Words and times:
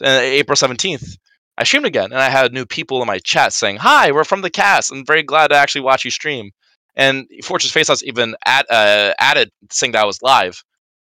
And 0.00 0.22
April 0.22 0.56
17th, 0.56 1.16
I 1.56 1.64
streamed 1.64 1.86
again, 1.86 2.12
and 2.12 2.20
I 2.20 2.30
had 2.30 2.52
new 2.52 2.66
people 2.66 3.00
in 3.00 3.06
my 3.06 3.18
chat 3.18 3.52
saying, 3.52 3.76
"Hi, 3.76 4.10
we're 4.10 4.24
from 4.24 4.42
the 4.42 4.50
cast. 4.50 4.90
I'm 4.90 5.06
very 5.06 5.22
glad 5.22 5.48
to 5.48 5.56
actually 5.56 5.82
watch 5.82 6.04
you 6.04 6.10
stream." 6.10 6.50
And 6.96 7.26
Fortress 7.44 7.72
Face 7.72 7.90
Offs 7.90 8.02
even 8.02 8.36
add, 8.44 8.66
uh, 8.70 9.14
added 9.18 9.50
saying 9.70 9.92
that 9.92 10.02
I 10.02 10.06
was 10.06 10.22
live, 10.22 10.62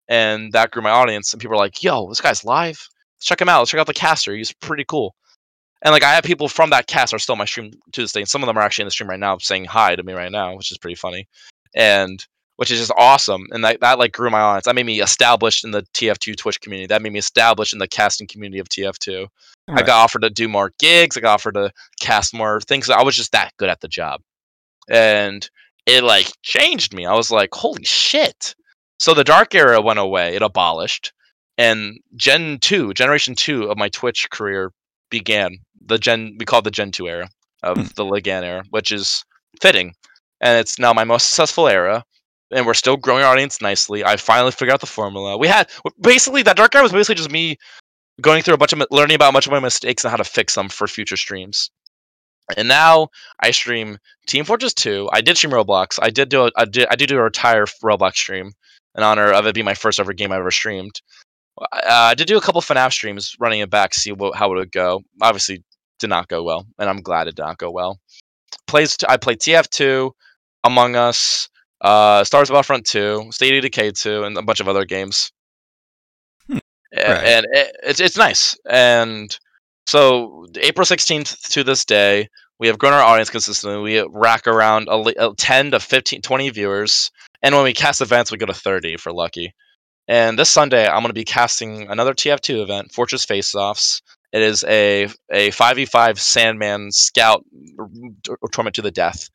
and 0.07 0.51
that 0.54 0.71
grew 0.71 0.81
my 0.81 0.89
audience. 0.89 1.33
And 1.33 1.41
people 1.41 1.51
were 1.51 1.63
like, 1.63 1.81
"Yo, 1.81 2.09
this 2.09 2.21
guy's 2.21 2.43
live. 2.43 2.88
Let's 3.17 3.25
check 3.25 3.41
him 3.41 3.49
out. 3.49 3.59
Let's 3.59 3.71
check 3.71 3.79
out 3.79 3.88
the 3.88 3.93
caster. 3.93 4.35
He's 4.35 4.54
pretty 4.54 4.86
cool." 4.86 5.15
And 5.81 5.91
like 5.91 6.04
I 6.04 6.13
have 6.13 6.23
people 6.23 6.47
from 6.47 6.70
that 6.71 6.88
cast 6.88 7.13
are 7.13 7.20
still 7.20 7.34
on 7.34 7.39
my 7.39 7.45
stream 7.45 7.71
to 7.91 8.02
this 8.02 8.13
day. 8.13 8.21
And 8.21 8.29
some 8.29 8.41
of 8.41 8.47
them 8.47 8.57
are 8.57 8.61
actually 8.61 8.84
in 8.84 8.88
the 8.88 8.91
stream 8.91 9.09
right 9.09 9.20
now 9.20 9.38
saying 9.38 9.65
hi 9.65 9.95
to 9.95 10.04
me 10.04 10.13
right 10.13 10.31
now, 10.31 10.55
which 10.55 10.71
is 10.71 10.77
pretty 10.77 10.95
funny. 10.95 11.27
And 11.75 12.25
which 12.57 12.71
is 12.71 12.79
just 12.79 12.91
awesome. 12.97 13.45
And 13.51 13.63
that, 13.63 13.79
that 13.81 13.99
like 13.99 14.11
grew 14.11 14.29
my 14.29 14.39
audience. 14.39 14.65
That 14.65 14.75
made 14.75 14.85
me 14.85 15.02
established 15.02 15.63
in 15.63 15.71
the 15.71 15.83
TF2 15.93 16.35
Twitch 16.38 16.61
community. 16.61 16.88
That 16.88 17.02
made 17.02 17.13
me 17.13 17.20
established 17.20 17.73
in 17.73 17.79
the 17.79 17.88
casting 17.88 18.27
community 18.27 18.59
of 18.59 18.70
TF2. 18.70 19.27
Right. 19.67 19.79
I 19.79 19.81
got 19.85 20.03
offered 20.03 20.21
to 20.23 20.29
do 20.29 20.47
more 20.47 20.71
gigs. 20.80 21.17
I 21.17 21.21
got 21.21 21.34
offered 21.34 21.55
to 21.55 21.71
cast 21.99 22.34
more 22.34 22.61
things. 22.61 22.89
I 22.89 23.03
was 23.03 23.16
just 23.16 23.31
that 23.31 23.52
good 23.58 23.70
at 23.70 23.81
the 23.81 23.88
job. 23.88 24.21
And 24.89 25.49
it 25.85 26.03
like 26.03 26.31
changed 26.41 26.94
me. 26.94 27.05
I 27.05 27.13
was 27.13 27.31
like, 27.31 27.49
holy 27.53 27.84
shit. 27.84 28.55
So 28.99 29.13
the 29.13 29.23
dark 29.23 29.55
era 29.55 29.81
went 29.81 29.99
away. 29.99 30.35
It 30.35 30.41
abolished. 30.41 31.13
And 31.58 31.99
Gen 32.16 32.59
2, 32.61 32.94
generation 32.94 33.35
2 33.35 33.66
of 33.66 33.77
my 33.77 33.89
Twitch 33.89 34.30
career 34.31 34.72
began 35.09 35.59
the 35.85 35.97
Gen 35.97 36.35
we 36.39 36.45
call 36.45 36.59
it 36.59 36.63
the 36.63 36.72
Gen 36.72 36.91
two 36.91 37.08
era 37.08 37.30
of 37.61 37.77
mm. 37.77 37.94
the 37.95 38.03
Legan 38.03 38.44
era, 38.44 38.63
which 38.72 38.91
is 38.91 39.23
fitting, 39.61 39.94
and 40.41 40.59
it's 40.59 40.80
now 40.80 40.94
my 40.94 41.03
most 41.03 41.27
successful 41.27 41.67
era. 41.67 42.03
And 42.53 42.66
we're 42.66 42.73
still 42.73 42.98
growing 42.98 43.23
our 43.23 43.31
audience 43.31 43.62
nicely. 43.62 44.03
I 44.03 44.17
finally 44.17 44.52
figured 44.52 44.73
out 44.73 44.81
the 44.81 44.85
formula. 44.85 45.38
We 45.38 45.48
had 45.48 45.70
basically 45.99 46.44
that 46.44 46.57
dark 46.57 46.75
era 46.75 46.84
was 46.84 46.91
basically 46.91 47.16
just 47.16 47.31
me 47.31 47.57
going 48.21 48.44
through 48.44 48.53
a 48.53 48.57
bunch 48.57 48.73
of 48.73 48.81
learning 48.91 49.16
about 49.16 49.34
much 49.34 49.48
of 49.48 49.52
my 49.52 49.59
mistakes 49.59 50.03
and 50.03 50.11
how 50.11 50.17
to 50.17 50.23
fix 50.23 50.55
them 50.55 50.70
for 50.70 50.88
future 50.88 51.17
streams. 51.17 51.71
And 52.58 52.67
now 52.67 53.08
I 53.39 53.52
stream 53.52 53.97
Team 54.28 54.45
Fortress 54.45 54.73
2. 54.73 55.09
I 55.11 55.22
did 55.22 55.38
stream 55.38 55.53
Roblox. 55.53 55.97
I 56.02 56.09
did 56.09 56.30
do 56.30 56.45
a, 56.45 56.52
I 56.58 56.66
did 56.66 56.88
I 56.89 56.95
did 56.95 57.08
do 57.08 57.19
a 57.19 57.25
entire 57.25 57.66
Roblox 57.66 58.16
stream 58.16 58.52
in 58.95 59.03
honor 59.03 59.31
of 59.31 59.47
it 59.47 59.56
being 59.56 59.66
my 59.66 59.73
first 59.73 60.00
ever 60.00 60.13
game 60.13 60.31
I 60.31 60.38
ever 60.38 60.52
streamed. 60.52 61.02
Uh, 61.59 61.66
I 61.88 62.16
did 62.16 62.28
do 62.28 62.38
a 62.38 62.41
couple 62.41 62.61
FNAF 62.61 62.91
streams 62.91 63.35
running 63.39 63.59
it 63.59 63.69
back, 63.69 63.94
see 63.94 64.11
what, 64.11 64.35
how 64.35 64.52
it 64.52 64.56
would 64.56 64.72
go. 64.72 65.02
Obviously, 65.22 65.63
did 66.00 66.09
not 66.09 66.28
go 66.28 66.44
well, 66.44 66.66
and 66.80 66.89
I'm 66.89 67.02
glad 67.02 67.28
it 67.28 67.35
did 67.35 67.44
not 67.44 67.58
go 67.58 67.72
well. 67.72 68.00
Plays 68.67 68.97
I 69.08 69.17
played 69.17 69.39
TF2, 69.39 70.11
Among 70.63 70.95
Us, 70.95 71.50
uh, 71.84 72.23
Star 72.23 72.39
Wars 72.39 72.50
Battlefront 72.50 72.86
2, 72.86 73.28
State 73.31 73.56
of 73.56 73.62
Decay 73.62 73.92
2, 73.92 74.23
and 74.23 74.38
a 74.38 74.42
bunch 74.42 74.59
of 74.59 74.67
other 74.67 74.86
games. 74.86 75.31
Hmm. 76.48 76.58
Right. 76.95 77.23
And 77.25 77.45
it, 77.52 77.75
it's 77.84 78.00
it's 78.00 78.17
nice. 78.17 78.58
And 78.70 79.38
so 79.86 80.48
April 80.62 80.86
16th 80.86 81.50
to 81.50 81.64
this 81.64 81.86
day, 81.86 82.30
we 82.59 82.67
have 82.67 82.80
grown 82.80 82.94
our 82.94 83.02
audience 83.02 83.30
consistently. 83.30 83.81
We 83.81 84.08
rack 84.12 84.48
around 84.48 84.88
a, 84.90 85.30
a 85.30 85.36
10 85.36 85.72
to 85.72 85.80
15, 85.80 86.22
20 86.22 86.50
viewers. 86.52 87.12
And 87.42 87.53
when 87.53 87.64
we 87.64 87.73
cast 87.73 88.02
events, 88.02 88.31
we 88.31 88.38
go 88.38 88.45
to 88.45 88.53
30 88.53 88.97
for 88.97 89.12
lucky. 89.12 89.53
And 90.08 90.38
this 90.38 90.50
Sunday, 90.50 90.88
I'm 90.88 91.02
going 91.02 91.08
to 91.08 91.14
be 91.14 91.25
casting 91.25 91.90
another 91.90 92.14
TF2 92.14 92.62
event, 92.62 92.92
Fortress 92.94 93.25
Face 93.25 93.56
Offs. 93.56 94.02
It 94.31 94.42
is 94.42 94.64
a 94.64 95.03
a 95.31 95.52
5v5 95.52 96.18
Sandman 96.18 96.92
Scout 96.92 97.45
Torment 98.52 98.75
to 98.75 98.81
the 98.81 98.92
death. 98.92 99.30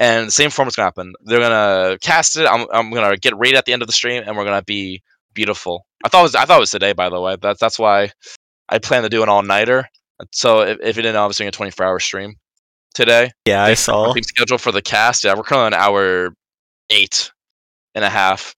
And 0.00 0.28
the 0.28 0.32
same 0.32 0.50
format's 0.50 0.76
going 0.76 0.84
to 0.84 0.86
happen. 0.86 1.12
They're 1.24 1.40
going 1.40 1.50
to 1.50 1.98
cast 1.98 2.36
it. 2.38 2.46
I'm, 2.46 2.66
I'm 2.72 2.90
going 2.90 3.08
to 3.08 3.18
get 3.18 3.38
raid 3.38 3.54
at 3.54 3.66
the 3.66 3.74
end 3.74 3.82
of 3.82 3.86
the 3.86 3.92
stream, 3.92 4.22
and 4.26 4.34
we're 4.36 4.44
going 4.44 4.58
to 4.58 4.64
be 4.64 5.02
beautiful. 5.34 5.86
I 6.04 6.08
thought 6.08 6.20
it 6.20 6.22
was 6.22 6.34
I 6.34 6.44
thought 6.46 6.56
it 6.56 6.60
was 6.60 6.70
today, 6.70 6.94
by 6.94 7.10
the 7.10 7.20
way. 7.20 7.36
That's 7.40 7.60
that's 7.60 7.78
why 7.78 8.10
I 8.68 8.78
plan 8.78 9.02
to 9.02 9.08
do 9.08 9.22
an 9.22 9.28
all 9.28 9.42
nighter. 9.42 9.88
So 10.32 10.62
if, 10.62 10.78
if 10.80 10.96
you 10.96 11.02
didn't 11.02 11.14
know, 11.14 11.24
I 11.24 11.26
was 11.26 11.36
doing 11.36 11.48
a 11.48 11.52
24 11.52 11.84
hour 11.84 12.00
stream 12.00 12.36
today. 12.94 13.30
Yeah, 13.46 13.62
I 13.62 13.74
saw. 13.74 14.14
Schedule 14.14 14.58
for 14.58 14.72
the 14.72 14.82
cast. 14.82 15.24
Yeah, 15.24 15.34
we're 15.34 15.42
currently 15.42 15.66
on 15.66 15.74
hour 15.74 16.34
eight 16.90 17.30
and 17.94 18.04
a 18.04 18.10
half. 18.10 18.54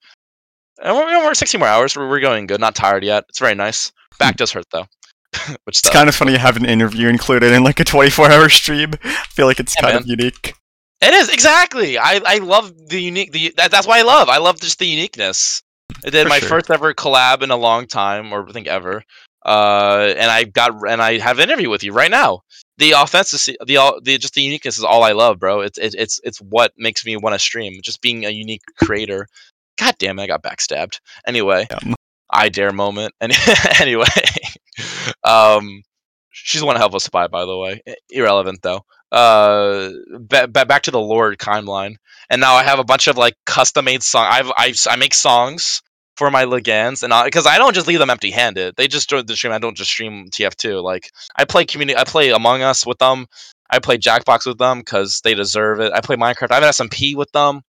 And 0.82 0.96
we're, 0.96 1.24
we're 1.24 1.34
16 1.34 1.58
more 1.58 1.68
hours. 1.68 1.96
We're, 1.96 2.08
we're 2.08 2.20
going 2.20 2.46
good. 2.46 2.60
Not 2.60 2.74
tired 2.74 3.04
yet. 3.04 3.24
It's 3.28 3.38
very 3.38 3.54
nice. 3.54 3.92
Back 4.18 4.34
hmm. 4.34 4.38
does 4.38 4.52
hurt 4.52 4.66
though. 4.72 4.86
Which 5.64 5.78
it's 5.78 5.90
kind 5.90 6.08
of 6.08 6.14
funny 6.14 6.32
you 6.32 6.38
have 6.38 6.56
an 6.56 6.66
interview 6.66 7.08
included 7.08 7.52
in 7.52 7.64
like 7.64 7.80
a 7.80 7.84
24 7.84 8.30
hour 8.30 8.48
stream. 8.48 8.92
I 9.02 9.08
feel 9.28 9.46
like 9.46 9.60
it's 9.60 9.74
yeah, 9.76 9.82
kind 9.82 9.94
man. 9.94 10.02
of 10.02 10.08
unique. 10.08 10.54
It 11.02 11.14
is 11.14 11.28
exactly. 11.28 11.98
I, 11.98 12.20
I 12.24 12.38
love 12.38 12.72
the 12.88 13.00
unique. 13.00 13.32
The 13.32 13.52
that, 13.56 13.70
that's 13.70 13.86
why 13.86 13.98
I 13.98 14.02
love. 14.02 14.28
I 14.28 14.38
love 14.38 14.60
just 14.60 14.78
the 14.78 14.86
uniqueness. 14.86 15.62
I 16.04 16.10
did 16.10 16.22
For 16.24 16.28
my 16.28 16.38
sure. 16.38 16.48
first 16.48 16.70
ever 16.70 16.94
collab 16.94 17.42
in 17.42 17.50
a 17.50 17.56
long 17.56 17.86
time, 17.86 18.32
or 18.32 18.48
I 18.48 18.52
think 18.52 18.66
ever. 18.66 19.02
Uh, 19.44 20.14
and 20.16 20.30
I 20.30 20.44
got 20.44 20.88
and 20.88 21.02
I 21.02 21.18
have 21.18 21.38
an 21.38 21.50
interview 21.50 21.68
with 21.68 21.82
you 21.82 21.92
right 21.92 22.10
now. 22.10 22.40
The 22.78 22.92
offensive, 22.92 23.56
the 23.66 23.76
all, 23.76 24.00
the 24.00 24.16
just 24.16 24.34
the 24.34 24.42
uniqueness 24.42 24.78
is 24.78 24.84
all 24.84 25.02
I 25.02 25.12
love, 25.12 25.38
bro. 25.38 25.60
It's 25.60 25.78
it, 25.78 25.94
it's 25.98 26.20
it's 26.22 26.38
what 26.38 26.72
makes 26.78 27.04
me 27.04 27.16
want 27.16 27.34
to 27.34 27.38
stream. 27.38 27.74
Just 27.82 28.00
being 28.00 28.24
a 28.24 28.30
unique 28.30 28.62
creator 28.80 29.26
God 29.78 29.94
damn 29.98 30.18
it, 30.18 30.22
I 30.22 30.26
got 30.26 30.42
backstabbed. 30.42 31.00
Anyway, 31.26 31.66
yeah. 31.70 31.94
I 32.30 32.48
dare 32.48 32.72
moment. 32.72 33.14
And 33.20 33.32
anyway, 33.80 34.06
um, 35.24 35.82
she's 36.30 36.62
one 36.62 36.76
hell 36.76 36.86
of 36.86 36.94
a 36.94 37.00
spy, 37.00 37.26
by 37.26 37.44
the 37.44 37.56
way. 37.56 37.82
Irrelevant 38.10 38.60
though. 38.62 38.84
Uh, 39.12 39.90
ba- 40.20 40.48
ba- 40.48 40.66
back 40.66 40.82
to 40.82 40.90
the 40.90 41.00
Lord 41.00 41.38
timeline, 41.38 41.96
and 42.30 42.40
now 42.40 42.54
I 42.54 42.62
have 42.62 42.78
a 42.78 42.84
bunch 42.84 43.08
of 43.08 43.18
like 43.18 43.34
custom 43.44 43.84
made 43.84 44.02
song. 44.02 44.26
I've, 44.28 44.50
I've 44.56 44.76
I 44.88 44.96
make 44.96 45.14
songs 45.14 45.82
for 46.16 46.30
my 46.30 46.44
Legans, 46.44 47.02
and 47.02 47.12
I 47.12 47.24
because 47.24 47.46
I, 47.46 47.56
I, 47.56 47.58
don't 47.58 47.74
just 47.74 47.86
leave 47.86 47.98
them 47.98 48.10
empty 48.10 48.30
handed. 48.30 48.74
They 48.76 48.88
just 48.88 49.10
join 49.10 49.26
the 49.26 49.36
stream. 49.36 49.52
I 49.52 49.58
don't 49.58 49.76
just 49.76 49.90
stream 49.90 50.28
TF2. 50.30 50.82
Like 50.82 51.10
I 51.36 51.44
play 51.44 51.66
community. 51.66 51.98
I 51.98 52.04
play 52.04 52.30
Among 52.30 52.62
Us 52.62 52.86
with 52.86 52.98
them. 52.98 53.26
I 53.70 53.80
play 53.80 53.98
Jackbox 53.98 54.46
with 54.46 54.58
them 54.58 54.78
because 54.78 55.20
they 55.22 55.34
deserve 55.34 55.80
it. 55.80 55.92
I 55.92 56.00
play 56.00 56.16
Minecraft. 56.16 56.50
I 56.50 56.54
have 56.54 56.64
an 56.64 56.70
SMP 56.70 57.14
with 57.14 57.30
them. 57.32 57.60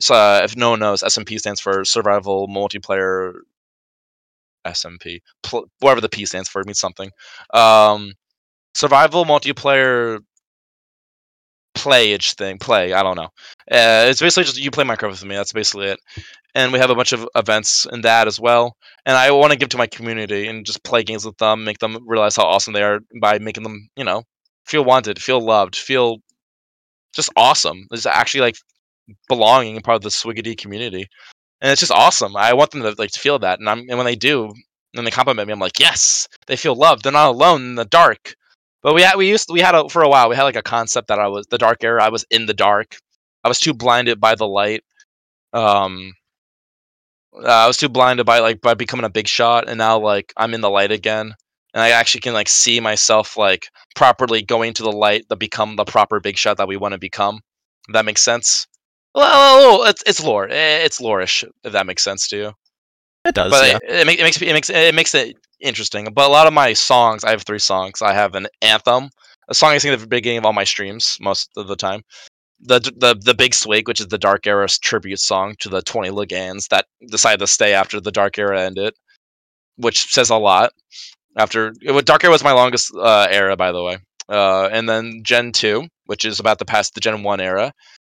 So 0.00 0.14
uh, 0.14 0.40
if 0.44 0.56
no 0.56 0.70
one 0.70 0.80
knows, 0.80 1.02
SMP 1.02 1.38
stands 1.38 1.60
for 1.60 1.84
Survival 1.84 2.48
Multiplayer 2.48 3.34
SMP, 4.66 5.20
pl- 5.42 5.66
whatever 5.80 6.00
the 6.00 6.08
P 6.08 6.24
stands 6.26 6.48
for, 6.48 6.62
means 6.64 6.80
something. 6.80 7.10
Um, 7.52 8.14
survival 8.74 9.24
multiplayer 9.24 10.20
playage 11.74 12.34
thing, 12.34 12.58
play. 12.58 12.92
I 12.92 13.02
don't 13.02 13.16
know. 13.16 13.30
Uh, 13.70 14.06
it's 14.08 14.20
basically 14.20 14.44
just 14.44 14.58
you 14.58 14.70
play 14.70 14.84
Minecraft 14.84 15.10
with 15.10 15.24
me. 15.24 15.36
That's 15.36 15.52
basically 15.52 15.88
it. 15.88 16.00
And 16.54 16.72
we 16.72 16.78
have 16.78 16.90
a 16.90 16.94
bunch 16.94 17.12
of 17.12 17.26
events 17.34 17.86
in 17.90 18.02
that 18.02 18.26
as 18.26 18.38
well. 18.38 18.76
And 19.06 19.16
I 19.16 19.30
want 19.30 19.52
to 19.52 19.58
give 19.58 19.70
to 19.70 19.78
my 19.78 19.86
community 19.86 20.46
and 20.48 20.66
just 20.66 20.84
play 20.84 21.02
games 21.02 21.24
with 21.24 21.38
them, 21.38 21.64
make 21.64 21.78
them 21.78 21.98
realize 22.06 22.36
how 22.36 22.44
awesome 22.44 22.74
they 22.74 22.82
are 22.82 23.00
by 23.20 23.38
making 23.38 23.62
them, 23.62 23.88
you 23.96 24.04
know, 24.04 24.24
feel 24.66 24.84
wanted, 24.84 25.20
feel 25.20 25.40
loved, 25.40 25.76
feel 25.76 26.18
just 27.14 27.30
awesome. 27.36 27.86
It's 27.90 28.06
actually 28.06 28.42
like 28.42 28.56
belonging 29.28 29.76
and 29.76 29.84
part 29.84 29.96
of 29.96 30.02
the 30.02 30.10
Swiggity 30.10 30.56
community. 30.56 31.06
And 31.60 31.70
it's 31.70 31.80
just 31.80 31.92
awesome. 31.92 32.36
I 32.36 32.52
want 32.54 32.72
them 32.72 32.82
to 32.82 32.94
like 32.98 33.12
to 33.12 33.20
feel 33.20 33.38
that. 33.38 33.60
And 33.60 33.68
I'm 33.68 33.80
and 33.88 33.96
when 33.96 34.06
they 34.06 34.16
do, 34.16 34.52
and 34.94 35.06
they 35.06 35.10
compliment 35.10 35.46
me, 35.46 35.52
I'm 35.52 35.60
like, 35.60 35.80
yes, 35.80 36.28
they 36.46 36.56
feel 36.56 36.74
loved. 36.74 37.02
They're 37.02 37.12
not 37.12 37.30
alone 37.30 37.62
in 37.62 37.74
the 37.76 37.84
dark. 37.84 38.34
But 38.82 38.94
we 38.94 39.02
had 39.02 39.16
we 39.16 39.28
used 39.28 39.48
we 39.50 39.60
had 39.60 39.74
a, 39.74 39.88
for 39.88 40.02
a 40.02 40.08
while 40.08 40.28
we 40.28 40.36
had 40.36 40.42
like 40.42 40.56
a 40.56 40.62
concept 40.62 41.08
that 41.08 41.18
I 41.18 41.28
was 41.28 41.46
the 41.46 41.58
dark 41.58 41.84
era. 41.84 42.02
I 42.02 42.08
was 42.08 42.24
in 42.30 42.46
the 42.46 42.54
dark. 42.54 42.96
I 43.44 43.48
was 43.48 43.60
too 43.60 43.74
blinded 43.74 44.20
by 44.20 44.34
the 44.34 44.46
light. 44.46 44.82
Um, 45.52 46.14
uh, 47.34 47.46
I 47.46 47.66
was 47.66 47.76
too 47.76 47.88
blinded 47.88 48.26
by 48.26 48.40
like 48.40 48.60
by 48.60 48.74
becoming 48.74 49.04
a 49.04 49.10
big 49.10 49.28
shot, 49.28 49.68
and 49.68 49.78
now 49.78 49.98
like 49.98 50.32
I'm 50.36 50.54
in 50.54 50.60
the 50.60 50.70
light 50.70 50.90
again, 50.90 51.34
and 51.74 51.82
I 51.82 51.90
actually 51.90 52.20
can 52.22 52.34
like 52.34 52.48
see 52.48 52.80
myself 52.80 53.36
like 53.36 53.68
properly 53.94 54.42
going 54.42 54.74
to 54.74 54.82
the 54.82 54.92
light 54.92 55.28
to 55.28 55.36
become 55.36 55.76
the 55.76 55.84
proper 55.84 56.20
big 56.20 56.36
shot 56.36 56.56
that 56.56 56.68
we 56.68 56.76
want 56.76 56.92
to 56.92 56.98
become. 56.98 57.40
If 57.88 57.94
that 57.94 58.04
makes 58.04 58.22
sense. 58.22 58.66
Well, 59.14 59.84
it's 59.84 60.02
it's 60.06 60.22
lore. 60.22 60.48
Eh, 60.48 60.84
it's 60.84 61.00
loreish, 61.00 61.44
if 61.64 61.72
that 61.72 61.86
makes 61.86 62.02
sense 62.02 62.26
to 62.28 62.36
you. 62.36 62.52
It 63.24 63.34
does. 63.34 63.50
But 63.50 63.68
yeah. 63.68 63.78
it, 64.00 64.08
it, 64.08 64.22
makes 64.22 64.42
it 64.42 64.52
makes 64.52 64.70
it 64.70 64.94
makes 64.94 65.14
it 65.14 65.36
interesting. 65.62 66.08
But 66.12 66.28
a 66.28 66.32
lot 66.32 66.46
of 66.46 66.52
my 66.52 66.72
songs, 66.72 67.24
I 67.24 67.30
have 67.30 67.42
three 67.42 67.58
songs. 67.58 68.02
I 68.02 68.12
have 68.12 68.34
an 68.34 68.48
anthem, 68.60 69.10
a 69.48 69.54
song 69.54 69.70
I 69.70 69.78
sing 69.78 69.92
at 69.92 70.00
the 70.00 70.06
beginning 70.06 70.38
of 70.38 70.46
all 70.46 70.52
my 70.52 70.64
streams 70.64 71.16
most 71.20 71.50
of 71.56 71.68
the 71.68 71.76
time. 71.76 72.02
The 72.60 72.78
the 72.78 73.16
the 73.18 73.34
big 73.34 73.54
swig, 73.54 73.88
which 73.88 74.00
is 74.00 74.08
the 74.08 74.18
Dark 74.18 74.46
Era 74.46 74.68
tribute 74.68 75.18
song 75.18 75.54
to 75.60 75.68
the 75.68 75.82
twenty 75.82 76.10
Legans 76.10 76.68
that 76.68 76.86
decided 77.08 77.40
to 77.40 77.46
stay 77.46 77.72
after 77.74 78.00
the 78.00 78.12
Dark 78.12 78.38
Era 78.38 78.62
ended, 78.62 78.94
which 79.76 80.12
says 80.12 80.30
a 80.30 80.36
lot. 80.36 80.72
After 81.36 81.72
it, 81.80 82.06
Dark 82.06 82.22
Era 82.24 82.30
was 82.30 82.44
my 82.44 82.52
longest 82.52 82.92
uh, 82.94 83.26
era, 83.30 83.56
by 83.56 83.72
the 83.72 83.82
way. 83.82 83.98
Uh, 84.28 84.68
and 84.70 84.88
then 84.88 85.22
Gen 85.24 85.50
two, 85.50 85.88
which 86.06 86.24
is 86.24 86.38
about 86.38 86.58
the 86.58 86.64
past 86.64 86.94
the 86.94 87.00
Gen 87.00 87.22
one 87.24 87.40
era, 87.40 87.72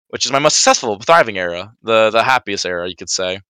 which 0.08 0.26
is 0.26 0.32
my 0.32 0.38
most 0.38 0.56
successful, 0.56 0.98
thriving 1.00 1.38
era, 1.38 1.72
the 1.82 2.10
the 2.10 2.22
happiest 2.22 2.66
era, 2.66 2.88
you 2.88 2.96
could 2.96 3.10
say, 3.10 3.40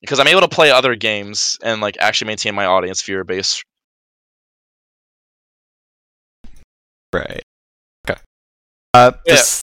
because 0.00 0.18
I'm 0.20 0.28
able 0.28 0.40
to 0.42 0.48
play 0.48 0.70
other 0.70 0.94
games 0.94 1.56
and 1.62 1.80
like 1.80 1.96
actually 2.00 2.26
maintain 2.28 2.54
my 2.54 2.66
audience 2.66 3.02
viewer 3.02 3.24
base. 3.24 3.62
Right. 7.12 7.42
Okay. 8.08 8.20
Uh, 8.94 9.12
yeah, 9.26 9.34
this, 9.34 9.62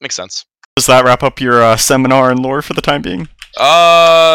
makes 0.00 0.14
sense. 0.14 0.44
Does 0.76 0.86
that 0.86 1.04
wrap 1.04 1.22
up 1.22 1.40
your 1.40 1.62
uh, 1.62 1.76
seminar 1.76 2.30
and 2.30 2.40
lore 2.40 2.62
for 2.62 2.74
the 2.74 2.82
time 2.82 3.00
being? 3.02 3.28
Uh, 3.56 4.34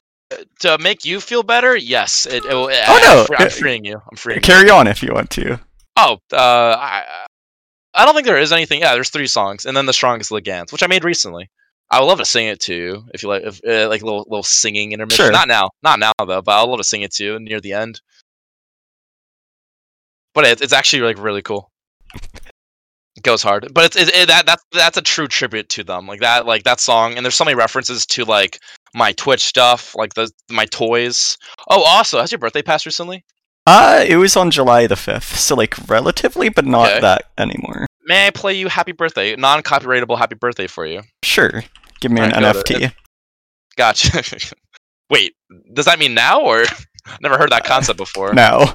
to 0.61 0.77
make 0.79 1.05
you 1.05 1.19
feel 1.19 1.43
better, 1.43 1.75
yes. 1.75 2.25
It, 2.25 2.45
it, 2.45 2.51
Oh, 2.51 2.69
I, 2.69 3.01
no, 3.01 3.35
I'm 3.37 3.47
it- 3.47 3.51
freeing 3.53 3.85
you. 3.85 4.01
I'm 4.09 4.17
freeing 4.17 4.37
you. 4.37 4.41
Carry 4.41 4.69
on 4.69 4.87
if 4.87 5.03
you 5.03 5.13
want 5.13 5.29
to. 5.31 5.59
Oh, 5.97 6.17
uh, 6.31 6.77
I, 6.79 7.03
I 7.93 8.05
don't 8.05 8.15
think 8.15 8.25
there 8.25 8.37
is 8.39 8.51
anything. 8.53 8.79
Yeah, 8.81 8.93
there's 8.93 9.09
three 9.09 9.27
songs, 9.27 9.65
and 9.65 9.75
then 9.75 9.85
the 9.85 9.93
strongest 9.93 10.31
Legans, 10.31 10.71
which 10.71 10.81
I 10.81 10.87
made 10.87 11.03
recently. 11.03 11.49
I 11.91 11.99
would 11.99 12.05
love 12.05 12.19
to 12.19 12.25
sing 12.25 12.47
it 12.47 12.59
to 12.61 12.75
you 12.75 13.03
if 13.13 13.23
you 13.23 13.29
like, 13.29 13.43
if, 13.43 13.59
uh, 13.67 13.89
like 13.89 14.01
a 14.01 14.05
little 14.05 14.25
little 14.29 14.43
singing 14.43 14.91
intermission. 14.91 15.25
Sure. 15.25 15.31
Not 15.31 15.47
now, 15.47 15.69
not 15.81 15.99
now 15.99 16.11
though, 16.19 16.41
but 16.41 16.51
I'd 16.51 16.63
love 16.69 16.77
to 16.79 16.83
sing 16.83 17.01
it 17.01 17.11
to 17.13 17.23
you 17.23 17.39
near 17.39 17.59
the 17.59 17.73
end. 17.73 18.01
But 20.35 20.45
it, 20.45 20.61
it's 20.61 20.73
actually 20.73 21.01
like 21.01 21.17
really 21.17 21.41
cool. 21.41 21.71
It 23.15 23.23
goes 23.23 23.41
hard, 23.41 23.73
but 23.73 23.85
it's 23.85 23.95
it, 23.95 24.09
it, 24.15 24.27
that 24.27 24.45
that's 24.45 24.63
that's 24.71 24.97
a 24.97 25.01
true 25.01 25.27
tribute 25.27 25.67
to 25.69 25.83
them. 25.83 26.07
Like 26.07 26.21
that, 26.21 26.45
like 26.45 26.63
that 26.63 26.79
song, 26.79 27.15
and 27.15 27.25
there's 27.25 27.35
so 27.35 27.43
many 27.43 27.55
references 27.55 28.05
to 28.07 28.23
like 28.23 28.59
my 28.93 29.11
Twitch 29.13 29.41
stuff, 29.41 29.95
like 29.95 30.13
the 30.13 30.31
my 30.49 30.65
toys. 30.65 31.37
Oh, 31.69 31.81
also, 31.83 32.19
has 32.19 32.31
your 32.31 32.39
birthday 32.39 32.61
passed 32.61 32.85
recently? 32.85 33.25
Uh, 33.67 34.03
it 34.07 34.15
was 34.15 34.35
on 34.37 34.49
July 34.51 34.87
the 34.87 34.95
5th, 34.95 35.35
so 35.35 35.53
like 35.55 35.75
relatively, 35.89 36.49
but 36.49 36.65
not 36.65 36.89
Okay. 36.89 37.01
that 37.01 37.25
anymore. 37.37 37.85
May 38.05 38.27
I 38.27 38.29
play 38.31 38.53
you 38.53 38.67
"Happy 38.67 38.93
Birthday"? 38.93 39.35
Non-copyrightable 39.35 40.17
"Happy 40.17 40.35
Birthday" 40.35 40.67
for 40.67 40.85
you. 40.85 41.01
Sure. 41.23 41.63
Give 41.99 42.11
me 42.11 42.21
an 42.21 42.33
Alright, 42.33 42.55
go 42.55 42.63
to 42.63 42.73
NFT. 42.73 42.93
Gotcha. 43.75 44.55
Wait, 45.09 45.33
does 45.73 45.85
that 45.85 45.99
mean 45.99 46.13
now 46.13 46.41
or 46.41 46.63
never 47.21 47.37
heard 47.37 47.51
that 47.51 47.65
uh, 47.65 47.67
concept 47.67 47.97
before? 47.97 48.33
Now. 48.33 48.73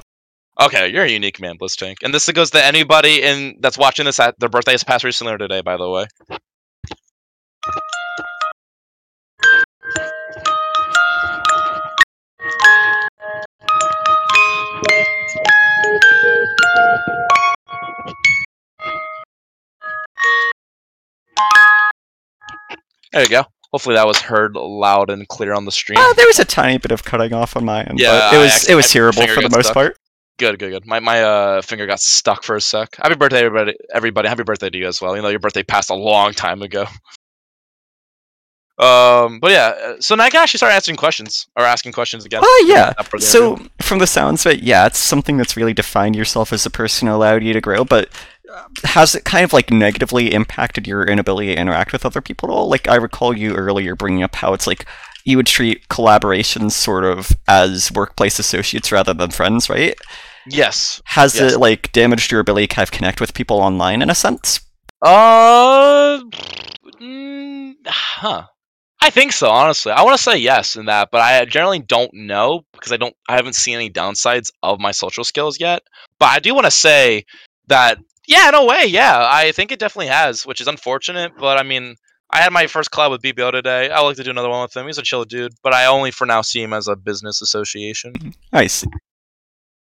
Okay, 0.61 0.87
you're 0.87 1.03
a 1.03 1.09
unique 1.09 1.41
man, 1.41 1.57
Bliss 1.57 1.75
Tank. 1.75 1.97
And 2.01 2.13
this 2.13 2.31
goes 2.31 2.49
to 2.51 2.63
anybody 2.63 3.21
in 3.21 3.57
that's 3.59 3.77
watching 3.77 4.05
this 4.05 4.19
at 4.19 4.39
their 4.39 4.49
birthday 4.49 4.73
is 4.73 4.83
passed 4.83 5.03
recently 5.03 5.33
or 5.33 5.37
today, 5.37 5.61
by 5.61 5.75
the 5.75 5.89
way. 5.89 6.05
There 23.15 23.23
you 23.23 23.29
go. 23.29 23.43
Hopefully 23.71 23.95
that 23.95 24.05
was 24.05 24.19
heard 24.21 24.55
loud 24.55 25.09
and 25.09 25.27
clear 25.27 25.53
on 25.53 25.65
the 25.65 25.71
stream. 25.71 25.97
Uh, 25.97 26.13
there 26.13 26.27
was 26.27 26.37
a 26.39 26.45
tiny 26.45 26.77
bit 26.77 26.91
of 26.91 27.03
cutting 27.03 27.33
off 27.33 27.57
on 27.57 27.65
my 27.65 27.83
end, 27.83 27.97
Yeah, 27.99 28.29
but 28.29 28.35
it 28.35 28.39
was 28.43 28.51
acc- 28.51 28.69
it 28.69 28.75
was 28.75 28.91
hearable 28.91 29.25
for 29.33 29.41
the 29.41 29.49
most 29.49 29.65
stuck. 29.67 29.73
part. 29.73 29.97
Good, 30.37 30.59
good, 30.59 30.69
good. 30.69 30.85
My 30.85 30.99
my 30.99 31.23
uh 31.23 31.61
finger 31.61 31.87
got 31.87 31.99
stuck 32.01 32.43
for 32.43 32.55
a 32.57 32.61
sec. 32.61 32.95
Happy 32.97 33.15
birthday, 33.15 33.39
everybody! 33.45 33.75
Everybody, 33.93 34.27
happy 34.27 34.43
birthday 34.43 34.69
to 34.69 34.77
you 34.77 34.87
as 34.87 35.01
well. 35.01 35.15
You 35.15 35.21
know 35.21 35.29
your 35.29 35.39
birthday 35.39 35.63
passed 35.63 35.89
a 35.89 35.95
long 35.95 36.33
time 36.33 36.61
ago. 36.61 36.85
Um, 38.77 39.39
but 39.39 39.51
yeah, 39.51 39.73
uh, 39.85 39.95
so 40.01 40.15
now 40.15 40.25
I 40.25 40.29
can 40.29 40.43
actually 40.43 40.57
start 40.57 40.73
answering 40.73 40.97
questions 40.97 41.47
or 41.55 41.63
asking 41.63 41.93
questions 41.93 42.25
again. 42.25 42.41
Oh 42.43 42.65
yeah. 42.67 42.91
For 43.03 43.17
the 43.17 43.25
So 43.25 43.51
interview. 43.53 43.69
from 43.81 43.99
the 43.99 44.07
sounds 44.07 44.45
of 44.45 44.51
it, 44.51 44.63
yeah, 44.63 44.85
it's 44.85 44.99
something 44.99 45.37
that's 45.37 45.55
really 45.55 45.73
defined 45.73 46.13
yourself 46.17 46.51
as 46.51 46.65
a 46.65 46.69
person, 46.69 47.07
who 47.07 47.13
allowed 47.13 47.41
you 47.41 47.53
to 47.53 47.61
grow. 47.61 47.85
But 47.85 48.09
uh, 48.09 48.11
has 48.83 49.15
it 49.15 49.25
kind 49.25 49.43
of 49.43 49.53
like 49.53 49.71
negatively 49.71 50.33
impacted 50.33 50.87
your 50.87 51.03
inability 51.05 51.53
to 51.53 51.59
interact 51.61 51.91
with 51.93 52.05
other 52.05 52.21
people 52.21 52.49
at 52.49 52.53
all? 52.53 52.69
Like 52.69 52.87
I 52.87 52.95
recall 52.95 53.35
you 53.37 53.55
earlier 53.55 53.95
bringing 53.95 54.23
up 54.23 54.35
how 54.35 54.53
it's 54.53 54.67
like 54.67 54.85
you 55.25 55.37
would 55.37 55.47
treat 55.47 55.87
collaborations 55.89 56.71
sort 56.71 57.03
of 57.03 57.31
as 57.47 57.91
workplace 57.91 58.37
associates 58.39 58.91
rather 58.91 59.13
than 59.13 59.31
friends, 59.31 59.69
right? 59.69 59.95
yes. 60.47 61.01
Has 61.05 61.35
Yes. 61.35 61.53
it 61.53 61.59
like 61.59 61.91
damaged 61.91 62.31
your 62.31 62.39
ability 62.41 62.67
to 62.67 62.75
kind 62.75 62.83
of 62.87 62.91
connect 62.91 63.19
with 63.19 63.33
people 63.33 63.57
online 63.57 64.01
in 64.03 64.09
a 64.11 64.15
sense? 64.15 64.59
Uh, 65.01 66.19
mm, 67.01 67.73
huh. 67.85 68.43
I 69.01 69.09
think 69.09 69.33
so. 69.33 69.49
Honestly, 69.49 69.91
I 69.91 70.01
want 70.03 70.17
to 70.17 70.23
say 70.23 70.37
yes 70.37 70.75
in 70.75 70.85
that, 70.85 71.09
but 71.11 71.21
I 71.21 71.45
generally 71.45 71.79
don't 71.79 72.11
know 72.13 72.61
because 72.73 72.91
I 72.91 72.97
don't. 72.97 73.15
I 73.29 73.35
haven't 73.35 73.53
seen 73.53 73.75
any 73.75 73.89
downsides 73.89 74.49
of 74.63 74.79
my 74.79 74.91
social 74.91 75.23
skills 75.23 75.59
yet. 75.59 75.83
But 76.19 76.27
I 76.27 76.39
do 76.39 76.55
want 76.55 76.65
to 76.65 76.71
say 76.71 77.25
that 77.67 77.97
yeah, 78.27 78.49
in 78.49 78.55
a 78.55 78.63
way, 78.65 78.85
yeah, 78.87 79.27
I 79.29 79.51
think 79.51 79.71
it 79.71 79.79
definitely 79.79 80.07
has, 80.07 80.45
which 80.45 80.61
is 80.61 80.67
unfortunate. 80.67 81.33
But 81.37 81.57
I 81.57 81.63
mean, 81.63 81.95
I 82.31 82.41
had 82.41 82.51
my 82.53 82.67
first 82.67 82.91
collab 82.91 83.11
with 83.11 83.21
BBO 83.21 83.51
today. 83.51 83.89
I 83.89 84.01
would 84.01 84.07
like 84.07 84.15
to 84.17 84.23
do 84.23 84.31
another 84.31 84.49
one 84.49 84.61
with 84.63 84.75
him. 84.75 84.85
He's 84.87 84.97
a 84.97 85.03
chill 85.03 85.25
dude, 85.25 85.53
but 85.63 85.73
I 85.73 85.85
only 85.85 86.11
for 86.11 86.25
now 86.25 86.41
see 86.41 86.61
him 86.61 86.73
as 86.73 86.87
a 86.87 86.95
business 86.95 87.41
association. 87.41 88.13
I 88.51 88.67
see. 88.67 88.87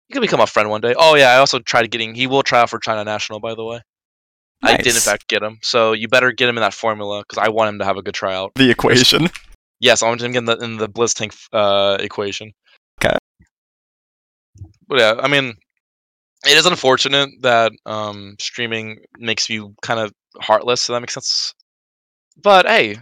He 0.09 0.13
could 0.13 0.21
become 0.23 0.41
a 0.41 0.47
friend 0.47 0.69
one 0.71 0.81
day. 0.81 0.95
Oh 0.97 1.15
yeah, 1.15 1.31
I 1.31 1.39
also 1.39 1.59
tried 1.59 1.91
getting. 1.91 2.15
He 2.15 2.27
will 2.27 2.43
try 2.43 2.61
out 2.61 2.71
for 2.71 2.79
China 2.79 3.05
National, 3.05 3.41
by 3.41 3.55
the 3.55 3.65
way. 3.65 3.81
I 4.63 4.77
did 4.79 4.87
in 4.87 4.93
Nice. 4.95 5.05
fact 5.05 5.29
get 5.29 5.43
him, 5.43 5.59
so 5.63 5.93
you 5.93 6.09
better 6.09 6.33
get 6.33 6.49
him 6.49 6.57
in 6.57 6.63
that 6.63 6.73
formula 6.73 7.21
because 7.23 7.37
I 7.39 7.49
want 7.51 7.69
him 7.69 7.79
to 7.81 7.85
have 7.85 7.97
a 7.99 8.03
good 8.03 8.15
tryout. 8.15 8.53
The 8.55 8.71
equation. 8.71 9.29
Yes, 9.81 10.03
I 10.03 10.09
want 10.09 10.23
him 10.23 10.35
in 10.35 10.45
the 10.47 10.57
in 10.59 10.77
the 10.79 10.89
Blizz 10.89 11.15
Tank 11.15 11.35
uh, 11.53 11.99
equation. 12.01 12.53
'Kay. 13.01 13.19
But 14.89 14.99
yeah, 14.99 15.15
I 15.21 15.29
mean, 15.29 15.55
it 16.47 16.57
is 16.57 16.67
unfortunate 16.67 17.31
that 17.43 17.73
um, 17.87 18.37
streaming 18.39 18.99
makes 19.19 19.49
you 19.49 19.75
kind 19.83 20.01
of 20.01 20.13
heartless. 20.41 20.83
So 20.83 20.93
that 20.93 21.01
makes 21.01 21.15
sense. 21.15 21.55
But 22.43 22.67
hey, 22.67 22.97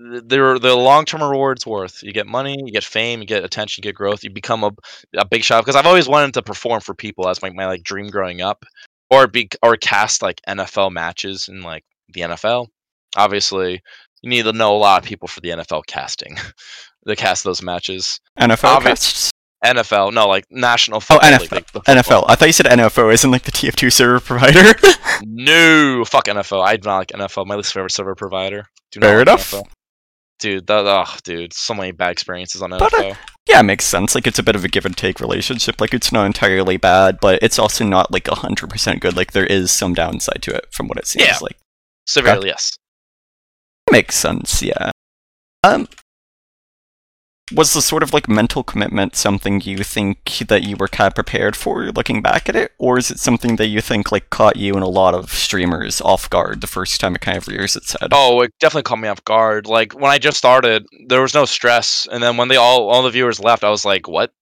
th- 0.00 0.22
there 0.26 0.58
the 0.58 0.74
long 0.74 1.04
term 1.04 1.22
rewards 1.22 1.66
worth. 1.66 2.02
You 2.02 2.12
get 2.12 2.26
money, 2.26 2.56
you 2.64 2.72
get 2.72 2.84
fame, 2.84 3.20
you 3.20 3.26
get 3.26 3.44
attention, 3.44 3.82
you 3.82 3.88
get 3.88 3.94
growth. 3.96 4.24
You 4.24 4.30
become 4.30 4.64
a, 4.64 4.70
a 5.16 5.26
big 5.26 5.42
shot 5.44 5.62
because 5.62 5.76
I've 5.76 5.86
always 5.86 6.08
wanted 6.08 6.34
to 6.34 6.42
perform 6.42 6.80
for 6.80 6.94
people 6.94 7.28
as 7.28 7.42
my, 7.42 7.50
my 7.50 7.66
like 7.66 7.82
dream 7.82 8.08
growing 8.08 8.40
up, 8.40 8.64
or 9.10 9.26
be 9.26 9.48
or 9.62 9.76
cast 9.76 10.22
like 10.22 10.40
NFL 10.48 10.92
matches 10.92 11.48
in 11.48 11.62
like 11.62 11.84
the 12.12 12.22
NFL. 12.22 12.68
Obviously, 13.16 13.82
you 14.22 14.30
need 14.30 14.44
to 14.44 14.52
know 14.52 14.74
a 14.74 14.78
lot 14.78 15.02
of 15.02 15.08
people 15.08 15.28
for 15.28 15.40
the 15.40 15.50
NFL 15.50 15.82
casting 15.86 16.36
to 17.06 17.16
cast 17.16 17.44
those 17.44 17.62
matches. 17.62 18.20
NFL 18.38 18.76
Obvious- 18.76 19.00
casts? 19.00 19.31
NFL, 19.64 20.12
no, 20.12 20.26
like 20.28 20.44
national 20.50 21.00
football. 21.00 21.28
NFL. 21.30 21.40
league, 21.40 21.52
like 21.52 21.66
the 21.72 21.80
football. 21.80 21.94
NFL. 22.22 22.24
I 22.28 22.34
thought 22.34 22.46
you 22.46 22.52
said 22.52 22.66
NFO 22.66 23.12
isn't 23.12 23.30
like 23.30 23.42
the 23.44 23.52
TF2 23.52 23.92
server 23.92 24.20
provider. 24.20 24.74
No, 25.24 26.04
fuck 26.04 26.24
NFL. 26.24 26.64
I 26.64 26.76
do 26.76 26.88
not 26.88 26.98
like 26.98 27.08
NFL. 27.08 27.46
My 27.46 27.54
least 27.54 27.72
favorite 27.72 27.92
server 27.92 28.14
provider. 28.16 28.66
Do 28.90 28.98
not 29.00 29.06
Fair 29.06 29.18
like 29.18 29.28
enough. 29.28 29.50
NFL. 29.52 29.64
Dude, 30.40 30.66
that, 30.66 30.84
oh, 30.84 31.16
dude, 31.22 31.52
so 31.52 31.74
many 31.74 31.92
bad 31.92 32.10
experiences 32.10 32.60
on 32.62 32.70
But, 32.70 32.92
uh, 32.94 33.14
yeah, 33.48 33.60
it 33.60 33.64
makes 33.64 33.84
sense. 33.84 34.14
Like 34.16 34.26
it's 34.26 34.40
a 34.40 34.42
bit 34.42 34.56
of 34.56 34.64
a 34.64 34.68
give 34.68 34.84
and 34.84 34.96
take 34.96 35.20
relationship. 35.20 35.80
Like 35.80 35.94
it's 35.94 36.10
not 36.10 36.26
entirely 36.26 36.76
bad, 36.76 37.18
but 37.20 37.38
it's 37.42 37.58
also 37.58 37.84
not 37.84 38.10
like 38.10 38.26
hundred 38.26 38.70
percent 38.70 39.00
good. 39.00 39.16
Like 39.16 39.30
there 39.32 39.46
is 39.46 39.70
some 39.70 39.94
downside 39.94 40.42
to 40.42 40.54
it 40.56 40.66
from 40.72 40.88
what 40.88 40.98
it 40.98 41.06
seems 41.06 41.26
Yeah. 41.26 41.38
like. 41.40 41.56
Severely, 42.08 42.48
yes. 42.48 42.76
Makes 43.90 44.16
sense, 44.16 44.62
yeah. 44.62 44.90
Um 45.62 45.86
was 47.54 47.72
the 47.72 47.82
sort 47.82 48.02
of 48.02 48.12
like 48.12 48.28
mental 48.28 48.62
commitment 48.62 49.16
something 49.16 49.60
you 49.60 49.78
think 49.78 50.38
that 50.48 50.62
you 50.62 50.76
were 50.76 50.88
kind 50.88 51.08
of 51.08 51.14
prepared 51.14 51.56
for 51.56 51.90
looking 51.92 52.22
back 52.22 52.48
at 52.48 52.56
it? 52.56 52.72
Or 52.78 52.98
is 52.98 53.10
it 53.10 53.18
something 53.18 53.56
that 53.56 53.66
you 53.66 53.80
think 53.80 54.12
like 54.12 54.30
caught 54.30 54.56
you 54.56 54.74
and 54.74 54.82
a 54.82 54.88
lot 54.88 55.14
of 55.14 55.32
streamers 55.32 56.00
off 56.00 56.28
guard 56.30 56.60
the 56.60 56.66
first 56.66 57.00
time 57.00 57.14
it 57.14 57.20
kind 57.20 57.36
of 57.36 57.48
rears 57.48 57.76
its 57.76 57.92
head? 57.98 58.10
Oh, 58.12 58.40
it 58.40 58.52
definitely 58.60 58.84
caught 58.84 59.00
me 59.00 59.08
off 59.08 59.24
guard. 59.24 59.66
Like 59.66 59.92
when 59.92 60.10
I 60.10 60.18
just 60.18 60.36
started, 60.36 60.86
there 61.06 61.22
was 61.22 61.34
no 61.34 61.44
stress, 61.44 62.06
and 62.10 62.22
then 62.22 62.36
when 62.36 62.48
they 62.48 62.56
all 62.56 62.88
all 62.88 63.02
the 63.02 63.10
viewers 63.10 63.40
left, 63.40 63.64
I 63.64 63.70
was 63.70 63.84
like, 63.84 64.08
"What?" 64.08 64.32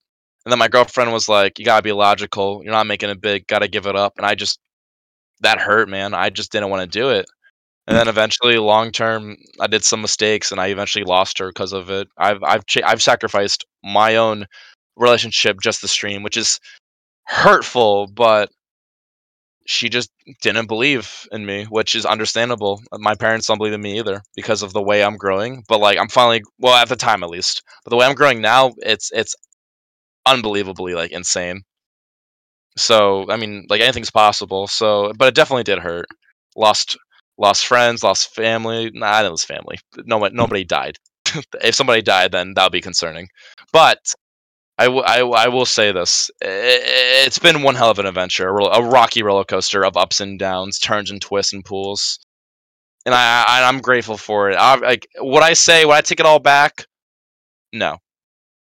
And 0.44 0.52
then 0.52 0.58
my 0.58 0.68
girlfriend 0.68 1.12
was 1.12 1.28
like, 1.28 1.58
"You 1.58 1.64
gotta 1.64 1.82
be 1.82 1.92
logical. 1.92 2.62
You're 2.64 2.72
not 2.72 2.86
making 2.86 3.10
it 3.10 3.20
big. 3.20 3.46
Gotta 3.46 3.68
give 3.68 3.86
it 3.86 3.96
up." 3.96 4.14
And 4.16 4.26
I 4.26 4.34
just 4.34 4.60
that 5.40 5.58
hurt, 5.58 5.88
man. 5.88 6.14
I 6.14 6.30
just 6.30 6.52
didn't 6.52 6.70
want 6.70 6.82
to 6.90 6.98
do 6.98 7.10
it. 7.10 7.26
And 7.90 7.98
then 7.98 8.08
eventually, 8.08 8.56
long 8.56 8.90
term, 8.90 9.36
I 9.60 9.66
did 9.66 9.84
some 9.84 10.00
mistakes, 10.00 10.50
and 10.52 10.58
I 10.62 10.68
eventually 10.68 11.04
lost 11.04 11.38
her 11.40 11.50
because 11.50 11.74
of 11.74 11.90
it. 11.90 12.08
I've 12.16 12.42
I've 12.42 12.64
cha- 12.66 12.86
I've 12.86 13.02
sacrificed 13.02 13.66
my 13.84 14.16
own 14.16 14.46
relationship 14.96 15.60
just 15.62 15.82
the 15.82 15.88
stream, 15.88 16.22
which 16.22 16.38
is 16.38 16.58
hurtful, 17.26 18.08
but 18.08 18.50
she 19.66 19.88
just 19.88 20.10
didn't 20.42 20.66
believe 20.66 21.26
in 21.32 21.46
me, 21.46 21.64
which 21.64 21.94
is 21.94 22.04
understandable. 22.06 22.80
Uh, 22.92 22.98
my 22.98 23.14
parents 23.14 23.46
don't 23.46 23.58
believe 23.58 23.72
in 23.72 23.80
me 23.80 23.98
either 23.98 24.22
because 24.34 24.62
of 24.62 24.72
the 24.72 24.82
way 24.82 25.02
I'm 25.04 25.16
growing. 25.16 25.62
But 25.68 25.80
like 25.80 25.98
I'm 25.98 26.08
finally 26.08 26.42
well 26.58 26.74
at 26.74 26.88
the 26.88 26.96
time 26.96 27.22
at 27.22 27.30
least. 27.30 27.62
But 27.84 27.90
the 27.90 27.96
way 27.96 28.06
I'm 28.06 28.14
growing 28.14 28.40
now, 28.40 28.72
it's 28.78 29.10
it's 29.12 29.34
unbelievably 30.26 30.94
like 30.94 31.12
insane. 31.12 31.62
So 32.76 33.30
I 33.30 33.36
mean, 33.36 33.66
like 33.68 33.80
anything's 33.80 34.10
possible. 34.10 34.66
So, 34.66 35.12
but 35.18 35.28
it 35.28 35.34
definitely 35.34 35.64
did 35.64 35.78
hurt. 35.80 36.06
Lost 36.56 36.96
lost 37.40 37.66
friends, 37.66 38.04
lost 38.04 38.34
family. 38.34 38.92
Nah, 38.94 39.08
I 39.08 39.22
didn't 39.22 39.32
lose 39.32 39.44
family. 39.44 39.78
No 40.06 40.18
one, 40.18 40.34
nobody 40.36 40.64
died. 40.64 40.98
if 41.62 41.74
somebody 41.74 42.02
died, 42.02 42.32
then 42.32 42.54
that 42.54 42.64
would 42.64 42.72
be 42.72 42.80
concerning. 42.82 43.28
But 43.72 44.14
I, 44.78 44.84
w- 44.84 45.04
I, 45.04 45.18
w- 45.18 45.36
I 45.36 45.48
will 45.48 45.66
say 45.66 45.92
this: 45.92 46.30
I- 46.42 46.46
I- 46.48 47.24
it's 47.26 47.38
been 47.38 47.62
one 47.62 47.74
hell 47.76 47.90
of 47.90 47.98
an 47.98 48.06
adventure, 48.06 48.48
a, 48.48 48.52
ro- 48.52 48.66
a 48.72 48.82
rocky 48.82 49.22
roller 49.22 49.44
coaster 49.44 49.84
of 49.84 49.96
ups 49.96 50.20
and 50.20 50.38
downs, 50.38 50.78
turns 50.78 51.10
and 51.10 51.20
twists 51.20 51.52
and 51.52 51.64
pulls, 51.64 52.18
and 53.06 53.14
I, 53.14 53.44
I 53.46 53.68
I'm 53.68 53.80
grateful 53.80 54.16
for 54.16 54.50
it. 54.50 54.56
I, 54.56 54.76
like 54.76 55.06
would 55.18 55.42
I 55.42 55.54
say 55.54 55.84
would 55.84 55.94
I 55.96 56.00
take 56.02 56.20
it 56.20 56.26
all 56.26 56.38
back? 56.40 56.86
No, 57.72 57.98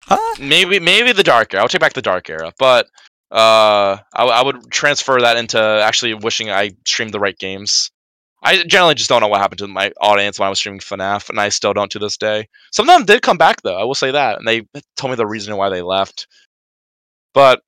Huh? 0.03 0.35
maybe 0.39 0.79
maybe 0.79 1.11
the 1.11 1.23
dark 1.23 1.53
era. 1.53 1.63
I'll 1.63 1.69
take 1.69 1.81
back 1.81 1.93
the 1.93 2.01
dark 2.01 2.29
era, 2.29 2.53
but 2.59 2.87
uh, 3.31 3.97
I, 4.13 4.23
I 4.25 4.43
would 4.43 4.71
transfer 4.71 5.19
that 5.19 5.37
into 5.37 5.59
actually 5.59 6.13
wishing 6.13 6.49
I 6.49 6.71
streamed 6.87 7.13
the 7.13 7.19
right 7.19 7.37
games. 7.37 7.91
I 8.45 8.63
generally 8.63 8.93
just 8.93 9.09
don't 9.09 9.21
know 9.21 9.27
what 9.27 9.41
happened 9.41 9.57
to 9.59 9.67
my 9.67 9.91
audience 9.99 10.39
when 10.39 10.45
I 10.45 10.49
was 10.51 10.59
streaming 10.59 10.79
FNAF, 10.79 11.29
and 11.29 11.41
I 11.41 11.49
still 11.49 11.73
don't 11.73 11.91
to 11.91 11.99
this 11.99 12.15
day. 12.15 12.47
Some 12.71 12.87
of 12.87 12.95
them 12.95 13.05
did 13.05 13.23
come 13.23 13.39
back 13.39 13.63
though. 13.63 13.77
I 13.77 13.83
will 13.83 13.95
say 13.95 14.11
that, 14.11 14.37
and 14.37 14.47
they 14.47 14.61
told 14.95 15.09
me 15.09 15.15
the 15.15 15.25
reason 15.25 15.57
why 15.57 15.69
they 15.69 15.81
left. 15.81 16.27
But 17.33 17.63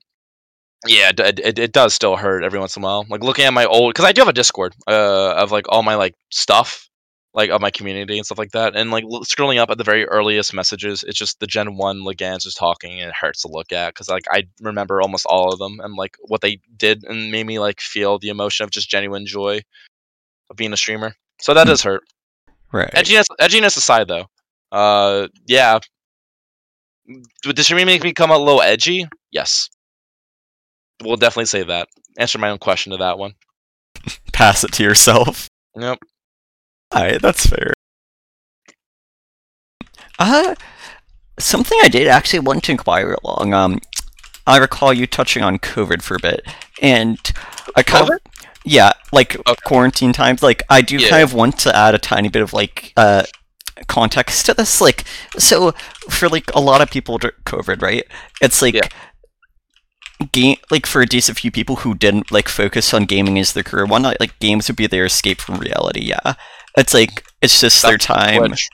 yeah, 0.85 1.09
it, 1.17 1.39
it, 1.39 1.59
it 1.59 1.71
does 1.71 1.95
still 1.95 2.15
hurt 2.15 2.43
every 2.43 2.59
once 2.59 2.77
in 2.77 2.83
a 2.83 2.85
while. 2.85 3.05
Like 3.09 3.23
looking 3.23 3.45
at 3.45 3.53
my 3.53 3.65
old, 3.65 3.93
because 3.93 4.05
I 4.05 4.11
do 4.11 4.21
have 4.21 4.27
a 4.27 4.33
Discord 4.33 4.75
uh, 4.87 5.33
of 5.33 5.51
like 5.51 5.65
all 5.69 5.81
my 5.81 5.95
like 5.95 6.13
stuff, 6.29 6.87
like 7.33 7.49
of 7.49 7.59
my 7.59 7.71
community 7.71 8.17
and 8.17 8.25
stuff 8.25 8.37
like 8.37 8.51
that. 8.51 8.75
And 8.75 8.91
like 8.91 9.03
scrolling 9.23 9.57
up 9.57 9.71
at 9.71 9.79
the 9.79 9.83
very 9.83 10.05
earliest 10.05 10.53
messages, 10.53 11.03
it's 11.03 11.17
just 11.17 11.39
the 11.39 11.47
Gen 11.47 11.75
One 11.77 12.03
Legans 12.03 12.43
just 12.43 12.57
talking, 12.57 13.01
and 13.01 13.09
it 13.09 13.15
hurts 13.19 13.41
to 13.41 13.47
look 13.47 13.73
at 13.73 13.95
because 13.95 14.09
like 14.09 14.25
I 14.29 14.43
remember 14.61 15.01
almost 15.01 15.25
all 15.25 15.51
of 15.51 15.57
them 15.57 15.79
and 15.79 15.95
like 15.95 16.17
what 16.27 16.41
they 16.41 16.59
did 16.77 17.03
and 17.03 17.31
made 17.31 17.47
me 17.47 17.57
like 17.57 17.81
feel 17.81 18.19
the 18.19 18.29
emotion 18.29 18.63
of 18.63 18.69
just 18.69 18.91
genuine 18.91 19.25
joy 19.25 19.61
of 20.49 20.55
being 20.55 20.73
a 20.73 20.77
streamer. 20.77 21.13
So 21.41 21.53
that 21.53 21.63
Hmm. 21.65 21.69
does 21.71 21.81
hurt. 21.83 22.03
Right. 22.71 22.91
Edginess, 22.93 23.25
edginess 23.39 23.77
aside, 23.77 24.07
though, 24.07 24.25
uh, 24.71 25.27
yeah, 25.45 25.79
would 27.45 27.55
the 27.55 27.63
streaming 27.63 27.85
make 27.85 28.03
me 28.03 28.13
come 28.13 28.31
a 28.31 28.37
little 28.37 28.61
edgy? 28.61 29.07
Yes, 29.31 29.69
we'll 31.03 31.15
definitely 31.15 31.45
say 31.45 31.63
that. 31.63 31.87
Answer 32.17 32.39
my 32.39 32.49
own 32.49 32.57
question 32.57 32.91
to 32.91 32.97
that 32.97 33.17
one. 33.17 33.33
Pass 34.33 34.63
it 34.63 34.73
to 34.73 34.83
yourself. 34.83 35.47
Yep. 35.75 35.99
Alright, 36.93 37.21
that's 37.21 37.45
fair. 37.45 37.73
Uh, 40.19 40.55
something 41.39 41.77
I 41.83 41.87
did 41.89 42.07
actually 42.07 42.39
want 42.39 42.63
to 42.65 42.71
inquire 42.71 43.15
along. 43.23 43.53
Um, 43.53 43.79
I 44.45 44.57
recall 44.57 44.93
you 44.93 45.05
touching 45.07 45.43
on 45.43 45.59
COVID 45.59 46.01
for 46.01 46.15
a 46.15 46.19
bit, 46.19 46.41
and 46.81 47.17
I 47.75 47.83
kind 47.83 48.09
of 48.09 48.19
yeah, 48.67 48.91
like 49.11 49.35
Okay. 49.37 49.55
quarantine 49.65 50.13
times. 50.13 50.43
Like 50.43 50.63
I 50.69 50.81
do 50.81 50.97
Yeah. 50.97 51.09
kind 51.09 51.23
of 51.23 51.33
want 51.33 51.57
to 51.59 51.75
add 51.75 51.95
a 51.95 51.99
tiny 51.99 52.29
bit 52.29 52.41
of 52.41 52.53
like 52.53 52.93
uh 52.97 53.23
context 53.87 54.45
to 54.47 54.53
this. 54.53 54.81
Like, 54.81 55.03
so 55.37 55.71
for 56.09 56.27
like 56.29 56.49
a 56.55 56.59
lot 56.59 56.81
of 56.81 56.89
people, 56.89 57.17
dur- 57.17 57.35
COVID, 57.45 57.81
right? 57.81 58.05
It's 58.41 58.61
like. 58.61 58.75
Yeah. 58.75 58.87
Game 60.31 60.57
like 60.71 60.87
for 60.87 60.99
a 61.03 61.05
decent 61.05 61.37
few 61.37 61.51
people 61.51 61.75
who 61.75 61.93
didn't 61.93 62.31
like 62.31 62.49
focus 62.49 62.91
on 62.91 63.05
gaming 63.05 63.37
as 63.37 63.53
their 63.53 63.61
career, 63.61 63.85
one 63.85 64.01
night 64.01 64.17
like 64.19 64.39
games 64.39 64.67
would 64.67 64.75
be 64.75 64.87
their 64.87 65.05
escape 65.05 65.39
from 65.39 65.59
reality. 65.59 66.01
Yeah, 66.01 66.33
it's 66.75 66.91
like 66.91 67.23
it's 67.43 67.61
just 67.61 67.83
their 67.83 67.99
time. 67.99 68.47
Twitch, 68.47 68.67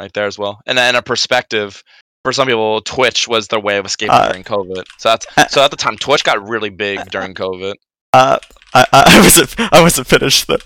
right 0.00 0.10
there 0.14 0.24
as 0.24 0.38
well. 0.38 0.60
And 0.66 0.78
then 0.78 0.96
a 0.96 1.02
perspective 1.02 1.82
for 2.24 2.32
some 2.32 2.48
people, 2.48 2.80
Twitch 2.80 3.28
was 3.28 3.48
their 3.48 3.60
way 3.60 3.76
of 3.76 3.84
escaping 3.84 4.14
Uh, 4.14 4.28
during 4.28 4.44
COVID. 4.44 4.84
So 4.96 5.10
that's 5.10 5.26
uh, 5.36 5.46
so 5.48 5.62
at 5.62 5.70
the 5.70 5.76
time, 5.76 5.98
Twitch 5.98 6.24
got 6.24 6.48
really 6.48 6.70
big 6.70 7.04
during 7.10 7.34
COVID. 7.34 7.74
Uh, 8.14 8.38
I, 8.74 8.86
I 8.92 9.04
I 9.18 9.20
wasn't 9.20 9.72
I 9.72 9.80
wasn't 9.82 10.06
finished 10.06 10.46
though. 10.46 10.58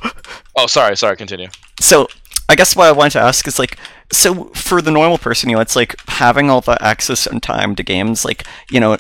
Oh, 0.57 0.67
sorry, 0.67 0.97
sorry. 0.97 1.17
Continue. 1.17 1.49
So 1.81 2.09
I 2.49 2.57
guess 2.57 2.75
what 2.75 2.89
I 2.89 2.93
wanted 2.93 3.13
to 3.13 3.21
ask 3.21 3.47
is 3.47 3.59
like, 3.59 3.79
so 4.13 4.47
for 4.55 4.83
the 4.83 4.91
normal 4.91 5.19
person, 5.19 5.51
you 5.51 5.57
know, 5.57 5.63
it's 5.63 5.77
like 5.77 5.95
having 6.09 6.51
all 6.51 6.61
the 6.61 6.83
access 6.83 7.27
and 7.27 7.43
time 7.43 7.77
to 7.77 7.83
games, 7.83 8.25
like 8.25 8.45
you 8.71 8.81
know. 8.81 8.97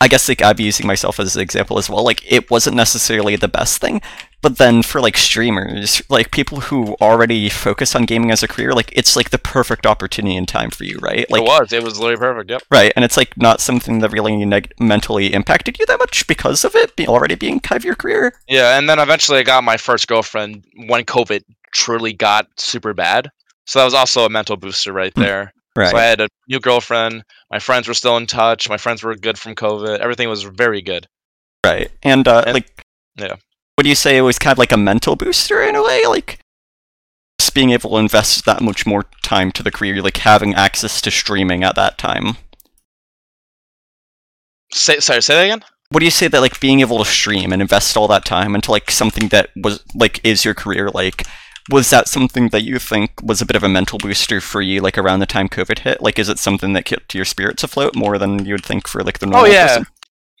I 0.00 0.08
guess 0.08 0.28
like 0.28 0.42
I'd 0.42 0.56
be 0.56 0.64
using 0.64 0.86
myself 0.86 1.18
as 1.18 1.34
an 1.34 1.42
example 1.42 1.78
as 1.78 1.90
well. 1.90 2.04
Like 2.04 2.22
it 2.30 2.50
wasn't 2.50 2.76
necessarily 2.76 3.34
the 3.36 3.48
best 3.48 3.80
thing, 3.80 4.00
but 4.42 4.58
then 4.58 4.82
for 4.82 5.00
like 5.00 5.16
streamers, 5.16 6.00
like 6.08 6.30
people 6.30 6.60
who 6.60 6.94
already 7.00 7.48
focus 7.48 7.96
on 7.96 8.04
gaming 8.04 8.30
as 8.30 8.42
a 8.42 8.48
career, 8.48 8.72
like 8.72 8.92
it's 8.94 9.16
like 9.16 9.30
the 9.30 9.38
perfect 9.38 9.86
opportunity 9.86 10.36
and 10.36 10.46
time 10.46 10.70
for 10.70 10.84
you, 10.84 10.98
right? 11.02 11.28
Like 11.30 11.42
it 11.42 11.46
was. 11.46 11.72
It 11.72 11.82
was 11.82 11.98
literally 11.98 12.16
perfect. 12.20 12.50
Yep. 12.50 12.62
Right, 12.70 12.92
and 12.94 13.04
it's 13.04 13.16
like 13.16 13.36
not 13.36 13.60
something 13.60 13.98
that 13.98 14.12
really 14.12 14.36
neg- 14.44 14.72
mentally 14.78 15.32
impacted 15.32 15.78
you 15.78 15.86
that 15.86 15.98
much 15.98 16.26
because 16.28 16.64
of 16.64 16.74
it 16.76 16.94
be- 16.94 17.08
already 17.08 17.34
being 17.34 17.58
kind 17.58 17.76
of 17.80 17.84
your 17.84 17.96
career. 17.96 18.34
Yeah, 18.48 18.78
and 18.78 18.88
then 18.88 18.98
eventually 19.00 19.38
I 19.38 19.42
got 19.42 19.64
my 19.64 19.76
first 19.76 20.06
girlfriend 20.06 20.64
when 20.86 21.04
COVID 21.04 21.42
truly 21.74 22.12
got 22.12 22.46
super 22.56 22.94
bad. 22.94 23.30
So 23.66 23.80
that 23.80 23.84
was 23.84 23.94
also 23.94 24.24
a 24.24 24.30
mental 24.30 24.56
booster 24.56 24.92
right 24.92 25.12
Hmm. 25.14 25.20
there. 25.22 25.52
Right. 25.78 25.90
So 25.90 25.96
I 25.96 26.04
had 26.04 26.20
a 26.20 26.28
new 26.48 26.58
girlfriend. 26.60 27.22
My 27.50 27.58
friends 27.60 27.86
were 27.86 27.94
still 27.94 28.16
in 28.16 28.26
touch. 28.26 28.68
My 28.68 28.76
friends 28.78 29.02
were 29.02 29.14
good 29.14 29.38
from 29.38 29.54
COVID. 29.54 29.98
Everything 30.00 30.28
was 30.28 30.42
very 30.42 30.82
good. 30.82 31.06
right. 31.64 31.90
And 32.02 32.26
uh, 32.26 32.42
And- 32.46 32.54
like, 32.54 32.82
yeah. 33.16 33.36
Would 33.76 33.86
you 33.86 33.94
say 33.94 34.16
it 34.16 34.22
was 34.22 34.40
kind 34.40 34.52
of 34.52 34.58
like 34.58 34.72
a 34.72 34.76
mental 34.76 35.14
booster 35.14 35.62
in 35.62 35.76
a 35.76 35.82
way, 35.84 36.04
like 36.06 36.40
just 37.40 37.54
being 37.54 37.70
able 37.70 37.90
to 37.90 37.96
invest 37.98 38.44
that 38.44 38.60
much 38.60 38.84
more 38.86 39.04
time 39.22 39.52
to 39.52 39.62
the 39.62 39.70
career, 39.70 40.02
like 40.02 40.16
having 40.16 40.52
access 40.54 41.00
to 41.02 41.12
streaming 41.12 41.62
at 41.62 41.76
that 41.76 41.96
time? 41.96 42.36
Say, 44.72 44.98
sorry, 44.98 45.22
say 45.22 45.34
that 45.34 45.44
again. 45.44 45.64
What 45.90 46.00
do 46.00 46.04
you 46.04 46.10
say 46.10 46.28
that 46.28 46.40
like 46.40 46.60
being 46.60 46.80
able 46.80 46.98
to 46.98 47.04
stream 47.04 47.52
and 47.52 47.62
invest 47.62 47.96
all 47.96 48.08
that 48.08 48.24
time 48.24 48.54
into 48.54 48.70
like 48.70 48.90
something 48.90 49.28
that 49.28 49.50
was 49.56 49.82
like 49.94 50.20
is 50.24 50.44
your 50.44 50.54
career 50.54 50.90
like 50.90 51.22
was 51.70 51.90
that 51.90 52.08
something 52.08 52.48
that 52.48 52.62
you 52.62 52.78
think 52.78 53.10
was 53.22 53.40
a 53.40 53.46
bit 53.46 53.56
of 53.56 53.62
a 53.62 53.68
mental 53.68 53.98
booster 53.98 54.40
for 54.40 54.62
you 54.62 54.80
like 54.80 54.96
around 54.96 55.20
the 55.20 55.26
time 55.26 55.48
covid 55.48 55.80
hit 55.80 56.00
like 56.00 56.18
is 56.18 56.28
it 56.28 56.38
something 56.38 56.72
that 56.72 56.84
kept 56.84 57.14
your 57.14 57.24
spirits 57.24 57.62
afloat 57.62 57.94
more 57.94 58.18
than 58.18 58.44
you 58.44 58.54
would 58.54 58.64
think 58.64 58.88
for 58.88 59.02
like 59.02 59.18
the 59.18 59.26
normal? 59.26 59.46
Oh 59.46 59.52
yeah, 59.52 59.68
person? 59.68 59.86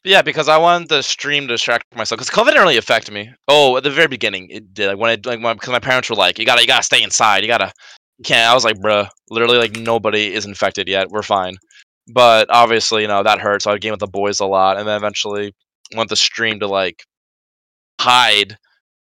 yeah. 0.04 0.22
Because 0.22 0.48
I 0.48 0.56
wanted 0.56 0.88
the 0.88 1.02
stream 1.02 1.44
to 1.44 1.54
distract 1.54 1.84
myself. 1.94 2.18
Because 2.18 2.30
COVID 2.30 2.46
didn't 2.46 2.62
really 2.62 2.76
affect 2.76 3.10
me. 3.10 3.30
Oh, 3.48 3.76
at 3.76 3.82
the 3.82 3.90
very 3.90 4.08
beginning 4.08 4.48
it 4.50 4.74
did. 4.74 4.88
Like 4.88 4.98
when 4.98 5.10
I 5.10 5.28
like 5.28 5.56
because 5.56 5.72
my 5.72 5.78
parents 5.78 6.10
were 6.10 6.16
like, 6.16 6.38
"You 6.38 6.46
gotta, 6.46 6.62
you 6.62 6.66
gotta 6.66 6.82
stay 6.82 7.02
inside. 7.02 7.42
You 7.42 7.48
gotta, 7.48 7.72
you 8.18 8.24
can't." 8.24 8.50
I 8.50 8.54
was 8.54 8.64
like, 8.64 8.78
"Bruh, 8.78 9.08
literally, 9.30 9.58
like 9.58 9.76
nobody 9.76 10.32
is 10.32 10.46
infected 10.46 10.88
yet. 10.88 11.10
We're 11.10 11.22
fine." 11.22 11.56
But 12.12 12.48
obviously, 12.50 13.02
you 13.02 13.08
know 13.08 13.22
that 13.22 13.40
hurt. 13.40 13.62
So 13.62 13.70
I 13.70 13.78
game 13.78 13.92
with 13.92 14.00
the 14.00 14.06
boys 14.06 14.40
a 14.40 14.46
lot, 14.46 14.78
and 14.78 14.88
then 14.88 14.96
eventually 14.96 15.54
want 15.94 16.08
the 16.08 16.16
stream 16.16 16.60
to 16.60 16.66
like 16.66 17.04
hide, 18.00 18.56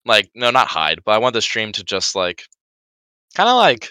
like 0.07 0.31
no, 0.35 0.51
not 0.51 0.69
hide, 0.69 1.01
but 1.05 1.13
I 1.13 1.19
want 1.19 1.35
the 1.35 1.43
stream 1.43 1.73
to 1.73 1.85
just 1.85 2.15
like 2.15 2.45
kind 3.35 3.49
of 3.49 3.57
like. 3.57 3.89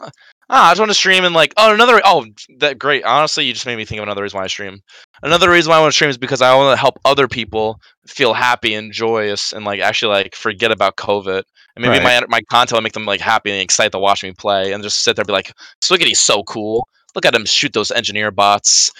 uh, 0.00 0.10
Ah, 0.50 0.68
I 0.68 0.70
just 0.72 0.80
want 0.80 0.90
to 0.90 0.94
stream 0.94 1.24
and 1.24 1.34
like 1.34 1.54
oh 1.56 1.72
another 1.72 2.02
oh 2.04 2.26
that 2.58 2.78
great 2.78 3.02
honestly 3.04 3.46
you 3.46 3.54
just 3.54 3.64
made 3.64 3.76
me 3.76 3.86
think 3.86 3.98
of 3.98 4.02
another 4.02 4.22
reason 4.22 4.36
why 4.38 4.44
I 4.44 4.48
stream. 4.48 4.80
Another 5.22 5.50
reason 5.50 5.70
why 5.70 5.78
I 5.78 5.80
want 5.80 5.92
to 5.92 5.96
stream 5.96 6.10
is 6.10 6.18
because 6.18 6.42
I 6.42 6.54
want 6.54 6.76
to 6.76 6.80
help 6.80 6.98
other 7.06 7.26
people 7.28 7.80
feel 8.06 8.34
happy 8.34 8.74
and 8.74 8.92
joyous 8.92 9.52
and 9.54 9.64
like 9.64 9.80
actually 9.80 10.12
like 10.14 10.34
forget 10.34 10.70
about 10.70 10.96
COVID 10.96 11.42
and 11.76 11.82
maybe 11.82 11.98
my 11.98 12.20
my 12.28 12.42
content 12.50 12.76
will 12.76 12.82
make 12.82 12.92
them 12.92 13.06
like 13.06 13.20
happy 13.20 13.50
and 13.50 13.60
excited 13.60 13.92
to 13.92 13.98
watch 13.98 14.22
me 14.22 14.32
play 14.32 14.72
and 14.72 14.82
just 14.82 15.02
sit 15.02 15.16
there 15.16 15.22
and 15.22 15.26
be 15.28 15.32
like 15.32 15.52
Swiggity's 15.82 16.20
so 16.20 16.42
cool. 16.44 16.86
Look 17.14 17.24
at 17.24 17.34
him 17.34 17.46
shoot 17.46 17.72
those 17.72 17.90
engineer 17.90 18.30
bots. 18.30 18.90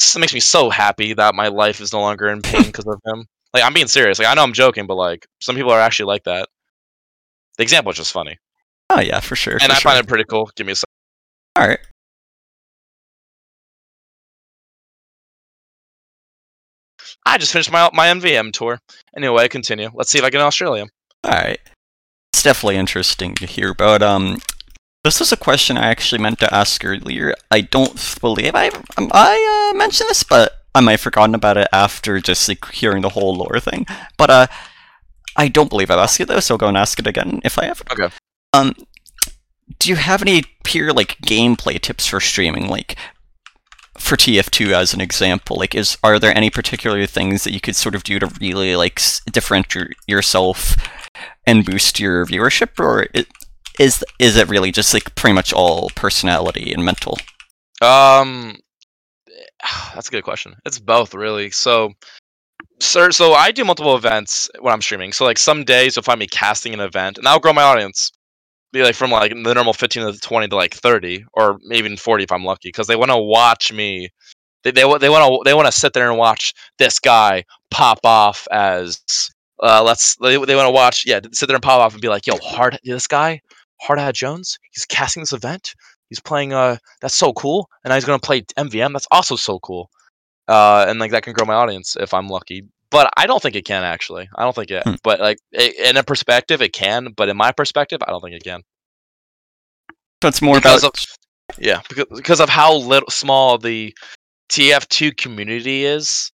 This 0.00 0.16
makes 0.16 0.32
me 0.34 0.40
so 0.40 0.70
happy 0.70 1.12
that 1.14 1.34
my 1.34 1.48
life 1.48 1.80
is 1.82 1.92
no 1.92 2.00
longer 2.00 2.28
in 2.28 2.40
pain 2.42 2.66
because 2.68 2.86
of 2.86 2.98
him. 3.04 3.26
Like 3.54 3.62
I'm 3.62 3.72
being 3.72 3.86
serious. 3.86 4.18
Like 4.18 4.28
I 4.28 4.34
know 4.34 4.42
I'm 4.42 4.52
joking, 4.52 4.86
but 4.86 4.96
like 4.96 5.26
some 5.40 5.54
people 5.54 5.70
are 5.70 5.80
actually 5.80 6.06
like 6.06 6.24
that. 6.24 6.48
The 7.56 7.62
example 7.62 7.92
is 7.92 7.96
just 7.96 8.12
funny, 8.12 8.36
oh 8.90 9.00
yeah 9.00 9.20
for 9.20 9.36
sure 9.36 9.54
and 9.54 9.62
for 9.62 9.70
I 9.72 9.74
sure. 9.78 9.90
find 9.92 10.04
it 10.04 10.08
pretty 10.08 10.24
cool. 10.24 10.50
Give 10.56 10.66
me 10.66 10.72
a 10.72 10.76
sec. 10.76 10.88
all 11.56 11.68
right 11.68 11.78
I 17.26 17.38
just 17.38 17.52
finished 17.52 17.70
my 17.70 17.88
my 17.92 18.08
MVM 18.08 18.52
tour. 18.52 18.80
Anyway, 19.16 19.48
continue. 19.48 19.90
Let's 19.94 20.10
see 20.10 20.18
if 20.18 20.24
I 20.24 20.30
get 20.30 20.40
in 20.40 20.46
Australia. 20.46 20.86
all 21.24 21.30
right 21.30 21.60
it's 22.32 22.42
definitely 22.42 22.76
interesting 22.76 23.34
to 23.36 23.46
hear 23.46 23.70
about 23.70 24.02
um 24.02 24.38
this 25.04 25.20
was 25.20 25.32
a 25.32 25.36
question 25.36 25.76
I 25.76 25.86
actually 25.86 26.20
meant 26.20 26.40
to 26.40 26.52
ask 26.52 26.84
earlier. 26.84 27.34
I 27.50 27.60
don't 27.60 28.16
believe 28.20 28.54
I 28.54 28.70
I 28.98 29.70
uh, 29.72 29.76
mentioned 29.78 30.08
this, 30.08 30.22
but 30.24 30.63
I 30.74 30.80
might 30.80 30.92
have 30.92 31.00
forgotten 31.00 31.34
about 31.34 31.56
it 31.56 31.68
after 31.72 32.18
just 32.20 32.48
like 32.48 32.70
hearing 32.72 33.02
the 33.02 33.10
whole 33.10 33.34
lore 33.34 33.60
thing. 33.60 33.86
But 34.16 34.30
uh, 34.30 34.46
I 35.36 35.48
don't 35.48 35.70
believe 35.70 35.90
I've 35.90 35.98
asked 35.98 36.20
it 36.20 36.28
though, 36.28 36.40
so 36.40 36.54
I'll 36.54 36.58
go 36.58 36.68
and 36.68 36.76
ask 36.76 36.98
it 36.98 37.06
again 37.06 37.40
if 37.44 37.58
I 37.58 37.66
ever. 37.66 37.84
Okay. 37.92 38.08
Um, 38.52 38.74
do 39.78 39.88
you 39.88 39.96
have 39.96 40.22
any 40.22 40.44
pure 40.64 40.92
like 40.92 41.18
gameplay 41.18 41.80
tips 41.80 42.06
for 42.06 42.20
streaming, 42.20 42.68
like 42.68 42.96
for 43.98 44.16
TF2 44.16 44.72
as 44.72 44.92
an 44.94 45.00
example? 45.00 45.56
Like, 45.56 45.74
is 45.74 45.96
are 46.02 46.18
there 46.18 46.36
any 46.36 46.50
particular 46.50 47.06
things 47.06 47.44
that 47.44 47.52
you 47.52 47.60
could 47.60 47.76
sort 47.76 47.94
of 47.94 48.04
do 48.04 48.18
to 48.18 48.26
really 48.40 48.76
like 48.76 48.98
s- 48.98 49.20
differentiate 49.30 49.96
yourself 50.06 50.76
and 51.46 51.64
boost 51.64 52.00
your 52.00 52.26
viewership, 52.26 52.78
or 52.78 53.06
is 53.78 54.04
is 54.18 54.36
it 54.36 54.48
really 54.48 54.72
just 54.72 54.92
like 54.94 55.14
pretty 55.14 55.34
much 55.34 55.52
all 55.52 55.90
personality 55.94 56.72
and 56.72 56.84
mental? 56.84 57.18
Um, 57.80 58.58
that's 59.94 60.08
a 60.08 60.10
good 60.10 60.24
question. 60.24 60.54
It's 60.64 60.78
both 60.78 61.14
really. 61.14 61.50
So, 61.50 61.92
sir, 62.80 63.10
so 63.10 63.32
I 63.32 63.50
do 63.50 63.64
multiple 63.64 63.96
events 63.96 64.50
when 64.60 64.72
I'm 64.72 64.82
streaming. 64.82 65.12
So 65.12 65.24
like 65.24 65.38
some 65.38 65.64
days 65.64 65.96
you'll 65.96 66.02
find 66.02 66.20
me 66.20 66.26
casting 66.26 66.74
an 66.74 66.80
event, 66.80 67.18
and 67.18 67.26
I'll 67.26 67.40
grow 67.40 67.52
my 67.52 67.62
audience. 67.62 68.10
Be 68.72 68.82
like 68.82 68.96
from 68.96 69.12
like 69.12 69.30
the 69.30 69.54
normal 69.54 69.72
15 69.72 70.12
to 70.12 70.18
20 70.18 70.48
to 70.48 70.56
like 70.56 70.74
30, 70.74 71.24
or 71.34 71.58
even 71.70 71.96
40 71.96 72.24
if 72.24 72.32
I'm 72.32 72.44
lucky, 72.44 72.68
because 72.68 72.88
they 72.88 72.96
want 72.96 73.12
to 73.12 73.18
watch 73.18 73.72
me. 73.72 74.10
They 74.64 74.72
they 74.72 74.82
they 74.98 75.08
want 75.08 75.24
to 75.24 75.40
they 75.44 75.54
want 75.54 75.66
to 75.66 75.72
sit 75.72 75.92
there 75.92 76.08
and 76.08 76.18
watch 76.18 76.54
this 76.78 76.98
guy 76.98 77.44
pop 77.70 78.00
off 78.04 78.48
as 78.50 79.00
uh 79.62 79.82
let's 79.82 80.16
they, 80.16 80.36
they 80.44 80.56
want 80.56 80.66
to 80.66 80.72
watch 80.72 81.04
yeah 81.06 81.20
sit 81.32 81.46
there 81.46 81.54
and 81.54 81.62
pop 81.62 81.80
off 81.80 81.92
and 81.92 82.00
be 82.00 82.08
like 82.08 82.26
yo 82.26 82.36
hard 82.38 82.78
this 82.82 83.06
guy 83.06 83.40
hard 83.80 84.00
Jones 84.14 84.58
he's 84.72 84.86
casting 84.86 85.22
this 85.22 85.32
event 85.32 85.74
he's 86.14 86.20
playing 86.20 86.52
uh 86.52 86.76
that's 87.00 87.16
so 87.16 87.32
cool 87.32 87.68
and 87.82 87.90
now 87.90 87.94
he's 87.96 88.04
gonna 88.04 88.18
play 88.18 88.42
MVM 88.56 88.92
that's 88.92 89.08
also 89.10 89.36
so 89.36 89.58
cool 89.58 89.90
uh 90.48 90.86
and 90.88 91.00
like 91.00 91.10
that 91.10 91.22
can 91.22 91.32
grow 91.32 91.46
my 91.46 91.54
audience 91.54 91.96
if 91.98 92.14
I'm 92.14 92.28
lucky 92.28 92.64
but 92.94 93.12
I 93.16 93.26
don't 93.26 93.42
think 93.42 93.56
it 93.56 93.64
can 93.64 93.82
actually. 93.82 94.28
I 94.36 94.44
don't 94.44 94.54
think 94.54 94.70
it. 94.70 94.84
Hmm. 94.84 94.94
But 95.02 95.18
like 95.18 95.38
i 95.58 95.72
in 95.84 95.96
a 95.96 96.04
perspective, 96.04 96.62
it 96.62 96.72
can. 96.72 97.08
But 97.16 97.28
in 97.28 97.36
my 97.36 97.50
perspective, 97.50 97.98
I 98.06 98.10
don't 98.12 98.20
think 98.20 98.36
it 98.36 98.44
can. 98.44 98.62
It's 100.22 100.40
more 100.40 100.58
Because 100.58 100.84
about 100.84 100.96
of 100.96 101.58
yeah, 101.58 101.80
because, 101.88 102.06
because 102.14 102.40
of 102.40 102.48
how 102.48 102.72
little 102.72 103.10
small 103.10 103.58
the 103.58 103.92
TF2 104.48 105.16
community 105.16 105.84
is. 105.84 106.30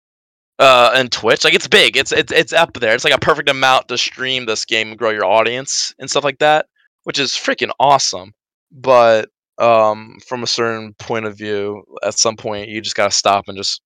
Uh, 0.59 0.91
and 0.95 1.11
Twitch, 1.11 1.45
like 1.45 1.55
it's 1.55 1.67
big. 1.67 1.97
It's 1.97 2.13
it's 2.13 2.31
it's 2.31 2.53
up 2.53 2.75
there. 2.75 2.95
It's 2.95 3.05
like 3.05 3.15
a 3.15 3.19
perfect 3.19 3.49
amount 3.49 3.89
to 3.89 3.97
stream 3.97 4.45
this 4.45 4.67
game 4.67 4.91
and 4.91 4.99
grow 4.99 5.09
your 5.09 5.25
audience 5.25 5.95
and 5.99 6.11
stuff 6.11 6.25
like 6.25 6.41
that, 6.41 6.67
which 7.05 7.19
is 7.19 7.31
freaking 7.31 7.71
awesome. 7.81 8.35
But 8.71 9.31
um, 9.61 10.17
from 10.27 10.43
a 10.43 10.47
certain 10.47 10.95
point 10.95 11.27
of 11.27 11.37
view, 11.37 11.85
at 12.03 12.19
some 12.19 12.37
point 12.37 12.69
you 12.69 12.81
just 12.81 12.97
gotta 12.97 13.11
stop 13.11 13.45
and 13.49 13.57
just 13.57 13.83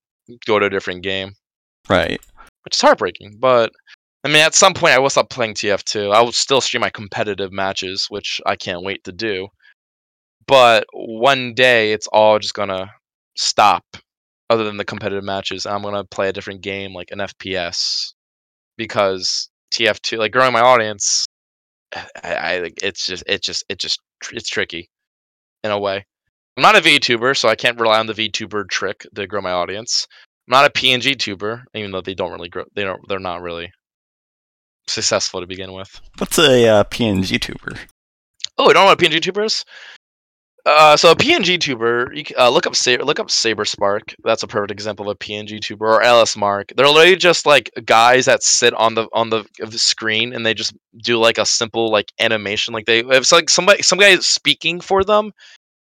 go 0.47 0.59
to 0.59 0.67
a 0.67 0.71
different 0.71 1.03
game, 1.03 1.33
right. 1.89 2.21
which 2.65 2.77
is 2.77 2.81
heartbreaking. 2.81 3.37
But 3.41 3.73
I 4.25 4.29
mean, 4.29 4.39
at 4.39 4.55
some 4.55 4.73
point 4.73 4.95
I 4.95 4.99
will 4.99 5.11
stop 5.11 5.29
playing 5.29 5.55
TF2. 5.55 6.15
I 6.15 6.23
will 6.23 6.33
still 6.33 6.61
stream 6.61 6.81
my 6.81 6.91
competitive 6.91 7.53
matches, 7.53 8.07
which 8.09 8.41
I 8.47 8.57
can't 8.57 8.85
wait 8.85 9.05
to 9.05 9.13
do. 9.13 9.49
But 10.47 10.87
one 10.93 11.55
day 11.55 11.93
it's 11.93 12.07
all 12.07 12.39
just 12.39 12.55
gonna 12.55 12.91
stop, 13.37 13.85
other 14.51 14.65
than 14.65 14.77
the 14.77 14.85
competitive 14.85 15.25
matches. 15.25 15.67
And 15.67 15.75
I'm 15.75 15.83
gonna 15.83 16.05
play 16.05 16.29
a 16.29 16.33
different 16.33 16.63
game, 16.63 16.95
like 16.95 17.11
an 17.11 17.19
FPS, 17.19 18.13
because 18.77 19.51
TF2, 19.73 20.19
like 20.19 20.33
growing 20.33 20.53
my 20.53 20.61
audience, 20.61 21.27
I, 22.23 22.35
I 22.35 22.71
it's 22.83 23.07
just 23.07 23.25
it 23.27 23.43
just 23.43 23.65
it 23.69 23.79
just 23.79 24.01
it's 24.33 24.49
tricky, 24.49 24.89
in 25.65 25.71
a 25.71 25.79
way. 25.79 26.05
I'm 26.57 26.63
not 26.63 26.77
a 26.77 26.81
VTuber, 26.81 27.37
so 27.37 27.49
I 27.49 27.57
can't 27.57 27.81
rely 27.81 27.99
on 27.99 28.07
the 28.07 28.13
VTuber 28.13 28.69
trick 28.69 29.07
to 29.15 29.27
grow 29.27 29.41
my 29.41 29.51
audience. 29.51 30.07
I'm 30.47 30.53
not 30.53 30.67
a 30.67 30.71
PNG 30.71 31.19
tuber, 31.19 31.65
even 31.75 31.91
though 31.91 32.01
they 32.01 32.15
don't 32.15 32.31
really 32.31 32.49
grow. 32.49 32.65
They 32.75 32.85
don't. 32.85 33.01
They're 33.09 33.19
not 33.19 33.43
really 33.43 33.73
successful 34.87 35.41
to 35.41 35.47
begin 35.47 35.73
with. 35.73 36.01
What's 36.19 36.39
a 36.39 36.69
uh, 36.69 36.85
PNG 36.85 37.41
tuber? 37.41 37.77
Oh, 38.59 38.69
you 38.69 38.75
don't 38.75 38.85
know 38.85 38.91
what 38.91 39.03
a 39.03 39.05
PNG 39.05 39.21
tuber 39.21 39.45
is? 39.45 39.65
Uh, 40.67 40.97
so 40.97 41.11
a 41.11 41.15
PNG 41.15 41.61
tuber, 41.61 42.11
you, 42.15 42.25
uh, 42.39 42.49
look 42.49 42.67
up 42.67 42.75
Sa- 42.75 42.93
look 43.03 43.21
up 43.21 43.31
Saber 43.31 43.67
Spark. 43.67 44.15
That's 44.25 44.43
a 44.43 44.47
perfect 44.47 44.71
example 44.71 45.11
of 45.11 45.15
a 45.15 45.19
PNG 45.19 45.61
tuber 45.61 45.87
or 45.87 46.01
LS 46.03 46.37
Mark. 46.39 46.73
They're 46.75 46.89
literally 46.89 47.17
just 47.17 47.45
like 47.45 47.71
guys 47.85 48.25
that 48.25 48.43
sit 48.43 48.73
on 48.73 48.95
the 48.95 49.07
on 49.13 49.29
the, 49.29 49.45
the 49.59 49.79
screen 49.79 50.33
and 50.33 50.47
they 50.47 50.55
just 50.55 50.75
do 51.03 51.19
like 51.19 51.37
a 51.37 51.45
simple 51.45 51.91
like 51.91 52.11
animation. 52.19 52.73
Like 52.73 52.87
they 52.87 53.01
it's 53.01 53.31
like 53.31 53.51
somebody 53.51 53.83
some 53.83 53.99
guy 53.99 54.09
is 54.09 54.27
speaking 54.27 54.81
for 54.81 55.05
them. 55.05 55.33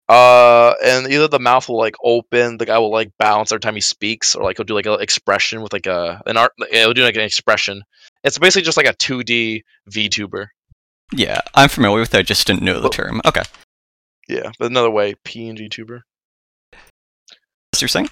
Uh, 0.08 0.74
and 0.84 1.06
either 1.08 1.28
the 1.28 1.38
mouth 1.38 1.68
will 1.68 1.78
like 1.78 1.94
open, 2.04 2.58
the 2.58 2.66
guy 2.66 2.78
will 2.78 2.90
like 2.92 3.10
bounce 3.18 3.50
every 3.52 3.60
time 3.60 3.74
he 3.76 3.80
speaks, 3.80 4.34
or 4.36 4.44
like 4.44 4.56
he'll 4.56 4.64
do 4.64 4.74
like 4.74 4.86
an 4.86 5.00
expression 5.00 5.62
with 5.62 5.72
like 5.72 5.86
a 5.86 6.22
an 6.26 6.36
art. 6.36 6.52
He'll 6.70 6.94
do 6.94 7.02
like 7.02 7.16
an 7.16 7.22
expression. 7.22 7.82
It's 8.22 8.38
basically 8.38 8.62
just 8.62 8.76
like 8.76 8.86
a 8.88 8.94
2D 8.94 9.62
VTuber. 9.90 10.46
Yeah, 11.12 11.40
I'm 11.56 11.68
familiar 11.68 12.00
with 12.00 12.14
it. 12.14 12.18
I 12.18 12.22
just 12.22 12.46
didn't 12.46 12.62
know 12.62 12.74
the 12.74 12.82
Well- 12.82 12.90
term. 12.90 13.20
Okay. 13.24 13.42
Yeah, 14.30 14.52
but 14.58 14.70
another 14.70 14.90
way, 14.90 15.14
PNG 15.24 15.70
tuber. 15.70 16.04
As 17.74 17.80
you're 17.82 17.88
saying? 17.88 18.08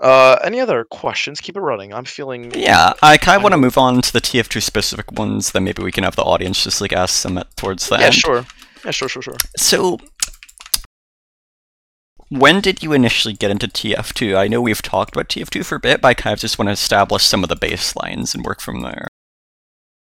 Uh, 0.00 0.36
any 0.42 0.58
other 0.58 0.84
questions? 0.84 1.40
Keep 1.40 1.56
it 1.56 1.60
running. 1.60 1.92
I'm 1.94 2.04
feeling. 2.04 2.50
Yeah, 2.54 2.92
I 3.02 3.16
kind 3.18 3.36
of 3.36 3.42
want 3.42 3.52
to 3.52 3.58
move 3.58 3.78
on 3.78 4.02
to 4.02 4.12
the 4.12 4.20
TF2 4.20 4.60
specific 4.62 5.12
ones. 5.12 5.52
Then 5.52 5.64
maybe 5.64 5.82
we 5.82 5.92
can 5.92 6.02
have 6.04 6.16
the 6.16 6.22
audience 6.22 6.64
just 6.64 6.80
like 6.80 6.92
ask 6.92 7.22
them 7.22 7.38
at, 7.38 7.54
towards 7.56 7.88
the 7.88 7.98
Yeah, 7.98 8.06
end. 8.06 8.14
sure. 8.14 8.44
Yeah, 8.84 8.90
sure, 8.90 9.08
sure, 9.08 9.22
sure. 9.22 9.36
So, 9.56 9.98
when 12.30 12.60
did 12.60 12.82
you 12.82 12.92
initially 12.94 13.34
get 13.34 13.50
into 13.52 13.68
TF2? 13.68 14.36
I 14.36 14.48
know 14.48 14.60
we've 14.60 14.82
talked 14.82 15.14
about 15.14 15.28
TF2 15.28 15.64
for 15.64 15.76
a 15.76 15.80
bit, 15.80 16.00
but 16.00 16.08
I 16.08 16.14
kind 16.14 16.32
of 16.34 16.40
just 16.40 16.58
want 16.58 16.68
to 16.68 16.72
establish 16.72 17.22
some 17.24 17.44
of 17.44 17.48
the 17.48 17.56
baselines 17.56 18.34
and 18.34 18.44
work 18.44 18.60
from 18.60 18.80
there. 18.80 19.06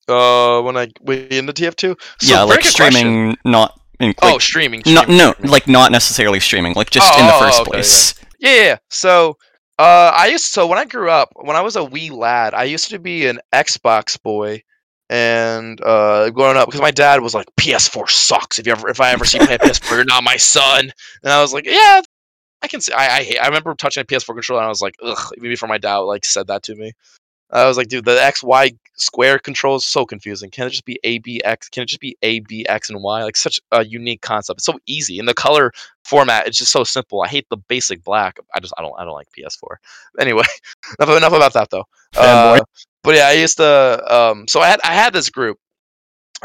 Uh, 0.10 0.62
when 0.62 0.76
I 0.78 0.88
went 1.02 1.32
into 1.32 1.54
TF2. 1.54 1.96
So, 2.20 2.34
yeah, 2.34 2.42
like 2.44 2.62
good 2.64 2.76
question. 2.76 2.92
streaming, 2.92 3.38
not 3.46 3.80
in, 4.00 4.14
Oh, 4.22 4.34
like, 4.34 4.42
streaming. 4.42 4.82
not 4.86 5.04
streaming, 5.04 5.18
no, 5.18 5.32
streaming. 5.34 5.52
like 5.52 5.68
not 5.68 5.92
necessarily 5.92 6.40
streaming, 6.40 6.74
like 6.74 6.90
just 6.90 7.12
Oh, 7.14 7.20
in 7.20 7.28
the 7.28 7.34
oh, 7.36 7.40
first 7.40 7.62
okay, 7.62 7.70
place. 7.72 8.14
Yeah, 8.40 8.56
yeah. 8.56 8.64
yeah. 8.64 8.78
So, 8.90 9.38
uh, 9.78 10.12
I 10.16 10.28
used 10.28 10.46
so 10.46 10.68
when 10.68 10.78
I 10.80 10.86
grew 10.86 11.10
up, 11.10 11.30
when 11.36 11.56
I 11.56 11.62
was 11.62 11.76
a 11.76 11.84
wee 11.84 12.10
lad, 12.10 12.54
I 12.54 12.64
used 12.66 12.90
to 12.90 13.00
be 13.00 13.28
an 13.28 13.40
Xbox 13.54 14.22
boy, 14.22 14.62
and 15.10 15.80
uh, 15.82 16.30
growing 16.32 16.58
up 16.58 16.68
because 16.68 16.82
my 16.82 16.92
dad 16.92 17.22
was 17.22 17.34
like, 17.34 17.48
PS4 17.60 18.10
sucks. 18.10 18.60
If 18.60 18.66
you 18.68 18.74
ever, 18.74 18.90
if 18.90 19.00
I 19.02 19.12
ever 19.12 19.26
see 19.26 19.40
you 19.40 19.46
play 19.46 19.56
a 19.56 19.60
PS4, 19.60 19.92
you're 19.96 20.06
not 20.06 20.24
my 20.24 20.38
son. 20.38 20.92
And 21.24 21.32
I 21.34 21.42
was 21.42 21.54
like, 21.54 21.66
yeah, 21.66 22.02
I 22.62 22.68
can 22.68 22.82
see. 22.82 22.92
I 22.94 23.18
I, 23.18 23.24
hate, 23.24 23.38
I 23.40 23.48
remember 23.48 23.74
touching 23.76 24.02
a 24.02 24.06
PS4 24.06 24.34
controller, 24.36 24.62
and 24.62 24.66
I 24.66 24.70
was 24.70 24.82
like, 24.82 24.96
ugh. 25.02 25.34
Maybe 25.38 25.56
for 25.56 25.68
my 25.68 25.78
dad 25.78 25.98
like 25.98 26.26
said 26.26 26.48
that 26.48 26.64
to 26.64 26.76
me. 26.76 26.94
I 27.52 27.66
was 27.66 27.78
like, 27.78 27.88
dude, 27.88 28.06
the 28.06 28.22
X 28.24 28.44
Y 28.44 28.72
square 28.96 29.40
control 29.40 29.78
is 29.78 29.86
so 29.86 30.06
confusing. 30.06 30.52
Can 30.52 30.68
it 30.68 30.72
just 30.72 30.86
be 30.86 31.00
A 31.04 31.20
B 31.20 31.42
X? 31.44 31.70
Can 31.70 31.84
it 31.84 31.88
just 31.88 32.00
be 32.00 32.18
A 32.22 32.42
B 32.42 32.66
X 32.68 32.90
and 32.90 33.02
Y? 33.02 33.24
Like 33.24 33.38
such 33.38 33.60
a 33.72 33.84
unique 33.84 34.22
concept. 34.22 34.60
It's 34.60 34.66
so 34.66 34.80
easy, 34.86 35.20
and 35.20 35.28
the 35.28 35.34
color 35.34 35.72
format 36.04 36.48
it's 36.48 36.58
just 36.58 36.72
so 36.72 36.84
simple. 36.84 37.22
I 37.22 37.28
hate 37.28 37.48
the 37.50 37.58
basic 37.58 38.04
black. 38.04 38.38
I 38.54 38.60
just 38.60 38.74
I 38.78 38.82
don't 38.82 38.94
I 39.00 39.06
don't 39.06 39.14
like 39.14 39.28
PS4. 39.38 39.78
Anyway, 40.20 40.44
enough, 41.00 41.18
enough 41.18 41.34
about 41.34 41.54
that 41.54 41.70
though. 41.70 41.86
Uh, 42.18 42.60
but 43.04 43.16
yeah, 43.16 43.28
I 43.28 43.34
used 43.34 43.58
to. 43.58 44.14
Um, 44.14 44.48
so 44.48 44.60
I 44.62 44.68
had 44.68 44.80
I 44.84 44.94
had 44.94 45.14
this 45.14 45.30
group 45.30 45.58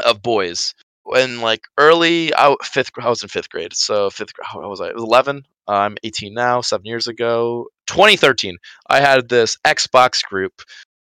of 0.05 0.21
boys 0.21 0.73
when 1.03 1.41
like 1.41 1.61
early 1.77 2.33
out 2.35 2.63
fifth. 2.65 2.91
I 2.99 3.09
was 3.09 3.21
in 3.21 3.29
fifth 3.29 3.49
grade, 3.49 3.73
so 3.75 4.09
fifth. 4.09 4.31
How 4.41 4.67
was 4.67 4.81
I? 4.81 4.87
It 4.87 4.95
was 4.95 5.03
eleven. 5.03 5.45
I'm 5.67 5.97
18 6.03 6.33
now. 6.33 6.61
Seven 6.61 6.85
years 6.85 7.07
ago, 7.07 7.67
2013. 7.87 8.57
I 8.87 8.99
had 8.99 9.29
this 9.29 9.57
Xbox 9.65 10.23
group 10.23 10.61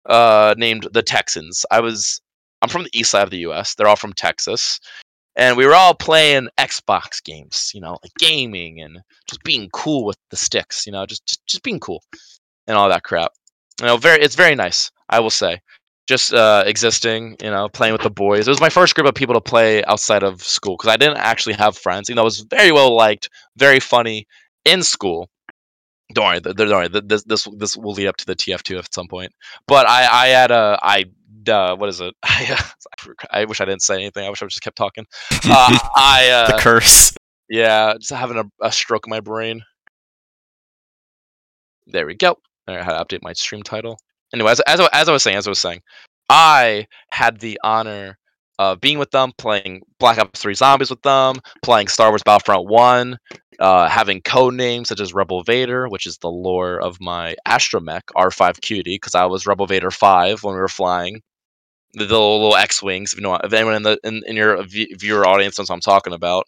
uh, 0.10 0.56
named 0.58 0.88
the 0.91 1.04
Texans. 1.04 1.65
I 1.72 1.80
was. 1.80 2.22
I'm 2.62 2.67
from 2.67 2.84
the 2.84 2.89
east 3.00 3.12
side 3.12 3.24
of 3.24 3.30
the 3.30 3.38
U.S. 3.39 3.76
They're 3.76 3.88
all 3.88 3.95
from 3.95 4.12
Texas, 4.12 4.80
and 5.38 5.56
we 5.56 5.65
were 5.65 5.76
all 5.76 5.93
playing 5.93 6.50
Xbox 6.58 7.24
games. 7.24 7.72
You 7.74 7.82
know, 7.82 7.98
like 8.04 8.12
gaming 8.17 8.82
and 8.82 9.00
just 9.30 9.43
being 9.43 9.69
cool 9.72 10.06
with 10.06 10.17
the 10.32 10.36
sticks. 10.36 10.86
You 10.86 10.91
know, 10.91 11.06
just 11.06 11.26
just, 11.26 11.45
just 11.48 11.63
being 11.63 11.80
cool 11.80 12.04
and 12.67 12.76
all 12.76 12.89
that 12.89 13.04
crap. 13.04 13.32
You 13.80 13.88
know, 13.88 13.98
very 13.98 14.22
it's 14.22 14.36
very 14.36 14.56
nice. 14.56 14.91
I 15.10 15.19
will 15.22 15.30
say, 15.30 15.62
just 16.08 16.34
uh, 16.34 16.63
existing. 16.65 17.38
You 17.41 17.52
know, 17.52 17.69
playing 17.69 17.93
with 17.93 18.02
the 18.02 18.10
boys. 18.10 18.48
It 18.48 18.52
was 18.52 18.62
my 18.62 18.69
first 18.69 18.95
group 18.95 19.08
of 19.08 19.15
people 19.15 19.36
to 19.36 19.41
play 19.41 19.84
outside 19.86 20.24
of 20.24 20.43
school 20.43 20.76
because 20.76 20.91
I 20.91 20.98
didn't 20.98 21.17
actually 21.17 21.54
have 21.54 21.78
friends. 21.78 22.10
You 22.10 22.15
know, 22.15 22.22
I 22.22 22.26
was 22.26 22.41
very 22.50 22.72
well 22.72 22.93
liked, 22.95 23.30
very 23.58 23.80
funny 23.80 24.28
in 24.65 24.84
school. 24.84 25.30
Don't 26.13 26.26
worry, 26.26 26.39
don't 26.39 26.69
worry. 26.69 26.88
This 26.88 27.24
this 27.24 27.48
this 27.58 27.78
will 27.78 27.93
lead 27.93 28.08
up 28.08 28.17
to 28.17 28.26
the 28.26 28.36
TF2 28.36 28.80
at 28.80 28.93
some 28.93 29.08
point. 29.08 29.32
But 29.67 29.88
I 29.88 30.26
I 30.26 30.28
had 30.28 30.52
a 30.52 30.80
I 30.82 31.06
uh, 31.48 31.76
what 31.76 31.89
is 31.89 32.02
it? 32.02 32.13
I, 32.24 32.58
uh, 32.58 33.13
I 33.32 33.45
wish 33.45 33.62
I 33.62 33.65
didn't 33.65 33.82
say 33.82 33.95
anything. 33.95 34.26
I 34.26 34.30
wish 34.30 34.41
I 34.41 34.45
just 34.45 34.62
kept 34.62 34.78
talking. 34.78 35.06
Uh, 35.32 35.78
I 35.95 36.30
uh, 36.30 36.52
the 36.52 36.62
curse. 36.62 37.13
yeah, 37.50 37.93
just 38.00 38.12
having 38.12 38.38
a, 38.38 38.43
a 38.65 38.72
stroke 38.72 39.06
in 39.08 39.12
my 39.12 39.19
brain. 39.19 39.62
There 41.88 42.06
we 42.06 42.15
go. 42.15 42.38
Right, 42.67 42.84
how 42.84 42.98
to 42.98 43.04
update 43.04 43.24
my 43.24 43.34
stream 43.34 43.63
title. 43.63 44.00
Anyway, 44.34 44.52
as, 44.52 44.60
as, 44.62 44.80
as 44.93 45.10
I 45.10 45.12
was 45.12 45.24
saying, 45.24 45.38
as 45.38 45.48
I 45.48 45.52
was 45.52 45.60
saying, 45.60 45.82
I 46.30 46.86
had 47.10 47.39
the 47.39 47.60
honor 47.63 48.19
of 48.60 48.80
being 48.80 49.00
with 49.00 49.10
them, 49.10 49.32
playing 49.38 49.82
Black 50.00 50.19
Ops 50.19 50.39
3 50.39 50.54
Zombies 50.54 50.91
with 50.91 51.02
them, 51.02 51.38
playing 51.63 51.88
Star 51.88 52.10
Wars 52.10 52.22
Battlefront 52.24 52.67
1, 52.67 53.17
uh, 53.60 53.89
having 53.89 54.22
code 54.22 54.54
names 54.54 54.89
such 54.89 55.00
as 55.02 55.13
Rebel 55.13 55.43
Vader, 55.43 55.88
which 55.88 56.06
is 56.08 56.17
the 56.17 56.30
lore 56.30 56.80
of 56.82 57.00
my 57.02 57.36
astromech 57.48 58.04
R5 58.15 58.62
Cutie, 58.62 58.95
because 58.95 59.15
I 59.15 59.26
was 59.26 59.45
Rebel 59.48 59.67
Vader 59.67 59.91
5 59.91 60.43
when 60.43 60.56
we 60.56 60.60
were 60.62 60.67
flying. 60.67 61.22
The 61.93 62.02
little, 62.02 62.39
little 62.39 62.56
X-wings, 62.56 63.13
if 63.13 63.19
you 63.19 63.24
know, 63.24 63.36
if 63.36 63.52
anyone 63.52 63.76
in 63.76 63.84
the 63.84 64.00
in, 64.04 64.22
in 64.28 64.36
your 64.36 64.63
viewer 64.63 65.26
audience 65.28 65.58
knows 65.58 65.69
what 65.69 65.76
I'm 65.76 65.82
talking 65.82 66.13
about 66.13 66.45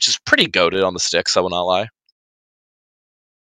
which 0.00 0.08
is 0.08 0.18
pretty 0.24 0.46
goaded 0.46 0.82
on 0.82 0.94
the 0.94 1.00
sticks. 1.00 1.36
I 1.36 1.40
will 1.40 1.50
not 1.50 1.66
lie. 1.66 1.88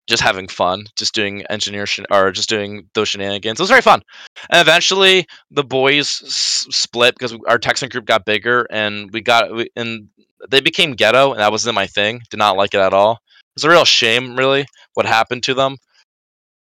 Just 0.07 0.21
having 0.21 0.47
fun, 0.49 0.85
just 0.97 1.13
doing 1.13 1.43
engineer 1.49 1.85
or 2.11 2.31
just 2.31 2.49
doing 2.49 2.89
those 2.93 3.09
shenanigans. 3.09 3.59
It 3.59 3.63
was 3.63 3.69
very 3.69 3.81
fun. 3.81 4.01
And 4.49 4.59
eventually, 4.61 5.25
the 5.49 5.63
boys 5.63 6.21
s- 6.25 6.67
split 6.71 7.15
because 7.15 7.37
our 7.47 7.57
Texan 7.57 7.89
group 7.89 8.05
got 8.05 8.25
bigger, 8.25 8.67
and 8.69 9.09
we 9.13 9.21
got 9.21 9.53
we, 9.53 9.69
and 9.77 10.09
they 10.49 10.59
became 10.59 10.93
ghetto, 10.93 11.31
and 11.31 11.39
that 11.39 11.51
wasn't 11.51 11.75
my 11.75 11.87
thing. 11.87 12.21
Did 12.29 12.37
not 12.37 12.57
like 12.57 12.73
it 12.73 12.81
at 12.81 12.93
all. 12.93 13.13
It 13.13 13.55
was 13.55 13.63
a 13.63 13.69
real 13.69 13.85
shame, 13.85 14.35
really, 14.35 14.65
what 14.93 15.05
happened 15.05 15.43
to 15.43 15.53
them. 15.53 15.77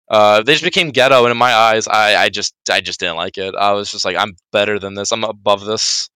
Uh, 0.08 0.42
they 0.42 0.52
just 0.52 0.64
became 0.64 0.90
ghetto, 0.90 1.24
and 1.24 1.32
in 1.32 1.36
my 1.36 1.52
eyes, 1.52 1.88
I, 1.88 2.14
I 2.16 2.28
just 2.28 2.54
I 2.70 2.80
just 2.80 3.00
didn't 3.00 3.16
like 3.16 3.38
it. 3.38 3.54
I 3.56 3.72
was 3.72 3.90
just 3.90 4.04
like, 4.04 4.16
I'm 4.16 4.36
better 4.52 4.78
than 4.78 4.94
this. 4.94 5.10
I'm 5.12 5.24
above 5.24 5.64
this. 5.64 6.08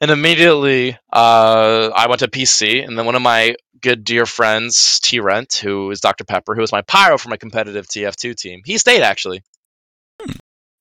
And 0.00 0.10
immediately, 0.10 0.96
uh, 1.12 1.90
I 1.94 2.06
went 2.08 2.20
to 2.20 2.28
PC, 2.28 2.86
and 2.86 2.98
then 2.98 3.04
one 3.04 3.14
of 3.14 3.22
my 3.22 3.54
good 3.82 4.04
dear 4.04 4.26
friends, 4.26 4.98
Tyrant, 5.00 5.54
who 5.54 5.90
is 5.90 6.00
Dr. 6.00 6.24
Pepper, 6.24 6.54
who 6.54 6.60
was 6.60 6.72
my 6.72 6.82
pyro 6.82 7.18
for 7.18 7.28
my 7.28 7.36
competitive 7.36 7.86
TF2 7.86 8.34
team, 8.34 8.62
he 8.64 8.78
stayed 8.78 9.02
actually. 9.02 9.42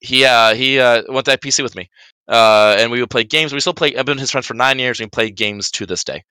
He 0.01 0.23
uh, 0.23 0.55
he 0.55 0.79
uh, 0.79 1.03
went 1.10 1.25
to 1.25 1.38
PC 1.38 1.62
with 1.62 1.75
me, 1.75 1.89
uh, 2.29 2.77
and 2.79 2.89
we 2.89 3.01
would 3.01 3.10
play 3.10 3.25
games. 3.25 3.51
We 3.51 3.60
still 3.60 3.73
play. 3.73 3.95
I've 3.95 4.05
been 4.05 4.17
his 4.17 4.32
friend 4.32 4.45
for 4.45 4.53
nine 4.53 4.79
years, 4.79 4.99
and 4.99 5.08
we 5.08 5.10
play 5.10 5.29
games 5.29 5.69
to 5.71 5.86
this 5.86 6.05
day. 6.05 6.23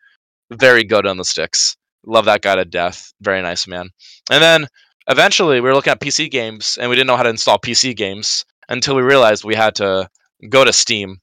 Very 0.50 0.84
good 0.84 1.06
on 1.06 1.18
the 1.18 1.24
sticks. 1.24 1.76
Love 2.06 2.24
that 2.24 2.40
guy 2.40 2.54
to 2.54 2.64
death. 2.64 3.12
Very 3.20 3.42
nice 3.42 3.66
man. 3.66 3.90
And 4.30 4.42
then 4.42 4.66
eventually 5.08 5.60
we 5.60 5.68
were 5.68 5.74
looking 5.74 5.90
at 5.90 6.00
PC 6.00 6.30
games 6.30 6.78
and 6.80 6.88
we 6.88 6.96
didn't 6.96 7.06
know 7.06 7.16
how 7.16 7.22
to 7.22 7.28
install 7.28 7.58
PC 7.58 7.94
games 7.96 8.44
until 8.68 8.94
we 8.94 9.02
realized 9.02 9.44
we 9.44 9.54
had 9.54 9.74
to 9.76 10.08
go 10.48 10.64
to 10.64 10.72
Steam. 10.72 11.20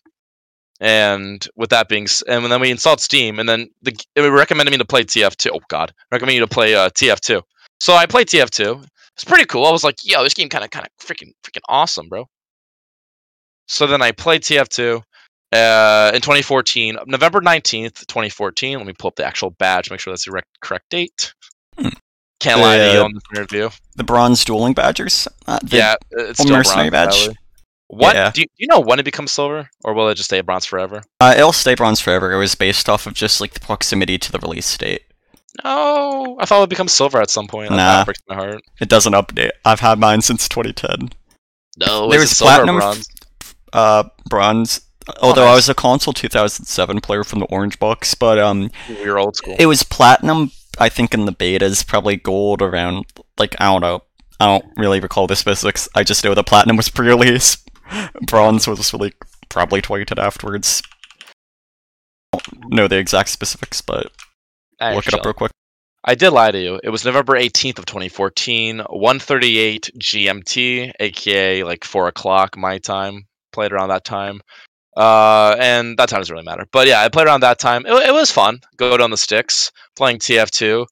And 0.82 1.48
with 1.56 1.70
that 1.70 1.88
being, 1.88 2.06
and 2.28 2.46
then 2.52 2.60
we 2.60 2.70
installed 2.70 3.00
Steam, 3.00 3.40
and 3.40 3.48
then 3.48 3.70
the, 3.82 3.96
it 4.16 4.22
recommended 4.22 4.72
me 4.72 4.78
to 4.78 4.86
play 4.86 5.04
TF2. 5.04 5.52
Oh 5.54 5.62
God, 5.70 5.94
recommended 6.12 6.36
you 6.36 6.42
to 6.42 6.48
play 6.48 6.76
uh, 6.76 6.90
TF2. 6.90 7.42
So 7.80 7.94
I 7.94 8.06
played 8.06 8.28
TF2. 8.28 8.86
It's 9.14 9.24
pretty 9.24 9.46
cool. 9.46 9.66
I 9.66 9.72
was 9.72 9.86
like, 9.86 9.96
yo, 10.04 10.22
this 10.24 10.34
game 10.34 10.50
kind 10.50 10.66
of, 10.66 10.72
kind 10.72 10.86
of 10.86 10.92
freaking, 11.06 11.32
freaking 11.44 11.62
awesome, 11.70 12.10
bro. 12.10 12.26
So 13.68 13.88
then 13.88 14.02
I 14.02 14.12
played 14.12 14.42
TF2 14.42 15.02
uh, 15.54 16.12
in 16.14 16.22
2014, 16.22 16.98
November 17.08 17.40
19th, 17.40 18.06
2014. 18.08 18.78
Let 18.78 18.86
me 18.88 18.94
pull 18.98 19.08
up 19.10 19.16
the 19.16 19.26
actual 19.26 19.52
badge, 19.52 19.90
make 19.90 20.02
sure 20.02 20.12
that's 20.12 20.26
the 20.26 20.32
rec- 20.32 20.46
correct 20.62 20.90
date. 20.90 21.34
Hmm. 21.78 21.88
Can't 22.42 22.60
lie 22.60 22.78
to 22.78 22.92
you 22.94 23.00
Uh, 23.00 23.04
on 23.06 23.14
this 23.14 23.24
interview. 23.34 23.70
The 23.96 24.04
bronze 24.04 24.44
dueling 24.44 24.74
badgers. 24.74 25.28
Uh, 25.48 25.60
the- 25.64 25.78
Yeah, 25.78 25.96
it's 26.12 26.40
still 26.42 26.56
mercenary 26.58 26.90
bronze, 26.90 27.06
badge? 27.16 27.20
sadly. 27.22 27.38
What 27.88 28.16
Yeah. 28.16 28.32
do, 28.32 28.42
you, 28.42 28.48
do 28.48 28.52
you 28.58 28.68
know 28.68 28.80
when 28.80 29.00
it 29.00 29.04
becomes 29.04 29.32
silver, 29.32 29.70
or 29.84 29.94
will 29.94 30.10
it 30.10 30.16
just 30.16 30.30
stay 30.30 30.42
bronze 30.42 30.66
forever? 30.66 31.04
Uh, 31.20 31.34
it'll 31.38 31.54
stay 31.54 31.76
bronze 31.76 32.00
forever. 32.00 32.32
It 32.34 32.38
was 32.38 32.56
based 32.56 32.90
off 32.90 33.06
of 33.06 33.14
just 33.14 33.40
like 33.42 33.54
the 33.54 33.60
proximity 33.60 34.18
to 34.18 34.32
the 34.32 34.40
release 34.40 34.76
date. 34.78 35.04
No, 35.64 36.38
I 36.40 36.46
thought 36.46 36.58
it 36.58 36.62
would 36.62 36.70
become 36.70 36.88
silver 36.88 37.22
at 37.22 37.30
some 37.30 37.48
point. 37.48 37.70
Like, 37.70 37.78
Nah. 37.78 37.98
That 37.98 38.06
breaks 38.06 38.22
my 38.28 38.36
heart. 38.36 38.62
It 38.82 38.90
doesn't 38.90 39.14
update. 39.14 39.52
I've 39.64 39.80
had 39.80 40.00
mine 40.00 40.22
since 40.22 40.50
2010. 40.50 41.12
No, 41.78 42.10
There 42.10 42.20
was 42.20 42.34
platinum, 42.34 42.78
bronze. 42.78 43.08
Uh, 43.72 44.04
bronze. 44.30 44.82
Although 45.22 45.44
I 45.44 45.50
nice. 45.50 45.56
was 45.58 45.70
a 45.70 45.76
console 45.76 46.14
2007 46.14 47.00
player 47.02 47.24
from 47.24 47.40
the 47.40 47.46
orange 47.46 47.78
box, 47.80 48.16
but 48.16 48.40
um, 48.40 48.72
We 48.90 49.10
were 49.10 49.20
old 49.20 49.36
school. 49.36 49.56
it 49.60 49.68
was 49.68 49.84
platinum. 49.84 50.52
I 50.80 50.90
think 50.90 51.14
in 51.14 51.26
the 51.26 51.32
betas, 51.32 51.86
probably 51.86 52.16
gold 52.18 52.62
around 52.62 53.06
like 53.38 53.56
I 53.62 53.66
don't 53.66 53.82
know. 53.82 54.02
I 54.40 54.46
don't 54.48 54.66
really 54.78 55.00
recall 55.00 55.28
the 55.28 55.36
specifics. 55.38 55.88
I 55.96 56.04
just 56.04 56.24
know 56.26 56.34
the 56.34 56.44
platinum 56.44 56.76
was 56.76 56.90
pre-release. 56.90 57.58
Bronze 58.22 58.68
was 58.68 58.94
really 58.94 59.14
probably 59.50 59.82
tweeted 59.82 60.22
afterwards. 60.22 60.82
I 62.34 62.40
Don't 62.62 62.74
know 62.74 62.88
the 62.88 62.98
exact 62.98 63.30
specifics, 63.30 63.82
but 63.82 64.12
look 64.82 65.08
it 65.08 65.14
up 65.14 65.26
real 65.26 65.34
quick. 65.34 65.52
I 66.04 66.14
did 66.14 66.30
lie 66.32 66.52
to 66.52 66.60
you. 66.60 66.80
It 66.84 66.90
was 66.90 67.04
November 67.04 67.34
18th 67.34 67.80
of 67.80 67.86
2014, 67.86 68.80
138 68.80 69.90
GMT, 69.98 70.92
aka 71.00 71.64
like 71.64 71.84
four 71.84 72.08
o'clock 72.08 72.56
my 72.58 72.78
time. 72.78 73.26
Played 73.52 73.72
around 73.72 73.88
that 73.88 74.04
time, 74.04 74.42
uh, 74.98 75.56
and 75.58 75.98
that 75.98 76.10
time 76.10 76.20
doesn't 76.20 76.34
really 76.34 76.46
matter. 76.46 76.66
But 76.74 76.88
yeah, 76.88 77.02
I 77.02 77.10
played 77.10 77.28
around 77.28 77.40
that 77.42 77.58
time. 77.58 77.86
It, 77.86 77.94
it 78.10 78.14
was 78.14 78.32
fun. 78.32 78.60
Go 78.76 78.94
on 79.02 79.12
the 79.12 79.18
sticks, 79.18 79.72
playing 79.96 80.20
TF2. 80.20 80.86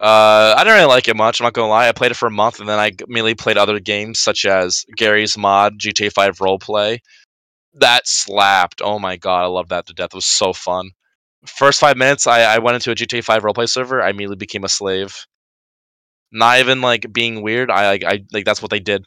Uh, 0.00 0.54
I 0.56 0.62
didn't 0.62 0.74
really 0.74 0.86
like 0.86 1.08
it 1.08 1.16
much. 1.16 1.40
I'm 1.40 1.44
not 1.44 1.54
gonna 1.54 1.68
lie. 1.68 1.88
I 1.88 1.92
played 1.92 2.12
it 2.12 2.16
for 2.16 2.26
a 2.26 2.30
month, 2.30 2.60
and 2.60 2.68
then 2.68 2.78
I 2.78 2.92
mainly 3.08 3.34
played 3.34 3.58
other 3.58 3.80
games 3.80 4.20
such 4.20 4.44
as 4.44 4.84
Garry's 4.96 5.36
Mod, 5.36 5.78
GTA 5.78 6.12
5 6.12 6.38
Roleplay. 6.38 6.98
That 7.74 8.08
slapped. 8.08 8.82
Oh 8.82 8.98
my 8.98 9.16
god, 9.16 9.44
I 9.44 9.46
love 9.46 9.68
that 9.70 9.86
to 9.86 9.94
death. 9.94 10.10
It 10.12 10.14
was 10.14 10.26
so 10.26 10.52
fun 10.52 10.90
first 11.46 11.80
five 11.80 11.96
minutes 11.96 12.26
I, 12.26 12.42
I 12.42 12.58
went 12.58 12.74
into 12.74 12.90
a 12.90 12.94
GTA 12.94 13.22
5 13.22 13.42
roleplay 13.42 13.68
server, 13.68 14.02
I 14.02 14.10
immediately 14.10 14.36
became 14.36 14.64
a 14.64 14.68
slave. 14.68 15.26
Not 16.30 16.58
even 16.58 16.80
like 16.80 17.10
being 17.12 17.42
weird. 17.42 17.70
I 17.70 17.86
like 17.88 18.04
I 18.04 18.20
like 18.32 18.44
that's 18.44 18.60
what 18.60 18.70
they 18.70 18.80
did 18.80 19.04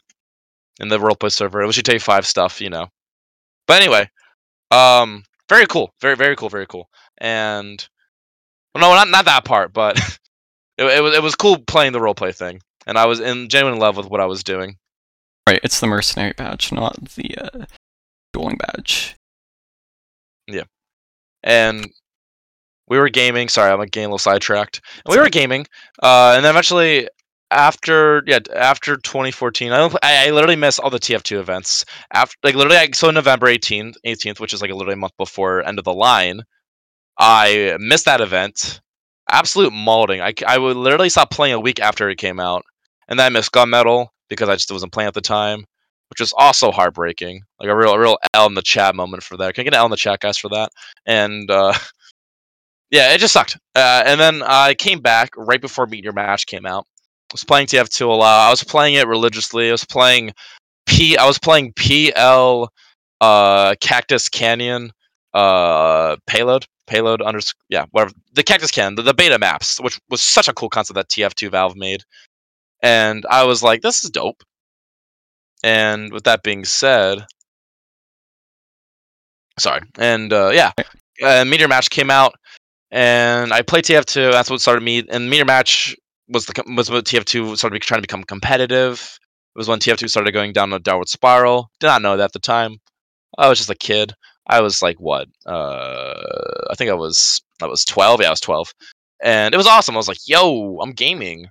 in 0.80 0.88
the 0.88 0.98
roleplay 0.98 1.30
server. 1.30 1.62
It 1.62 1.66
was 1.66 1.76
GTA 1.76 2.00
5 2.00 2.26
stuff, 2.26 2.60
you 2.60 2.70
know. 2.70 2.88
But 3.66 3.82
anyway, 3.82 4.08
um 4.70 5.24
very 5.48 5.66
cool. 5.66 5.94
Very 6.00 6.16
very 6.16 6.36
cool, 6.36 6.48
very 6.48 6.66
cool. 6.66 6.88
And 7.18 7.86
well, 8.74 8.82
no, 8.90 8.94
not 8.96 9.08
not 9.08 9.26
that 9.26 9.44
part, 9.44 9.72
but 9.72 9.98
it, 10.78 10.84
it 10.84 11.02
was 11.02 11.14
it 11.14 11.22
was 11.22 11.34
cool 11.34 11.58
playing 11.58 11.92
the 11.92 12.00
roleplay 12.00 12.34
thing. 12.34 12.60
And 12.86 12.98
I 12.98 13.06
was 13.06 13.20
in 13.20 13.48
genuine 13.48 13.78
love 13.78 13.96
with 13.96 14.06
what 14.06 14.20
I 14.20 14.26
was 14.26 14.42
doing. 14.42 14.76
Right, 15.48 15.60
it's 15.62 15.80
the 15.80 15.86
mercenary 15.86 16.32
badge, 16.36 16.72
not 16.72 16.96
the 17.14 17.36
uh, 17.36 17.64
dueling 18.32 18.58
badge. 18.58 19.16
Yeah, 20.46 20.64
and 21.42 21.88
we 22.88 22.98
were 22.98 23.08
gaming. 23.08 23.48
Sorry, 23.48 23.70
I'm 23.70 23.78
getting 23.80 24.04
a 24.04 24.08
little 24.08 24.18
sidetracked. 24.18 24.80
And 25.04 25.14
we 25.14 25.20
were 25.20 25.28
gaming, 25.28 25.66
uh, 26.02 26.34
and 26.36 26.44
then 26.44 26.50
eventually, 26.50 27.08
after 27.50 28.22
yeah, 28.26 28.38
after 28.54 28.96
2014, 28.96 29.72
I 29.72 29.76
don't, 29.78 29.94
I, 30.02 30.28
I 30.28 30.30
literally 30.30 30.56
missed 30.56 30.80
all 30.80 30.90
the 30.90 30.98
TF2 30.98 31.38
events. 31.38 31.84
After 32.12 32.36
like 32.42 32.54
literally, 32.54 32.78
I, 32.78 32.90
so 32.92 33.10
November 33.10 33.46
18th, 33.46 33.94
18th, 34.06 34.40
which 34.40 34.54
is 34.54 34.62
like 34.62 34.70
a 34.70 34.74
literally 34.74 34.94
a 34.94 34.98
month 34.98 35.16
before 35.18 35.66
end 35.66 35.78
of 35.78 35.84
the 35.84 35.94
line, 35.94 36.42
I 37.18 37.76
missed 37.78 38.06
that 38.06 38.20
event. 38.20 38.80
Absolute 39.32 39.72
molding. 39.72 40.20
I 40.20 40.58
would 40.58 40.76
literally 40.76 41.08
stop 41.08 41.30
playing 41.30 41.54
a 41.54 41.60
week 41.60 41.80
after 41.80 42.08
it 42.10 42.18
came 42.18 42.38
out, 42.38 42.64
and 43.08 43.18
then 43.18 43.26
I 43.26 43.30
missed 43.30 43.52
Gun 43.52 43.70
Mettle 43.70 44.12
because 44.28 44.48
I 44.48 44.54
just 44.54 44.70
wasn't 44.70 44.92
playing 44.92 45.08
at 45.08 45.14
the 45.14 45.20
time, 45.20 45.64
which 46.10 46.20
was 46.20 46.32
also 46.36 46.70
heartbreaking. 46.70 47.42
Like 47.58 47.70
a 47.70 47.76
real, 47.76 47.92
a 47.92 47.98
real 47.98 48.18
L 48.34 48.46
in 48.46 48.54
the 48.54 48.62
chat 48.62 48.94
moment 48.94 49.22
for 49.22 49.36
that. 49.38 49.54
Can 49.54 49.62
I 49.62 49.64
get 49.64 49.74
an 49.74 49.78
L 49.78 49.86
in 49.86 49.90
the 49.90 49.96
chat, 49.96 50.20
guys, 50.20 50.36
for 50.36 50.50
that? 50.50 50.70
And 51.06 51.50
uh, 51.50 51.72
yeah, 52.90 53.12
it 53.12 53.18
just 53.18 53.32
sucked. 53.32 53.58
Uh, 53.74 54.02
and 54.04 54.20
then 54.20 54.42
I 54.42 54.74
came 54.74 55.00
back 55.00 55.30
right 55.36 55.60
before 55.60 55.86
Meet 55.86 56.04
Your 56.04 56.12
Match 56.12 56.46
came 56.46 56.66
out. 56.66 56.86
I 57.30 57.34
was 57.34 57.44
playing 57.44 57.68
TF2 57.68 58.06
a 58.06 58.10
lot. 58.10 58.46
I 58.46 58.50
was 58.50 58.62
playing 58.62 58.94
it 58.96 59.08
religiously. 59.08 59.68
I 59.68 59.72
was 59.72 59.86
playing 59.86 60.34
P. 60.86 61.16
I 61.16 61.26
was 61.26 61.38
playing 61.38 61.72
PL, 61.72 62.70
uh, 63.22 63.74
Cactus 63.80 64.28
Canyon, 64.28 64.92
uh, 65.32 66.16
payload, 66.26 66.66
payload 66.86 67.22
under. 67.22 67.40
Yeah, 67.68 67.86
whatever. 67.90 68.12
The 68.34 68.42
Cactus 68.42 68.70
can 68.70 68.94
the, 68.94 69.02
the 69.02 69.14
beta 69.14 69.38
maps, 69.38 69.80
which 69.80 70.00
was 70.08 70.22
such 70.22 70.48
a 70.48 70.54
cool 70.54 70.68
concept 70.68 70.96
that 70.96 71.08
TF2 71.08 71.50
Valve 71.50 71.76
made. 71.76 72.04
And 72.82 73.24
I 73.30 73.44
was 73.44 73.62
like, 73.62 73.82
this 73.82 74.04
is 74.04 74.10
dope. 74.10 74.42
And 75.62 76.12
with 76.12 76.24
that 76.24 76.42
being 76.42 76.64
said, 76.64 77.24
sorry. 79.58 79.82
And 79.98 80.32
uh, 80.32 80.50
yeah, 80.52 80.72
uh, 81.22 81.44
Meet 81.44 81.60
Your 81.60 81.68
Match 81.68 81.90
came 81.90 82.10
out, 82.10 82.34
and 82.90 83.52
I 83.52 83.62
played 83.62 83.84
TF2. 83.84 84.32
That's 84.32 84.50
what 84.50 84.60
started 84.60 84.82
me. 84.82 85.04
And 85.08 85.30
Meet 85.30 85.36
Your 85.36 85.46
Match 85.46 85.96
was 86.28 86.46
the 86.46 86.62
was 86.74 86.90
what 86.90 87.04
TF2 87.04 87.56
started 87.56 87.80
trying 87.82 87.98
to 87.98 88.02
become 88.02 88.24
competitive. 88.24 89.18
It 89.54 89.58
was 89.58 89.68
when 89.68 89.78
TF2 89.78 90.08
started 90.08 90.32
going 90.32 90.52
down 90.52 90.72
a 90.72 90.78
downward 90.78 91.08
spiral. 91.08 91.70
Did 91.78 91.88
not 91.88 92.02
know 92.02 92.16
that 92.16 92.24
at 92.24 92.32
the 92.32 92.38
time. 92.38 92.78
I 93.38 93.48
was 93.48 93.58
just 93.58 93.70
a 93.70 93.74
kid. 93.74 94.12
I 94.46 94.60
was 94.60 94.82
like 94.82 94.98
what? 94.98 95.28
Uh, 95.46 96.14
I 96.70 96.74
think 96.76 96.90
I 96.90 96.94
was 96.94 97.42
I 97.62 97.66
was 97.66 97.84
12. 97.84 98.20
Yeah, 98.20 98.28
I 98.28 98.30
was 98.30 98.40
12, 98.40 98.72
and 99.22 99.54
it 99.54 99.58
was 99.58 99.66
awesome. 99.66 99.94
I 99.94 99.98
was 99.98 100.08
like, 100.08 100.26
"Yo, 100.26 100.78
I'm 100.80 100.92
gaming." 100.92 101.46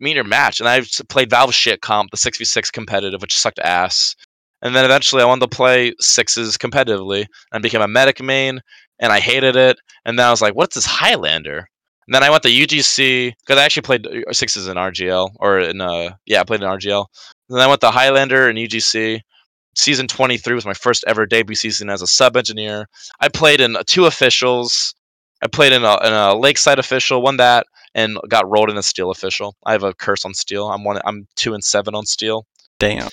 Meet 0.00 0.16
Your 0.16 0.24
Match, 0.24 0.58
and 0.58 0.68
I 0.68 0.82
played 1.08 1.30
Valve 1.30 1.54
shit 1.54 1.80
comp, 1.80 2.10
the 2.10 2.16
6v6 2.16 2.72
competitive, 2.72 3.22
which 3.22 3.38
sucked 3.38 3.60
ass. 3.60 4.16
And 4.60 4.74
then 4.74 4.84
eventually 4.84 5.22
I 5.22 5.26
wanted 5.26 5.48
to 5.48 5.56
play 5.56 5.94
sixes 6.00 6.56
competitively 6.58 7.26
and 7.52 7.62
became 7.62 7.80
a 7.80 7.88
medic 7.88 8.20
main, 8.20 8.60
and 8.98 9.12
I 9.12 9.20
hated 9.20 9.56
it. 9.56 9.78
And 10.04 10.18
then 10.18 10.26
I 10.26 10.30
was 10.30 10.42
like, 10.42 10.54
what's 10.54 10.74
this 10.74 10.86
Highlander? 10.86 11.68
And 12.06 12.14
then 12.14 12.22
I 12.22 12.30
went 12.30 12.42
to 12.42 12.48
UGC 12.50 13.32
because 13.40 13.58
I 13.58 13.64
actually 13.64 13.82
played 13.82 14.06
uh, 14.06 14.32
sixes 14.32 14.68
in 14.68 14.76
RGL 14.76 15.30
or 15.40 15.60
in 15.60 15.80
uh 15.80 16.14
yeah 16.26 16.40
I 16.40 16.44
played 16.44 16.62
in 16.62 16.68
RGL. 16.68 17.06
And 17.48 17.58
then 17.58 17.64
I 17.64 17.66
went 17.66 17.80
to 17.82 17.90
Highlander 17.90 18.48
and 18.48 18.58
UGC. 18.58 19.20
Season 19.76 20.06
23 20.06 20.54
was 20.54 20.66
my 20.66 20.74
first 20.74 21.04
ever 21.06 21.26
debut 21.26 21.56
season 21.56 21.90
as 21.90 22.02
a 22.02 22.06
sub 22.06 22.36
engineer. 22.36 22.88
I 23.20 23.28
played 23.28 23.60
in 23.60 23.76
two 23.86 24.06
officials. 24.06 24.94
I 25.42 25.46
played 25.46 25.72
in 25.72 25.84
a, 25.84 26.06
in 26.06 26.12
a 26.12 26.34
Lakeside 26.34 26.78
official, 26.78 27.20
won 27.20 27.36
that, 27.38 27.66
and 27.94 28.18
got 28.28 28.48
rolled 28.50 28.70
in 28.70 28.76
a 28.76 28.82
Steel 28.82 29.10
official. 29.10 29.54
I 29.66 29.72
have 29.72 29.82
a 29.82 29.94
curse 29.94 30.24
on 30.24 30.34
Steel. 30.34 30.68
I'm 30.68 30.84
one. 30.84 31.00
I'm 31.04 31.26
two 31.36 31.54
and 31.54 31.62
seven 31.62 31.94
on 31.94 32.06
Steel. 32.06 32.46
Damn. 32.78 33.10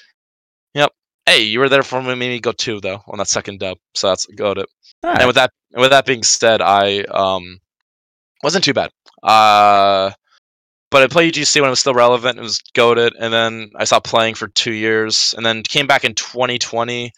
Yep. 0.73 0.91
Hey, 1.25 1.41
you 1.43 1.59
were 1.59 1.69
there 1.69 1.83
for 1.83 2.01
me. 2.01 2.15
Made 2.15 2.29
me 2.29 2.39
go 2.39 2.51
two 2.51 2.79
though 2.79 3.01
on 3.07 3.17
that 3.17 3.27
second 3.27 3.59
dub. 3.59 3.77
So 3.95 4.07
that's 4.07 4.25
got 4.27 4.57
it. 4.57 4.67
Alright. 5.03 5.19
And 5.19 5.27
with 5.27 5.35
that, 5.35 5.51
with 5.73 5.89
that 5.91 6.05
being 6.05 6.23
said, 6.23 6.61
I 6.61 7.01
um 7.03 7.59
wasn't 8.43 8.63
too 8.63 8.73
bad. 8.73 8.91
Uh, 9.21 10.11
but 10.91 11.01
I 11.01 11.07
played 11.07 11.33
UGC 11.33 11.61
when 11.61 11.69
it 11.69 11.71
was 11.71 11.79
still 11.79 11.93
relevant. 11.93 12.37
It 12.37 12.41
was 12.41 12.59
goaded, 12.75 13.13
and 13.17 13.33
then 13.33 13.71
I 13.77 13.85
stopped 13.85 14.07
playing 14.07 14.35
for 14.35 14.49
two 14.49 14.73
years, 14.73 15.33
and 15.37 15.45
then 15.45 15.63
came 15.63 15.87
back 15.87 16.03
in 16.03 16.13
2020, 16.13 17.11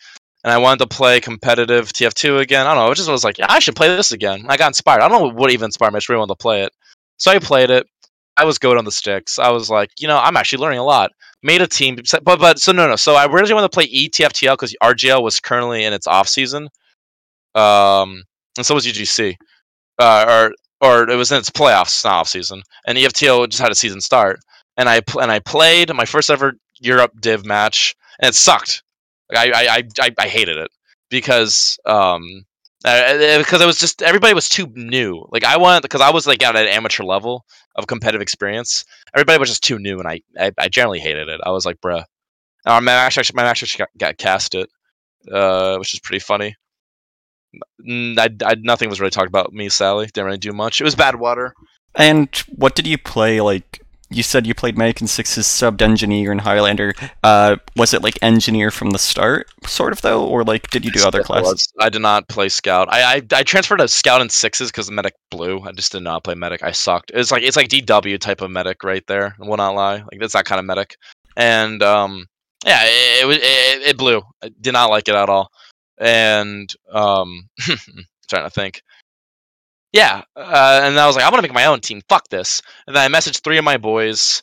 and 0.43 0.53
I 0.53 0.57
wanted 0.59 0.79
to 0.79 0.87
play 0.87 1.19
competitive 1.19 1.91
TF2 1.91 2.39
again. 2.39 2.67
I 2.67 2.75
don't 2.75 2.85
know. 2.85 2.91
I 2.91 2.93
just 2.93 3.09
was 3.09 3.23
like, 3.23 3.39
yeah, 3.39 3.47
I 3.49 3.59
should 3.59 3.75
play 3.75 3.87
this 3.87 4.11
again. 4.11 4.45
I 4.47 4.57
got 4.57 4.67
inspired. 4.67 5.01
I 5.01 5.09
don't 5.09 5.21
know 5.21 5.33
what 5.33 5.51
even 5.51 5.65
inspired 5.65 5.91
me. 5.91 5.97
I 5.97 5.99
just 5.99 6.09
really 6.09 6.19
wanted 6.19 6.33
to 6.33 6.41
play 6.41 6.61
it. 6.63 6.71
So 7.17 7.31
I 7.31 7.39
played 7.39 7.71
it. 7.71 7.87
I 8.37 8.45
was 8.45 8.59
good 8.59 8.77
on 8.77 8.85
the 8.85 8.91
sticks. 8.91 9.39
I 9.39 9.51
was 9.51 9.69
like, 9.69 9.89
you 9.99 10.07
know, 10.07 10.17
I'm 10.17 10.37
actually 10.37 10.61
learning 10.61 10.79
a 10.79 10.83
lot. 10.83 11.11
Made 11.43 11.61
a 11.61 11.67
team, 11.67 11.97
but 12.23 12.39
but 12.39 12.59
so 12.59 12.71
no 12.71 12.87
no. 12.87 12.95
So 12.95 13.15
I 13.15 13.25
really 13.25 13.53
wanted 13.53 13.69
to 13.69 13.75
play 13.75 13.87
ETF2L 13.87 14.53
because 14.53 14.75
RGL 14.81 15.21
was 15.21 15.41
currently 15.41 15.83
in 15.83 15.91
its 15.91 16.07
off 16.07 16.29
season, 16.29 16.69
um, 17.53 18.23
and 18.57 18.65
so 18.65 18.75
was 18.75 18.85
UGC, 18.85 19.35
uh, 19.99 20.25
or 20.25 20.53
or 20.83 21.09
it 21.09 21.15
was 21.15 21.31
in 21.31 21.37
its 21.37 21.49
playoffs, 21.49 22.03
not 22.03 22.13
off 22.13 22.27
season, 22.27 22.61
and 22.85 22.97
ETF2L 22.97 23.49
just 23.49 23.61
had 23.61 23.71
a 23.71 23.75
season 23.75 24.01
start. 24.01 24.39
And 24.75 24.89
I 24.89 25.01
and 25.19 25.31
I 25.31 25.39
played 25.39 25.93
my 25.93 26.05
first 26.05 26.29
ever 26.29 26.53
Europe 26.79 27.13
Div 27.19 27.45
match, 27.45 27.95
and 28.19 28.29
it 28.29 28.35
sucked. 28.35 28.83
Like, 29.31 29.53
I 29.55 29.77
I 29.77 29.83
I 29.99 30.11
I, 30.19 30.27
hated 30.27 30.57
it 30.57 30.69
because 31.09 31.79
um 31.85 32.45
because 32.83 33.61
it 33.61 33.65
was 33.65 33.79
just 33.79 34.01
everybody 34.01 34.33
was 34.33 34.49
too 34.49 34.67
new. 34.75 35.25
Like 35.31 35.45
I 35.45 35.57
wanted 35.57 35.83
because 35.83 36.01
I 36.01 36.11
was 36.11 36.27
like 36.27 36.43
at 36.43 36.55
an 36.55 36.67
amateur 36.67 37.03
level 37.03 37.45
of 37.75 37.87
competitive 37.87 38.21
experience. 38.21 38.83
Everybody 39.15 39.39
was 39.39 39.49
just 39.49 39.63
too 39.63 39.79
new, 39.79 39.99
and 39.99 40.07
I 40.07 40.21
I, 40.37 40.51
I 40.57 40.67
generally 40.67 40.99
hated 40.99 41.29
it. 41.29 41.39
I 41.43 41.51
was 41.51 41.65
like, 41.65 41.79
bruh. 41.79 42.03
Uh, 42.65 42.81
my 42.81 42.93
actually 42.93 43.25
my 43.33 43.43
actually 43.43 43.69
got, 43.77 43.89
got 43.97 44.17
casted, 44.17 44.67
uh, 45.31 45.77
which 45.77 45.93
is 45.93 45.99
pretty 45.99 46.19
funny. 46.19 46.55
I, 47.87 48.29
I, 48.45 48.55
nothing 48.59 48.89
was 48.89 48.99
really 48.99 49.11
talked 49.11 49.27
about 49.27 49.53
me, 49.53 49.69
Sally. 49.69 50.07
Didn't 50.07 50.25
really 50.25 50.37
do 50.37 50.53
much. 50.53 50.81
It 50.81 50.83
was 50.83 50.95
bad 50.95 51.15
water. 51.15 51.53
And 51.95 52.35
what 52.55 52.75
did 52.75 52.87
you 52.87 52.97
play 52.97 53.41
like 53.41 53.83
you 54.13 54.23
said 54.23 54.45
you 54.45 54.53
played 54.53 54.77
Medic 54.77 55.01
and 55.01 55.09
Six's 55.09 55.47
subbed 55.47 55.81
engineer 55.81 56.31
and 56.31 56.41
Highlander. 56.41 56.93
Uh, 57.23 57.57
was 57.75 57.93
it 57.93 58.03
like 58.03 58.17
engineer 58.21 58.71
from 58.71 58.91
the 58.91 58.99
start, 58.99 59.47
sort 59.65 59.91
of 59.91 60.01
though, 60.01 60.25
or 60.25 60.43
like 60.43 60.69
did 60.69 60.85
you 60.85 60.91
do 60.91 61.05
other 61.05 61.23
classes? 61.23 61.67
I 61.79 61.89
did 61.89 62.01
not 62.01 62.27
play 62.27 62.49
scout. 62.49 62.87
I 62.91 63.15
I, 63.15 63.21
I 63.33 63.43
transferred 63.43 63.77
to 63.77 63.87
scout 63.87 64.21
and 64.21 64.31
sixes 64.31 64.71
because 64.71 64.91
medic 64.91 65.15
blue. 65.31 65.61
I 65.61 65.71
just 65.71 65.91
did 65.91 66.03
not 66.03 66.23
play 66.23 66.35
medic. 66.35 66.63
I 66.63 66.71
sucked. 66.71 67.11
It's 67.13 67.31
like 67.31 67.43
it's 67.43 67.57
like 67.57 67.69
DW 67.69 68.19
type 68.19 68.41
of 68.41 68.51
medic 68.51 68.83
right 68.83 69.05
there. 69.07 69.35
I 69.41 69.47
will 69.47 69.57
not 69.57 69.75
lie. 69.75 69.97
Like 69.97 70.21
it's 70.21 70.33
that 70.33 70.45
kind 70.45 70.59
of 70.59 70.65
medic. 70.65 70.95
And 71.35 71.81
um, 71.81 72.27
yeah, 72.65 72.81
it 72.83 73.27
it, 73.27 73.41
it, 73.41 73.87
it 73.89 73.97
blew. 73.97 74.21
I 74.43 74.49
did 74.61 74.73
not 74.73 74.89
like 74.89 75.07
it 75.07 75.15
at 75.15 75.29
all. 75.29 75.49
And 75.99 76.73
um, 76.91 77.49
trying 78.27 78.43
to 78.43 78.49
think 78.49 78.81
yeah, 79.93 80.23
uh, 80.35 80.81
and 80.83 80.99
I 80.99 81.05
was 81.05 81.15
like, 81.15 81.23
I 81.23 81.29
want 81.29 81.37
to 81.37 81.47
make 81.47 81.53
my 81.53 81.65
own 81.65 81.79
team. 81.79 82.01
Fuck 82.09 82.27
this. 82.29 82.61
And 82.87 82.95
then 82.95 83.03
I 83.03 83.15
messaged 83.15 83.43
three 83.43 83.59
of 83.59 83.63
my 83.63 83.77
boys, 83.77 84.41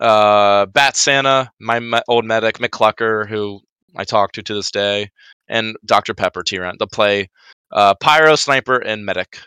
uh, 0.00 0.66
Bat 0.66 0.96
Santa, 0.96 1.50
my 1.60 2.02
old 2.06 2.24
medic, 2.24 2.58
McClucker, 2.58 3.28
who 3.28 3.60
I 3.96 4.04
talk 4.04 4.30
to 4.32 4.42
to 4.42 4.54
this 4.54 4.70
day, 4.70 5.10
and 5.48 5.76
Dr. 5.84 6.14
Pepper 6.14 6.44
Tyrant 6.44 6.78
to 6.78 6.86
play 6.86 7.28
uh, 7.72 7.94
Pyro, 7.94 8.36
Sniper, 8.36 8.76
and 8.78 9.04
Medic. 9.04 9.38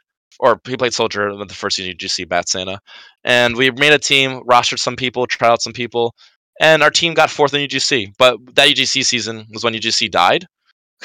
Or 0.42 0.60
he 0.68 0.76
played 0.76 0.94
Soldier 0.94 1.30
in 1.30 1.48
the 1.48 1.54
first 1.54 1.78
season 1.78 1.96
you 1.98 2.08
see 2.10 2.26
Bat 2.26 2.50
Santa. 2.50 2.80
And 3.24 3.56
we 3.56 3.72
made 3.72 3.94
a 3.94 4.00
team, 4.00 4.42
rostered 4.42 4.80
some 4.80 4.98
people, 4.98 5.26
tried 5.26 5.52
out 5.52 5.62
some 5.62 5.72
people, 5.72 6.14
and 6.60 6.84
our 6.84 6.90
team 6.90 7.14
got 7.14 7.30
fourth 7.30 7.54
in 7.54 7.66
UGC. 7.66 8.12
But 8.18 8.40
that 8.56 8.68
UGC 8.68 9.06
season 9.06 9.46
was 9.54 9.64
when 9.64 9.74
UGC 9.74 10.12
died. 10.12 10.46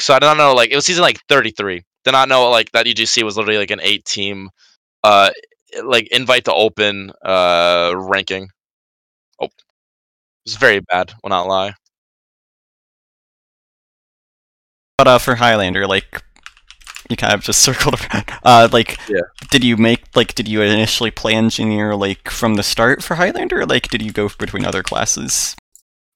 So 0.01 0.15
I 0.15 0.19
don't 0.19 0.39
know, 0.39 0.55
like, 0.55 0.71
it 0.71 0.77
was 0.77 0.87
season 0.87 1.03
like 1.03 1.21
33 1.29 1.85
did 2.05 2.13
not 2.13 2.29
know 2.29 2.49
like 2.51 2.73
that 2.73 2.87
UGC 2.87 3.23
was 3.23 3.37
literally 3.37 3.59
like 3.59 3.71
an 3.71 3.81
eight 3.83 4.05
team, 4.05 4.51
uh, 5.05 5.31
like 5.85 6.09
invite 6.09 6.45
to 6.47 6.55
open 6.55 7.13
uh 7.25 7.93
ranking. 7.95 8.49
Oh, 9.41 9.47
it 9.47 9.53
was 10.45 10.57
very 10.57 10.81
bad. 10.81 11.13
Will 11.23 11.31
not 11.31 11.47
lie. 11.47 11.75
But 14.99 15.09
uh, 15.09 15.19
for 15.19 15.37
Highlander, 15.37 15.87
like 15.87 16.23
you 17.09 17.17
kind 17.17 17.35
of 17.35 17.43
just 17.43 17.61
circled 17.65 17.95
around. 18.01 18.25
Uh, 18.45 18.69
like, 18.73 18.99
yeah. 19.09 19.21
did 19.51 19.65
you 19.65 19.77
make 19.77 20.05
like 20.17 20.35
did 20.35 20.49
you 20.49 20.63
initially 20.63 21.11
play 21.11 21.35
engineer 21.35 21.95
like 21.95 22.31
from 22.31 22.55
the 22.55 22.63
start 22.63 23.03
for 23.03 23.17
Highlander? 23.17 23.61
Or, 23.61 23.67
like, 23.67 23.89
did 23.89 24.03
you 24.03 24.13
go 24.13 24.29
between 24.39 24.65
other 24.65 24.83
classes? 24.83 25.57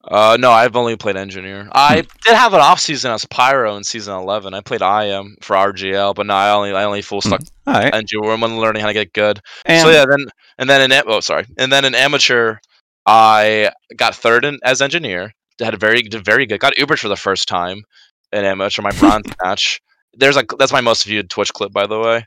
Uh, 0.07 0.37
no, 0.38 0.51
I've 0.51 0.77
only 0.77 0.97
played 0.97 1.17
engineer. 1.17 1.69
I 1.73 2.03
hmm. 2.03 2.09
did 2.25 2.35
have 2.35 2.53
an 2.53 2.61
off 2.61 2.81
season 2.81 3.11
as 3.11 3.25
pyro 3.25 3.77
in 3.77 3.85
season 3.85 4.14
eleven. 4.14 4.53
I 4.53 4.61
played 4.61 4.83
IM 4.83 5.37
for 5.40 5.57
RGL, 5.57 6.14
but 6.14 6.27
no, 6.27 6.35
I 6.35 6.51
only 6.53 6.73
I 6.73 6.85
only 6.85 7.03
full 7.03 7.23
stuck 7.23 7.40
mm. 7.40 7.51
right. 7.67 7.95
engineer 7.95 8.37
when 8.37 8.59
learning 8.59 8.83
how 8.83 8.88
to 8.88 8.95
get 8.95 9.12
good. 9.12 9.40
And 9.64 9.83
so 9.83 9.90
yeah, 9.90 10.05
then 10.05 10.27
and 10.59 10.69
then 10.69 10.90
in 10.90 11.03
oh 11.07 11.21
sorry, 11.21 11.47
and 11.57 11.73
then 11.73 11.85
in 11.85 11.95
amateur, 11.95 12.59
I 13.07 13.71
got 13.97 14.14
third 14.14 14.45
in, 14.45 14.59
as 14.62 14.83
engineer. 14.83 15.33
Had 15.61 15.75
a 15.75 15.79
very 15.79 16.03
did 16.03 16.25
very 16.25 16.47
good. 16.47 16.61
Got 16.61 16.77
Uber 16.79 16.97
for 16.97 17.09
the 17.09 17.17
first 17.17 17.49
time 17.49 17.85
in 18.33 18.45
amateur. 18.45 18.83
My 18.83 18.90
bronze 18.99 19.27
match. 19.43 19.81
There's 20.12 20.37
like 20.37 20.51
that's 20.59 20.73
my 20.73 20.81
most 20.81 21.05
viewed 21.05 21.31
Twitch 21.31 21.53
clip 21.53 21.73
by 21.73 21.87
the 21.87 21.99
way. 21.99 22.27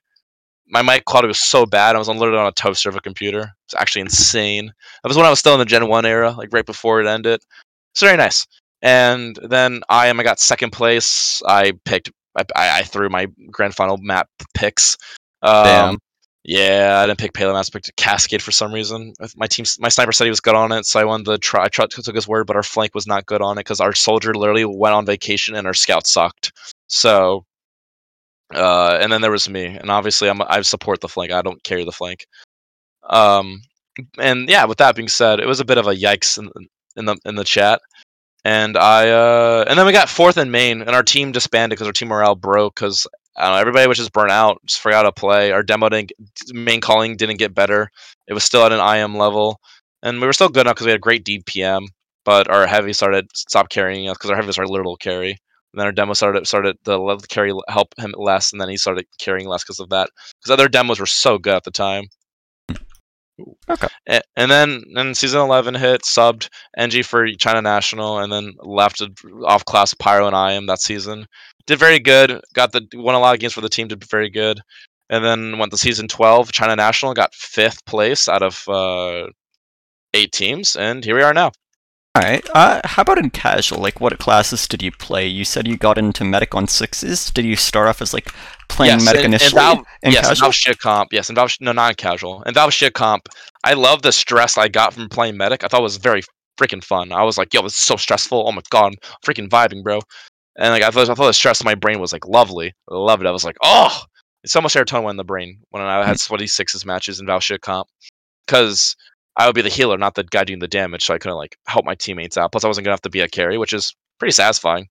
My 0.69 0.81
mic 0.81 1.05
quality 1.05 1.27
was 1.27 1.39
so 1.39 1.65
bad. 1.65 1.95
I 1.95 1.99
was 1.99 2.09
on 2.09 2.17
literally 2.17 2.39
on 2.39 2.47
a 2.47 2.51
toaster 2.51 2.89
of 2.89 2.95
a 2.97 3.01
computer. 3.01 3.53
It's 3.65 3.75
actually 3.75 4.01
insane. 4.01 4.65
That 4.67 5.07
was 5.07 5.15
when 5.15 5.25
I 5.25 5.29
was 5.29 5.39
still 5.39 5.53
in 5.53 5.59
the 5.59 5.65
Gen 5.65 5.87
One 5.87 6.05
era, 6.05 6.31
like 6.31 6.49
right 6.51 6.65
before 6.65 6.99
it 6.99 7.07
ended. 7.07 7.41
It's 7.97 8.03
very 8.03 8.15
nice. 8.15 8.45
And 8.83 9.39
then 9.41 9.81
I 9.89 10.05
am. 10.05 10.19
I 10.19 10.23
got 10.23 10.39
second 10.39 10.69
place. 10.69 11.41
I 11.47 11.73
picked. 11.83 12.11
I, 12.35 12.45
I 12.55 12.83
threw 12.83 13.09
my 13.09 13.25
grand 13.49 13.73
final 13.73 13.97
map 13.97 14.29
picks. 14.53 14.95
Um, 15.41 15.63
Damn. 15.63 15.97
Yeah, 16.43 17.01
I 17.01 17.07
didn't 17.07 17.17
pick 17.17 17.35
Maps. 17.35 17.69
I 17.69 17.73
picked 17.73 17.95
Cascade 17.95 18.43
for 18.43 18.51
some 18.51 18.71
reason. 18.71 19.13
My 19.35 19.47
team, 19.47 19.65
my 19.79 19.89
sniper 19.89 20.11
said 20.11 20.25
he 20.25 20.29
was 20.29 20.39
good 20.39 20.53
on 20.53 20.71
it, 20.71 20.85
so 20.85 20.99
I 20.99 21.05
won 21.05 21.23
the 21.23 21.39
try. 21.39 21.63
I 21.63 21.69
tried, 21.69 21.89
took 21.89 22.13
his 22.13 22.27
word, 22.27 22.45
but 22.45 22.55
our 22.55 22.61
flank 22.61 22.93
was 22.93 23.07
not 23.07 23.25
good 23.25 23.41
on 23.41 23.57
it 23.57 23.61
because 23.61 23.79
our 23.79 23.95
soldier 23.95 24.35
literally 24.35 24.63
went 24.63 24.93
on 24.93 25.07
vacation 25.07 25.55
and 25.55 25.65
our 25.65 25.73
scout 25.73 26.05
sucked. 26.05 26.51
So, 26.85 27.45
uh, 28.53 28.99
and 29.01 29.11
then 29.11 29.21
there 29.21 29.31
was 29.31 29.49
me, 29.49 29.65
and 29.65 29.89
obviously 29.89 30.29
I'm 30.29 30.43
I 30.43 30.61
support 30.61 31.01
the 31.01 31.09
flank. 31.09 31.31
I 31.31 31.41
don't 31.41 31.63
carry 31.63 31.83
the 31.83 31.91
flank. 31.91 32.27
Um, 33.09 33.63
and 34.19 34.47
yeah, 34.47 34.65
with 34.65 34.77
that 34.77 34.95
being 34.95 35.07
said, 35.07 35.39
it 35.39 35.47
was 35.47 35.59
a 35.59 35.65
bit 35.65 35.79
of 35.79 35.87
a 35.87 35.95
yikes 35.95 36.37
in, 36.97 37.05
the 37.05 37.17
in 37.25 37.35
the 37.35 37.43
chat. 37.43 37.81
And 38.43 38.77
I 38.77 39.09
uh, 39.09 39.65
and 39.67 39.77
then 39.77 39.85
we 39.85 39.91
got 39.91 40.09
fourth 40.09 40.37
in 40.37 40.51
main, 40.51 40.81
and 40.81 40.91
our 40.91 41.03
team 41.03 41.31
disbanded 41.31 41.77
because 41.77 41.87
our 41.87 41.93
team 41.93 42.09
morale 42.09 42.35
broke 42.35 42.75
because 42.75 43.07
everybody 43.37 43.87
was 43.87 43.97
just 43.97 44.13
burnt 44.13 44.31
out, 44.31 44.61
just 44.65 44.79
forgot 44.79 45.03
to 45.03 45.11
play. 45.11 45.51
Our 45.51 45.63
demo 45.63 45.89
didn't 45.89 46.11
main 46.53 46.81
calling 46.81 47.17
didn't 47.17 47.37
get 47.37 47.53
better. 47.53 47.89
It 48.27 48.33
was 48.33 48.43
still 48.43 48.65
at 48.65 48.71
an 48.71 48.79
IM 48.79 49.17
level, 49.17 49.59
and 50.01 50.21
we 50.21 50.27
were 50.27 50.33
still 50.33 50.49
good 50.49 50.61
enough 50.61 50.75
because 50.75 50.85
we 50.85 50.91
had 50.91 51.01
great 51.01 51.25
DPM. 51.25 51.87
But 52.25 52.49
our 52.49 52.67
heavy 52.67 52.93
started 52.93 53.27
stop 53.35 53.69
carrying 53.69 54.09
us 54.09 54.17
because 54.17 54.29
our 54.29 54.35
heavy 54.35 54.47
was 54.47 54.57
our 54.57 54.67
little 54.67 54.97
carry. 54.97 55.37
And 55.73 55.79
then 55.79 55.85
our 55.85 55.91
demo 55.91 56.13
started 56.13 56.47
started 56.47 56.77
the 56.83 57.25
carry 57.29 57.53
help 57.67 57.93
him 57.97 58.13
less, 58.17 58.51
and 58.51 58.61
then 58.61 58.69
he 58.69 58.77
started 58.77 59.05
carrying 59.19 59.47
less 59.47 59.63
because 59.63 59.79
of 59.79 59.89
that. 59.89 60.09
Because 60.39 60.51
other 60.51 60.69
demos 60.69 60.99
were 60.99 61.05
so 61.05 61.37
good 61.37 61.55
at 61.55 61.63
the 61.63 61.71
time. 61.71 62.05
Okay. 63.69 63.87
And, 64.35 64.51
then 64.51 64.83
then 64.93 65.13
season 65.13 65.41
eleven 65.41 65.75
hit, 65.75 66.01
subbed 66.01 66.49
NG 66.77 67.03
for 67.03 67.27
China 67.33 67.61
National, 67.61 68.19
and 68.19 68.31
then 68.31 68.53
left 68.59 69.01
off 69.45 69.65
class 69.65 69.93
Pyro 69.93 70.27
and 70.27 70.35
IM 70.35 70.67
that 70.67 70.81
season. 70.81 71.27
Did 71.65 71.79
very 71.79 71.99
good. 71.99 72.41
Got 72.53 72.71
the 72.71 72.87
won 72.93 73.15
a 73.15 73.19
lot 73.19 73.35
of 73.35 73.39
games 73.39 73.53
for 73.53 73.61
the 73.61 73.69
team. 73.69 73.87
Did 73.87 74.03
very 74.09 74.29
good. 74.29 74.61
And 75.09 75.23
then 75.23 75.57
went 75.57 75.71
to 75.71 75.77
season 75.77 76.07
twelve, 76.07 76.51
China 76.51 76.75
National, 76.75 77.13
got 77.13 77.33
fifth 77.33 77.85
place 77.85 78.27
out 78.27 78.41
of 78.41 78.63
uh, 78.67 79.27
eight 80.13 80.31
teams, 80.31 80.75
and 80.75 81.03
here 81.03 81.15
we 81.15 81.23
are 81.23 81.33
now. 81.33 81.51
All 82.17 82.23
right. 82.23 82.49
Uh, 82.55 82.81
how 82.83 83.03
about 83.03 83.19
in 83.19 83.29
casual? 83.29 83.79
Like, 83.79 84.01
what 84.01 84.17
classes 84.17 84.67
did 84.67 84.81
you 84.81 84.91
play? 84.91 85.27
You 85.27 85.45
said 85.45 85.67
you 85.67 85.77
got 85.77 85.99
into 85.99 86.23
medic 86.23 86.55
on 86.55 86.67
sixes. 86.67 87.29
Did 87.29 87.45
you 87.45 87.55
start 87.55 87.87
off 87.87 88.01
as 88.01 88.11
like 88.11 88.33
playing 88.69 88.93
yes, 88.93 89.05
medic 89.05 89.23
initially? 89.23 89.61
And 89.61 89.75
Valve, 89.75 89.85
in 90.01 90.11
yes, 90.11 90.21
casual? 90.21 90.31
and 90.31 90.39
Valve 90.39 90.55
shit 90.55 90.79
comp. 90.79 91.13
Yes, 91.13 91.29
and 91.29 91.35
Valve 91.35 91.55
no, 91.61 91.73
not 91.73 91.91
in 91.91 91.95
casual. 91.95 92.41
And 92.43 92.55
Valve 92.55 92.73
shit 92.73 92.95
comp. 92.95 93.29
I 93.63 93.73
love 93.73 94.01
the 94.01 94.11
stress 94.11 94.57
I 94.57 94.67
got 94.67 94.95
from 94.95 95.09
playing 95.09 95.37
medic. 95.37 95.63
I 95.63 95.67
thought 95.67 95.81
it 95.81 95.83
was 95.83 95.97
very 95.97 96.23
freaking 96.59 96.83
fun. 96.83 97.11
I 97.11 97.21
was 97.21 97.37
like, 97.37 97.53
yo, 97.53 97.61
this 97.61 97.77
is 97.77 97.85
so 97.85 97.97
stressful. 97.97 98.45
Oh 98.47 98.51
my 98.51 98.63
god, 98.71 98.93
I'm 98.93 98.95
freaking 99.23 99.47
vibing, 99.47 99.83
bro. 99.83 99.99
And 100.57 100.71
like 100.71 100.81
I 100.81 100.89
thought, 100.89 101.07
I 101.11 101.13
thought 101.13 101.27
the 101.27 101.33
stress 101.33 101.61
in 101.61 101.65
my 101.65 101.75
brain 101.75 101.99
was 101.99 102.13
like 102.13 102.25
lovely. 102.25 102.73
I 102.89 102.95
loved 102.95 103.21
it. 103.21 103.27
I 103.27 103.31
was 103.31 103.45
like, 103.45 103.57
oh, 103.61 103.95
it's 104.43 104.53
so 104.53 104.61
much 104.61 104.73
serotonin 104.73 105.11
in 105.11 105.17
the 105.17 105.23
brain 105.23 105.59
when 105.69 105.83
I 105.83 106.03
had 106.03 106.19
sweaty 106.19 106.47
sixes 106.47 106.83
matches 106.83 107.19
in 107.19 107.39
shit 107.41 107.61
comp 107.61 107.87
because 108.47 108.95
I 109.37 109.45
would 109.45 109.55
be 109.55 109.61
the 109.61 109.69
healer, 109.69 109.97
not 109.97 110.15
the 110.15 110.23
guy 110.23 110.43
doing 110.43 110.59
the 110.59 110.67
damage, 110.67 111.05
so 111.05 111.13
I 111.13 111.19
couldn't 111.19 111.37
like 111.37 111.57
help 111.67 111.85
my 111.85 111.93
teammates 111.95 112.37
out. 112.37 112.51
Plus, 112.51 112.63
I 112.63 112.67
wasn't 112.67 112.85
gonna 112.85 112.93
have 112.93 113.01
to 113.01 113.09
be 113.09 113.21
a 113.21 113.27
carry, 113.27 113.57
which 113.57 113.71
is 113.71 113.95
pretty 114.19 114.31
satisfying. 114.31 114.87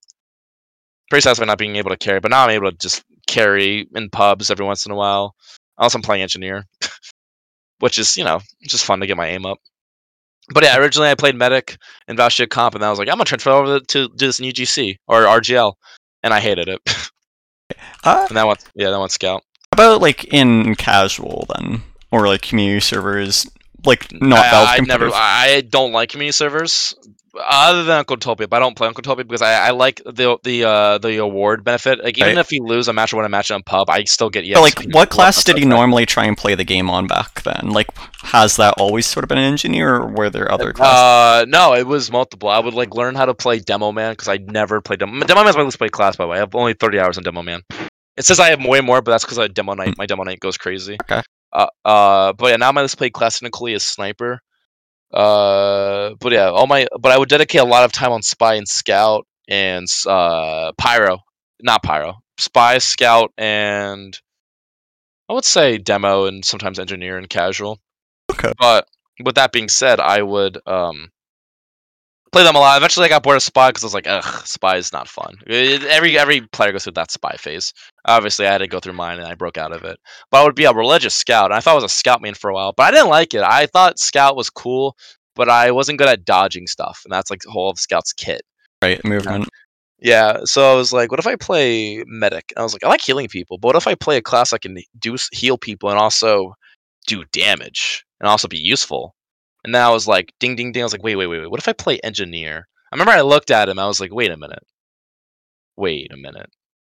Pretty 1.11 1.23
satisfying 1.23 1.49
not 1.49 1.59
being 1.59 1.77
able 1.77 1.91
to 1.91 1.97
carry, 1.97 2.21
but 2.21 2.31
now 2.31 2.45
I'm 2.45 2.51
able 2.51 2.71
to 2.71 2.77
just 2.77 3.05
carry 3.27 3.89
in 3.95 4.09
pubs 4.11 4.51
every 4.51 4.65
once 4.65 4.87
in 4.87 4.93
a 4.93 4.97
while. 4.97 5.35
Also, 5.79 5.99
I'm 5.99 6.03
playing 6.03 6.23
engineer, 6.23 6.65
which 7.81 7.99
is 7.99 8.17
you 8.17 8.25
know 8.25 8.41
just 8.63 8.85
fun 8.85 9.01
to 9.01 9.07
get 9.07 9.17
my 9.17 9.27
aim 9.27 9.45
up. 9.45 9.59
But 10.55 10.63
yeah, 10.63 10.79
originally 10.79 11.11
I 11.11 11.17
played 11.17 11.35
medic 11.35 11.77
in 12.07 12.17
Valshia 12.17 12.49
comp, 12.49 12.77
and 12.77 12.85
I 12.85 12.91
was 12.91 13.01
like, 13.01 13.09
I'm 13.09 13.17
gonna 13.17 13.25
transfer 13.25 13.51
over 13.51 13.81
to 13.81 14.09
do 14.09 14.15
this 14.15 14.39
in 14.39 14.47
UGC 14.47 14.97
or 15.09 15.23
RGL, 15.23 15.75
and 16.23 16.33
I 16.33 16.39
hated 16.39 16.69
it. 16.69 16.81
uh, 18.05 18.27
and 18.29 18.37
that 18.37 18.47
one, 18.47 18.57
yeah, 18.77 18.91
that 18.91 18.99
one 18.99 19.09
scout. 19.09 19.43
About 19.73 20.01
like 20.01 20.25
in 20.33 20.77
casual 20.77 21.47
then, 21.57 21.83
or 22.13 22.29
like 22.29 22.43
community 22.43 22.79
servers 22.79 23.47
like 23.87 24.13
not 24.21 24.45
I, 24.45 24.51
Valve 24.51 24.69
I 24.69 24.79
never. 24.81 25.11
I 25.13 25.63
don't 25.63 25.93
like 25.93 26.11
community 26.11 26.33
servers 26.33 26.95
other 27.39 27.85
than 27.85 27.99
Uncle 27.99 28.17
Uncletopia, 28.17 28.49
but 28.49 28.57
I 28.57 28.59
don't 28.61 28.77
play 28.77 28.89
Uncle 28.89 29.03
Uncletopia 29.03 29.27
because 29.27 29.43
I, 29.43 29.69
I 29.69 29.71
like 29.71 30.01
the 30.05 30.39
the 30.43 30.65
uh, 30.65 30.99
the 30.99 31.19
award 31.19 31.65
benefit. 31.65 32.03
Like 32.03 32.19
even 32.19 32.37
right. 32.37 32.39
if 32.39 32.53
you 32.53 32.65
lose 32.65 32.89
a 32.89 32.93
match 32.93 33.13
or 33.13 33.17
win 33.17 33.27
a 33.27 33.29
match 33.29 33.51
in 33.51 33.57
a 33.57 33.63
pub, 33.63 33.91
I 33.91 34.05
still 34.05 34.31
get 34.31 34.45
yeah. 34.45 34.59
like, 34.59 34.83
what 34.93 35.11
class 35.11 35.45
did 35.45 35.59
you 35.59 35.67
normally 35.67 36.07
try 36.07 36.25
and 36.25 36.37
play 36.37 36.55
the 36.55 36.65
game 36.65 36.91
on 36.91 37.07
back 37.07 37.43
then? 37.43 37.71
Like, 37.71 37.89
has 38.23 38.57
that 38.57 38.75
always 38.79 39.07
sort 39.07 39.25
of 39.25 39.29
been 39.29 39.39
an 39.39 39.45
engineer, 39.45 39.97
or 39.97 40.09
were 40.09 40.31
there 40.31 40.51
other 40.51 40.73
classes? 40.73 40.97
Uh, 40.97 41.45
no, 41.49 41.75
it 41.75 41.87
was 41.87 42.11
multiple. 42.11 42.49
I 42.49 42.59
would 42.59 42.75
like 42.75 42.95
learn 42.95 43.15
how 43.15 43.27
to 43.27 43.35
play 43.35 43.59
Demo 43.59 43.93
Man 43.93 44.13
because 44.13 44.29
I 44.29 44.39
never 44.39 44.81
played 44.81 45.01
Demo. 45.01 45.25
Demo 45.25 45.45
Man's 45.45 45.57
my 45.57 45.63
least 45.63 45.79
played 45.79 45.93
class, 45.93 46.17
by 46.17 46.25
the 46.25 46.29
way. 46.29 46.37
I 46.37 46.41
have 46.41 46.55
only 46.55 46.75
thirty 46.75 46.99
hours 46.99 47.19
on 47.19 47.25
Demo 47.25 47.43
Man. 47.43 47.63
It 48.17 48.25
says 48.25 48.41
I 48.41 48.49
have 48.51 48.65
way 48.65 48.81
more, 48.81 49.03
but 49.03 49.11
that's 49.11 49.25
because 49.25 49.39
I 49.39 49.49
demoknight. 49.49 49.89
Hmm. 49.89 49.99
My 49.99 50.07
demoknight 50.07 50.41
goes 50.41 50.57
crazy. 50.57 50.97
Okay. 51.03 51.23
Uh, 51.57 51.69
uh, 51.87 52.33
but 52.35 52.51
yeah, 52.51 52.57
now 52.57 52.71
my 52.71 52.87
play 52.87 53.09
classically 53.09 53.73
as 53.73 53.83
sniper. 53.83 54.41
Uh, 55.13 56.11
but 56.21 56.33
yeah, 56.33 56.51
all 56.51 56.67
my 56.67 56.87
but 57.01 57.13
I 57.13 57.19
would 57.19 57.31
dedicate 57.31 57.63
a 57.63 57.65
lot 57.65 57.85
of 57.85 57.93
time 57.93 58.13
on 58.13 58.23
spy 58.23 58.55
and 58.55 58.69
scout 58.69 59.27
and 59.49 59.87
uh 60.07 60.73
pyro, 60.77 61.21
not 61.63 61.83
pyro, 61.83 62.17
spy, 62.39 62.79
scout, 62.79 63.33
and 63.39 64.19
I 65.31 65.33
would 65.33 65.45
say 65.45 65.79
demo 65.79 66.27
and 66.27 66.45
sometimes 66.45 66.79
engineer 66.79 67.17
and 67.17 67.29
casual. 67.29 67.79
Okay. 68.31 68.53
But 68.59 68.87
with 69.25 69.37
that 69.37 69.53
being 69.53 69.69
said, 69.69 69.99
I 69.99 70.23
would 70.23 70.59
um 70.67 71.09
play 72.37 72.45
them 72.45 72.57
a 72.57 72.59
lot. 72.61 72.77
Eventually, 72.77 73.07
I 73.07 73.09
got 73.09 73.23
bored 73.23 73.37
of 73.37 73.43
spy 73.43 73.71
because 73.71 73.83
I 73.83 73.87
was 73.87 73.95
like, 73.95 74.07
ugh, 74.07 74.47
spy 74.47 74.77
is 74.77 74.93
not 74.93 75.09
fun. 75.09 75.37
It- 75.47 75.85
every 75.85 76.19
every 76.19 76.43
player 76.43 76.73
goes 76.73 76.85
through 76.85 76.93
that 76.95 77.11
spy 77.11 77.37
phase. 77.39 77.73
Obviously, 78.05 78.47
I 78.47 78.53
had 78.53 78.59
to 78.59 78.69
go 78.69 78.79
through 78.79 78.93
mine 78.93 79.19
and 79.19 79.27
I 79.27 79.35
broke 79.35 79.57
out 79.57 79.73
of 79.73 79.85
it. 79.85 79.99
But 80.31 80.41
I 80.41 80.45
would 80.45 80.55
be 80.55 80.65
a 80.65 80.73
religious 80.73 81.15
scout, 81.15 81.47
and 81.47 81.55
I 81.55 81.61
thought 81.61 81.73
I 81.73 81.83
was 81.83 81.85
a 81.85 81.89
scout 81.89 82.21
main 82.21 82.35
for 82.35 82.51
a 82.51 82.55
while, 82.55 82.75
but 82.77 82.85
I 82.85 82.91
didn't 82.91 83.09
like 83.09 83.33
it. 83.33 83.43
I 83.43 83.67
thought 83.67 83.99
scout 83.99 84.37
was 84.37 84.51
cool, 84.51 84.97
but 85.35 85.49
I 85.49 85.71
wasn't 85.71 85.99
good 85.99 86.09
at 86.09 86.25
dodging 86.25 86.67
stuff, 86.67 87.01
and 87.05 87.13
that's 87.13 87.31
like 87.31 87.41
the 87.41 87.51
whole 87.51 87.71
of 87.71 87.81
scout's 87.81 88.13
kit. 88.13 88.43
Right, 88.83 89.03
movement. 89.05 89.49
Yeah, 89.99 90.41
so 90.45 90.71
I 90.71 90.75
was 90.75 90.93
like, 90.93 91.11
what 91.11 91.21
if 91.21 91.27
I 91.27 91.37
play 91.37 92.05
medic? 92.07 92.53
And 92.55 92.61
I 92.61 92.63
was 92.65 92.75
like, 92.75 92.85
I 92.85 92.89
like 92.89 93.01
healing 93.01 93.29
people, 93.29 93.57
but 93.57 93.69
what 93.69 93.77
if 93.77 93.87
I 93.87 93.95
play 93.95 94.19
a 94.19 94.23
class 94.23 94.51
that 94.51 94.61
can 94.61 94.77
do 94.99 95.17
heal 95.33 95.57
people 95.57 95.89
and 95.89 95.99
also 95.99 96.55
do 97.07 97.25
damage 97.33 98.05
and 98.21 98.29
also 98.29 98.47
be 98.47 98.59
useful? 98.59 99.16
And 99.67 99.75
then 99.75 99.83
I 99.83 99.91
was 99.91 100.07
like, 100.07 100.33
ding, 100.39 100.55
ding, 100.55 100.71
ding. 100.71 100.83
I 100.83 100.85
was 100.85 100.93
like, 100.93 101.03
wait, 101.03 101.17
wait, 101.17 101.27
wait, 101.27 101.41
wait. 101.41 101.51
What 101.51 101.59
if 101.59 101.67
I 101.67 101.73
play 101.73 101.99
engineer? 102.05 102.69
I 102.93 102.95
remember 102.95 103.11
I 103.11 103.23
looked 103.23 103.51
at 103.51 103.69
him. 103.69 103.81
I 103.81 103.87
was 103.89 104.01
like, 104.01 104.15
wait 104.15 104.31
a 104.31 104.37
minute. 104.37 104.63
Wait 105.77 106.13
a 106.13 106.17
minute. 106.17 106.49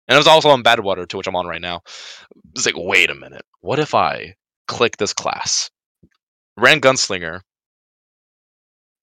And 0.09 0.15
I 0.15 0.17
was 0.17 0.27
also 0.27 0.49
on 0.49 0.61
Badwater, 0.61 1.07
to 1.07 1.17
which 1.17 1.27
I'm 1.27 1.38
on 1.38 1.47
right 1.47 1.61
now. 1.61 1.77
I 1.85 2.39
was 2.53 2.65
like, 2.65 2.75
wait 2.77 3.09
a 3.09 3.15
minute. 3.15 3.45
What 3.61 3.79
if 3.79 3.95
I 3.95 4.35
click 4.67 4.97
this 4.97 5.13
class? 5.13 5.71
Ran 6.57 6.81
Gunslinger. 6.81 7.39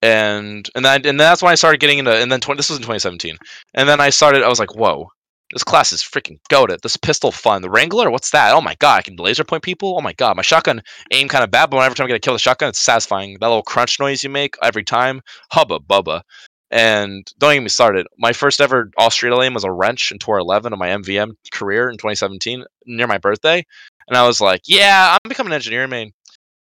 And 0.02 0.68
and 0.74 0.84
then 0.84 1.06
and 1.06 1.18
that's 1.18 1.42
when 1.42 1.52
I 1.52 1.54
started 1.54 1.80
getting 1.80 1.98
into 1.98 2.12
and 2.12 2.30
then 2.30 2.40
20, 2.40 2.58
this 2.58 2.68
was 2.68 2.76
in 2.78 2.82
2017. 2.82 3.38
And 3.74 3.88
then 3.88 4.00
I 4.00 4.10
started 4.10 4.42
I 4.42 4.48
was 4.48 4.58
like, 4.58 4.74
whoa, 4.74 5.08
this 5.52 5.64
class 5.64 5.92
is 5.92 6.02
freaking 6.02 6.38
goaded. 6.48 6.80
This 6.82 6.96
pistol 6.96 7.30
fun. 7.30 7.62
The 7.62 7.70
Wrangler, 7.70 8.10
what's 8.10 8.30
that? 8.30 8.54
Oh 8.54 8.60
my 8.60 8.74
god, 8.76 8.98
I 8.98 9.02
can 9.02 9.16
laser 9.16 9.44
point 9.44 9.62
people. 9.62 9.96
Oh 9.96 10.00
my 10.00 10.12
god, 10.14 10.36
my 10.36 10.42
shotgun 10.42 10.82
aim 11.12 11.28
kind 11.28 11.44
of 11.44 11.50
bad, 11.50 11.70
but 11.70 11.78
every 11.78 11.94
time 11.94 12.06
I 12.06 12.08
get 12.08 12.16
a 12.16 12.20
kill 12.20 12.32
with 12.32 12.40
a 12.40 12.42
shotgun, 12.42 12.70
it's 12.70 12.80
satisfying. 12.80 13.36
That 13.40 13.48
little 13.48 13.62
crunch 13.62 14.00
noise 14.00 14.24
you 14.24 14.30
make 14.30 14.56
every 14.62 14.84
time, 14.84 15.20
hubba 15.50 15.78
bubba. 15.80 16.22
And 16.70 17.30
don't 17.38 17.50
even 17.50 17.60
get 17.60 17.64
me 17.64 17.68
started. 17.68 18.06
My 18.16 18.32
first 18.32 18.60
ever 18.60 18.90
Australium 18.98 19.52
was 19.52 19.64
a 19.64 19.70
wrench 19.70 20.10
in 20.10 20.18
Tour 20.18 20.38
11 20.38 20.72
of 20.72 20.78
my 20.78 20.88
MVM 20.88 21.32
career 21.52 21.90
in 21.90 21.98
2017 21.98 22.64
near 22.86 23.06
my 23.06 23.18
birthday. 23.18 23.62
And 24.08 24.16
I 24.16 24.26
was 24.26 24.40
like, 24.40 24.62
yeah, 24.66 25.12
I'm 25.12 25.28
becoming 25.28 25.52
an 25.52 25.56
engineer 25.56 25.86
main. 25.86 26.12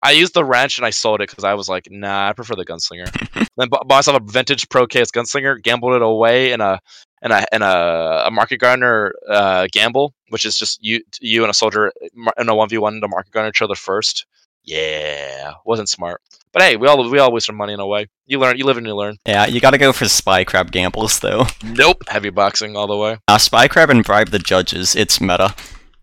I 0.03 0.11
used 0.11 0.33
the 0.33 0.43
wrench 0.43 0.77
and 0.77 0.85
I 0.85 0.89
sold 0.89 1.21
it 1.21 1.29
because 1.29 1.43
I 1.43 1.53
was 1.53 1.69
like, 1.69 1.87
nah, 1.89 2.27
I 2.27 2.33
prefer 2.33 2.55
the 2.55 2.65
gunslinger. 2.65 3.09
then 3.57 3.69
bought 3.69 3.87
bought 3.87 3.97
myself 3.97 4.21
a 4.21 4.31
vintage 4.31 4.67
Pro 4.67 4.85
KS 4.85 5.11
gunslinger, 5.11 5.61
gambled 5.61 5.93
it 5.93 6.01
away 6.01 6.51
in 6.51 6.59
a 6.59 6.79
in 7.21 7.31
a 7.31 7.45
in 7.51 7.61
a, 7.61 8.23
a 8.25 8.31
market 8.31 8.57
gardener 8.57 9.13
uh, 9.29 9.67
gamble, 9.71 10.13
which 10.29 10.45
is 10.45 10.57
just 10.57 10.83
you 10.83 11.01
you 11.19 11.43
and 11.43 11.51
a 11.51 11.53
soldier 11.53 11.91
mar- 12.13 12.33
in 12.37 12.49
a 12.49 12.55
one 12.55 12.69
v 12.69 12.77
one 12.77 12.99
to 13.01 13.07
market 13.07 13.31
gardener 13.31 13.49
each 13.49 13.61
other 13.61 13.75
first. 13.75 14.25
Yeah, 14.63 15.53
wasn't 15.65 15.89
smart. 15.89 16.21
But 16.53 16.63
hey, 16.63 16.75
we 16.75 16.87
all 16.87 17.09
we 17.09 17.19
all 17.19 17.31
waste 17.31 17.49
our 17.49 17.55
money 17.55 17.73
in 17.73 17.79
a 17.79 17.87
way. 17.87 18.07
You 18.25 18.39
learn, 18.39 18.57
you 18.57 18.65
live 18.65 18.77
and 18.77 18.85
you 18.85 18.95
learn. 18.95 19.17
Yeah, 19.25 19.45
you 19.45 19.61
gotta 19.61 19.77
go 19.77 19.93
for 19.93 20.07
spy 20.07 20.43
crab 20.43 20.71
gambles 20.71 21.19
though. 21.19 21.45
Nope, 21.63 22.03
heavy 22.07 22.29
boxing 22.29 22.75
all 22.75 22.87
the 22.87 22.97
way. 22.97 23.17
Uh, 23.27 23.37
spy 23.37 23.67
crab 23.67 23.89
and 23.89 24.03
bribe 24.03 24.29
the 24.29 24.39
judges. 24.39 24.95
It's 24.95 25.21
meta. 25.21 25.55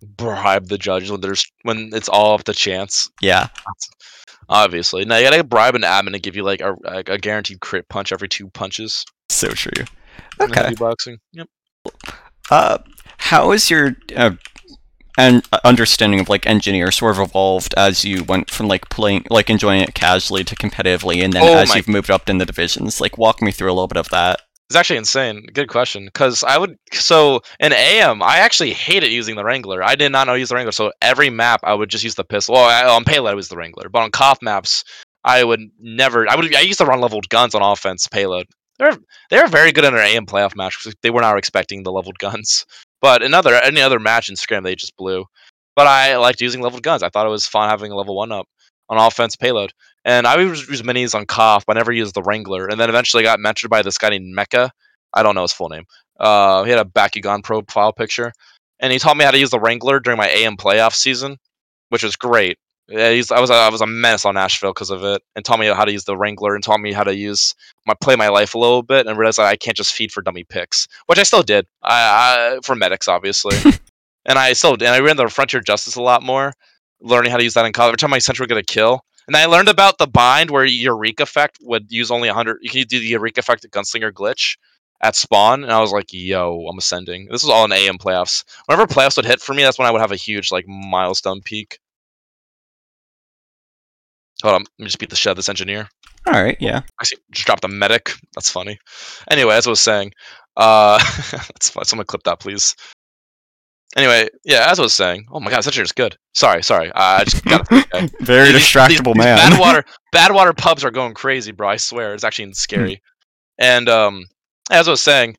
Bribe 0.02 0.68
the 0.68 0.78
judges 0.78 1.10
when 1.10 1.20
there's 1.20 1.44
when 1.62 1.90
it's 1.92 2.08
all 2.08 2.34
up 2.34 2.44
to 2.44 2.54
chance. 2.54 3.10
Yeah. 3.20 3.48
Obviously, 4.48 5.04
now 5.04 5.18
you 5.18 5.28
gotta 5.28 5.44
bribe 5.44 5.74
an 5.74 5.82
admin 5.82 6.12
to 6.12 6.18
give 6.18 6.34
you 6.34 6.42
like 6.42 6.60
a, 6.60 6.74
a, 6.84 6.98
a 7.06 7.18
guaranteed 7.18 7.60
crit 7.60 7.88
punch 7.88 8.12
every 8.12 8.28
two 8.28 8.48
punches. 8.48 9.04
So 9.28 9.48
true. 9.50 9.84
Okay. 10.40 10.62
heavy 10.62 10.74
boxing. 10.76 11.18
Yep. 11.32 11.48
Uh, 12.50 12.78
how 13.18 13.52
is 13.52 13.70
your 13.70 13.96
uh, 14.16 14.32
and 15.18 15.46
understanding 15.64 16.20
of 16.20 16.28
like 16.28 16.46
engineer 16.46 16.90
sort 16.92 17.16
of 17.16 17.20
evolved 17.22 17.74
as 17.76 18.04
you 18.04 18.22
went 18.24 18.50
from 18.50 18.68
like 18.68 18.88
playing 18.88 19.26
like 19.30 19.50
enjoying 19.50 19.80
it 19.82 19.94
casually 19.94 20.44
to 20.44 20.54
competitively, 20.54 21.22
and 21.24 21.32
then 21.32 21.42
Oh 21.42 21.56
as 21.58 21.70
my- 21.70 21.76
you've 21.76 21.88
moved 21.88 22.10
up 22.10 22.28
in 22.28 22.38
the 22.38 22.46
divisions? 22.46 23.00
Like, 23.00 23.18
walk 23.18 23.42
me 23.42 23.50
through 23.50 23.68
a 23.70 23.74
little 23.74 23.88
bit 23.88 23.98
of 23.98 24.08
that. 24.10 24.40
It's 24.70 24.76
actually 24.76 24.98
insane. 24.98 25.46
Good 25.54 25.68
question. 25.68 26.04
Because 26.04 26.44
I 26.44 26.58
would 26.58 26.76
so 26.92 27.40
in 27.58 27.72
AM, 27.72 28.22
I 28.22 28.38
actually 28.38 28.74
hated 28.74 29.10
using 29.10 29.34
the 29.34 29.42
Wrangler. 29.44 29.82
I 29.82 29.94
did 29.94 30.12
not 30.12 30.26
know 30.26 30.34
use 30.34 30.50
the 30.50 30.56
Wrangler. 30.56 30.72
So 30.72 30.92
every 31.00 31.30
map, 31.30 31.60
I 31.64 31.72
would 31.72 31.88
just 31.88 32.04
use 32.04 32.16
the 32.16 32.24
pistol. 32.24 32.54
Well, 32.54 32.64
I, 32.64 32.86
on 32.86 33.04
payload, 33.04 33.32
I 33.32 33.34
was 33.34 33.48
the 33.48 33.56
Wrangler, 33.56 33.88
but 33.88 34.02
on 34.02 34.10
KOTH 34.10 34.42
maps, 34.42 34.84
I 35.24 35.42
would 35.42 35.60
never. 35.80 36.28
I 36.28 36.36
would. 36.36 36.54
I 36.54 36.60
used 36.60 36.78
to 36.80 36.84
run 36.84 37.00
leveled 37.00 37.30
guns 37.30 37.54
on 37.54 37.62
offense 37.62 38.06
payload. 38.08 38.46
They're 38.78 38.96
they're 39.30 39.48
very 39.48 39.72
good 39.72 39.84
in 39.84 39.94
an 39.94 40.00
AM 40.00 40.26
playoff 40.26 40.56
match. 40.56 40.86
They 41.02 41.10
were 41.10 41.20
not 41.20 41.38
expecting 41.38 41.82
the 41.82 41.92
leveled 41.92 42.18
guns, 42.18 42.64
but 43.00 43.22
another 43.22 43.54
any 43.54 43.80
other 43.80 43.98
match 43.98 44.28
in 44.28 44.36
Scram, 44.36 44.62
they 44.62 44.74
just 44.74 44.96
blew. 44.96 45.24
But 45.74 45.86
I 45.86 46.16
liked 46.16 46.40
using 46.40 46.60
leveled 46.60 46.82
guns. 46.82 47.02
I 47.02 47.08
thought 47.08 47.26
it 47.26 47.30
was 47.30 47.46
fun 47.46 47.68
having 47.68 47.92
a 47.92 47.96
level 47.96 48.16
one 48.16 48.32
up 48.32 48.48
on 48.88 48.98
offense 48.98 49.36
payload. 49.36 49.72
And 50.04 50.26
I 50.26 50.36
would 50.36 50.46
use 50.46 50.82
minis 50.82 51.14
on 51.14 51.26
KOTH, 51.26 51.64
but 51.66 51.76
I 51.76 51.80
never 51.80 51.92
used 51.92 52.14
the 52.14 52.22
Wrangler. 52.22 52.66
And 52.66 52.80
then 52.80 52.88
eventually 52.88 53.22
got 53.22 53.38
mentored 53.38 53.68
by 53.68 53.82
this 53.82 53.98
guy 53.98 54.10
named 54.10 54.36
Mecha. 54.36 54.70
I 55.14 55.22
don't 55.22 55.34
know 55.34 55.42
his 55.42 55.52
full 55.52 55.68
name. 55.68 55.84
Uh, 56.18 56.64
he 56.64 56.70
had 56.70 56.78
a 56.78 56.84
Bakugan 56.84 57.42
profile 57.42 57.92
picture, 57.92 58.32
and 58.80 58.92
he 58.92 58.98
taught 58.98 59.16
me 59.16 59.24
how 59.24 59.30
to 59.30 59.38
use 59.38 59.50
the 59.50 59.60
Wrangler 59.60 60.00
during 60.00 60.18
my 60.18 60.28
AM 60.28 60.56
playoff 60.56 60.94
season, 60.94 61.36
which 61.90 62.02
was 62.02 62.16
great. 62.16 62.58
Yeah, 62.88 63.10
he's, 63.10 63.30
I 63.30 63.38
was 63.38 63.50
a, 63.50 63.54
I 63.54 63.68
was 63.68 63.82
a 63.82 63.86
menace 63.86 64.24
on 64.24 64.38
Ashville 64.38 64.72
because 64.72 64.88
of 64.88 65.04
it, 65.04 65.22
and 65.36 65.44
taught 65.44 65.60
me 65.60 65.66
how 65.66 65.84
to 65.84 65.92
use 65.92 66.04
the 66.04 66.16
Wrangler 66.16 66.54
and 66.54 66.64
taught 66.64 66.80
me 66.80 66.92
how 66.92 67.04
to 67.04 67.14
use 67.14 67.54
my 67.86 67.94
play 68.00 68.16
my 68.16 68.28
life 68.28 68.54
a 68.54 68.58
little 68.58 68.82
bit, 68.82 69.06
and 69.06 69.18
realized 69.18 69.38
that 69.38 69.46
I 69.46 69.56
can't 69.56 69.76
just 69.76 69.92
feed 69.92 70.10
for 70.10 70.22
dummy 70.22 70.44
picks, 70.44 70.88
which 71.06 71.18
I 71.18 71.22
still 71.22 71.42
did. 71.42 71.66
I, 71.82 72.56
I 72.56 72.58
for 72.62 72.74
medics 72.74 73.06
obviously, 73.06 73.56
and 74.24 74.38
I 74.38 74.54
still 74.54 74.72
and 74.72 74.84
I 74.84 75.00
ran 75.00 75.18
the 75.18 75.28
Frontier 75.28 75.60
Justice 75.60 75.96
a 75.96 76.02
lot 76.02 76.22
more, 76.22 76.54
learning 77.00 77.30
how 77.30 77.36
to 77.36 77.44
use 77.44 77.54
that 77.54 77.66
in 77.66 77.74
college. 77.74 77.90
Every 77.90 77.98
time 77.98 78.10
my 78.10 78.18
sentry 78.20 78.44
would 78.44 78.48
get 78.48 78.58
a 78.58 78.62
kill, 78.62 79.04
and 79.26 79.36
I 79.36 79.44
learned 79.44 79.68
about 79.68 79.98
the 79.98 80.06
bind 80.06 80.50
where 80.50 80.64
Eureka 80.64 81.24
effect 81.24 81.58
would 81.60 81.92
use 81.92 82.10
only 82.10 82.28
100. 82.28 82.60
You 82.62 82.70
can 82.70 82.86
do 82.86 83.00
the 83.00 83.06
Eureka 83.06 83.40
effect 83.40 83.66
at 83.66 83.70
gunslinger 83.70 84.12
glitch 84.12 84.56
at 85.02 85.14
spawn, 85.14 85.62
and 85.62 85.72
I 85.72 85.80
was 85.82 85.92
like, 85.92 86.06
"Yo, 86.10 86.66
I'm 86.70 86.78
ascending." 86.78 87.26
This 87.30 87.42
was 87.42 87.50
all 87.50 87.66
in 87.66 87.72
AM 87.72 87.98
playoffs. 87.98 88.44
Whenever 88.64 88.86
playoffs 88.86 89.16
would 89.16 89.26
hit 89.26 89.42
for 89.42 89.52
me, 89.52 89.62
that's 89.62 89.78
when 89.78 89.86
I 89.86 89.90
would 89.90 90.00
have 90.00 90.12
a 90.12 90.16
huge 90.16 90.50
like 90.50 90.64
milestone 90.66 91.42
peak. 91.42 91.80
Hold 94.42 94.54
on, 94.54 94.60
let 94.62 94.78
me 94.78 94.86
just 94.86 94.98
beat 94.98 95.10
the 95.10 95.16
shit 95.16 95.30
out 95.30 95.32
of 95.32 95.36
this 95.36 95.48
engineer. 95.48 95.88
All 96.26 96.34
right. 96.42 96.56
Yeah. 96.60 96.82
I 97.00 97.04
see, 97.04 97.16
just 97.32 97.46
dropped 97.46 97.64
a 97.64 97.68
medic. 97.68 98.12
That's 98.34 98.50
funny. 98.50 98.78
Anyway, 99.30 99.54
as 99.54 99.66
I 99.66 99.70
was 99.70 99.80
saying, 99.80 100.12
uh, 100.56 100.98
that's 101.30 101.70
fun. 101.70 101.84
Someone 101.84 102.06
clip 102.06 102.22
that, 102.24 102.38
please. 102.40 102.76
Anyway, 103.96 104.28
yeah, 104.44 104.70
as 104.70 104.78
I 104.78 104.82
was 104.82 104.92
saying, 104.92 105.26
oh 105.32 105.40
my 105.40 105.50
god, 105.50 105.58
this 105.58 105.66
engineer's 105.68 105.92
good. 105.92 106.16
Sorry, 106.34 106.62
sorry. 106.62 106.90
Uh, 106.92 107.20
I 107.20 107.24
just 107.24 107.44
got 107.44 107.72
okay. 107.72 108.08
Very 108.20 108.52
These- 108.52 108.62
distractible 108.62 109.14
these, 109.14 109.24
man. 109.24 109.50
These 109.50 109.58
Badwater, 109.58 109.82
Badwater 110.14 110.56
pubs 110.56 110.84
are 110.84 110.90
going 110.90 111.14
crazy, 111.14 111.52
bro. 111.52 111.68
I 111.70 111.76
swear, 111.76 112.14
it's 112.14 112.24
actually 112.24 112.52
scary. 112.52 113.00
and 113.58 113.88
um, 113.88 114.26
as 114.70 114.86
I 114.86 114.90
was 114.90 115.00
saying, 115.00 115.36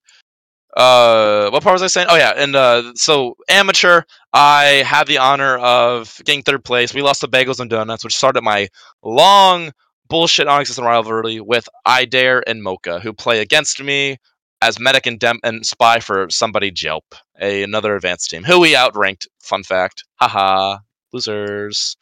uh, 0.75 1.49
what 1.49 1.63
part 1.63 1.73
was 1.73 1.81
I 1.81 1.87
saying? 1.87 2.07
Oh 2.09 2.15
yeah, 2.15 2.33
and 2.35 2.55
uh, 2.55 2.93
so 2.95 3.35
amateur, 3.49 4.03
I 4.33 4.83
had 4.85 5.07
the 5.07 5.17
honor 5.17 5.57
of 5.57 6.21
getting 6.25 6.43
third 6.43 6.63
place. 6.63 6.93
We 6.93 7.01
lost 7.01 7.21
to 7.21 7.27
Bagels 7.27 7.59
and 7.59 7.69
Donuts, 7.69 8.03
which 8.03 8.15
started 8.15 8.43
my 8.43 8.67
long 9.03 9.71
bullshit 10.09 10.47
non-existent 10.47 10.85
rivalry 10.85 11.39
with 11.39 11.67
I 11.85 12.05
Dare 12.05 12.47
and 12.47 12.61
Mocha, 12.61 12.99
who 12.99 13.13
play 13.13 13.41
against 13.41 13.81
me 13.81 14.17
as 14.61 14.79
medic 14.79 15.05
and, 15.05 15.19
dem- 15.19 15.39
and 15.43 15.65
spy 15.65 15.99
for 15.99 16.29
somebody 16.29 16.71
Jelp, 16.71 17.15
a 17.39 17.63
another 17.63 17.95
advanced 17.95 18.29
team, 18.29 18.43
who 18.43 18.59
we 18.59 18.75
outranked. 18.75 19.27
Fun 19.39 19.63
fact, 19.63 20.03
haha, 20.15 20.79
losers. 21.13 21.97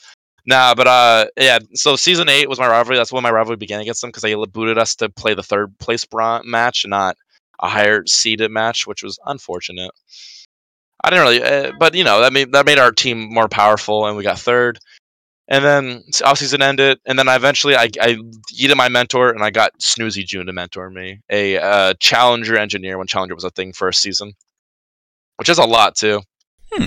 Nah, 0.45 0.73
but 0.75 0.87
uh, 0.87 1.25
yeah. 1.37 1.59
So 1.73 1.95
season 1.95 2.29
eight 2.29 2.49
was 2.49 2.59
my 2.59 2.67
rivalry. 2.67 2.97
That's 2.97 3.11
when 3.11 3.23
my 3.23 3.31
rivalry 3.31 3.57
began 3.57 3.81
against 3.81 4.01
them 4.01 4.09
because 4.09 4.23
they 4.23 4.33
booted 4.33 4.77
us 4.77 4.95
to 4.95 5.09
play 5.09 5.33
the 5.33 5.43
third 5.43 5.77
place 5.79 6.05
match, 6.43 6.85
not 6.87 7.17
a 7.59 7.67
higher 7.67 8.05
seeded 8.05 8.51
match, 8.51 8.87
which 8.87 9.03
was 9.03 9.19
unfortunate. 9.25 9.91
I 11.03 11.09
didn't 11.09 11.25
really, 11.25 11.43
uh, 11.43 11.71
but 11.79 11.93
you 11.95 12.03
know 12.03 12.21
that 12.21 12.33
made 12.33 12.51
that 12.53 12.65
made 12.65 12.79
our 12.79 12.91
team 12.91 13.33
more 13.33 13.47
powerful, 13.47 14.07
and 14.07 14.17
we 14.17 14.23
got 14.23 14.39
third. 14.39 14.79
And 15.49 15.63
then 15.63 16.03
s- 16.09 16.21
off 16.21 16.39
season 16.39 16.61
ended, 16.61 16.99
and 17.05 17.17
then 17.17 17.29
I 17.29 17.35
eventually 17.35 17.75
I 17.75 17.89
I 18.01 18.17
yeeted 18.53 18.75
my 18.75 18.89
mentor, 18.89 19.29
and 19.29 19.43
I 19.43 19.51
got 19.51 19.77
Snoozy 19.79 20.25
June 20.25 20.47
to 20.47 20.53
mentor 20.53 20.89
me, 20.89 21.21
a 21.29 21.57
uh, 21.57 21.93
Challenger 21.99 22.57
engineer 22.57 22.97
when 22.97 23.07
Challenger 23.07 23.35
was 23.35 23.43
a 23.43 23.51
thing 23.51 23.73
for 23.73 23.87
a 23.87 23.93
season, 23.93 24.33
which 25.37 25.49
is 25.49 25.59
a 25.59 25.65
lot 25.65 25.95
too. 25.95 26.21
Hmm. 26.71 26.85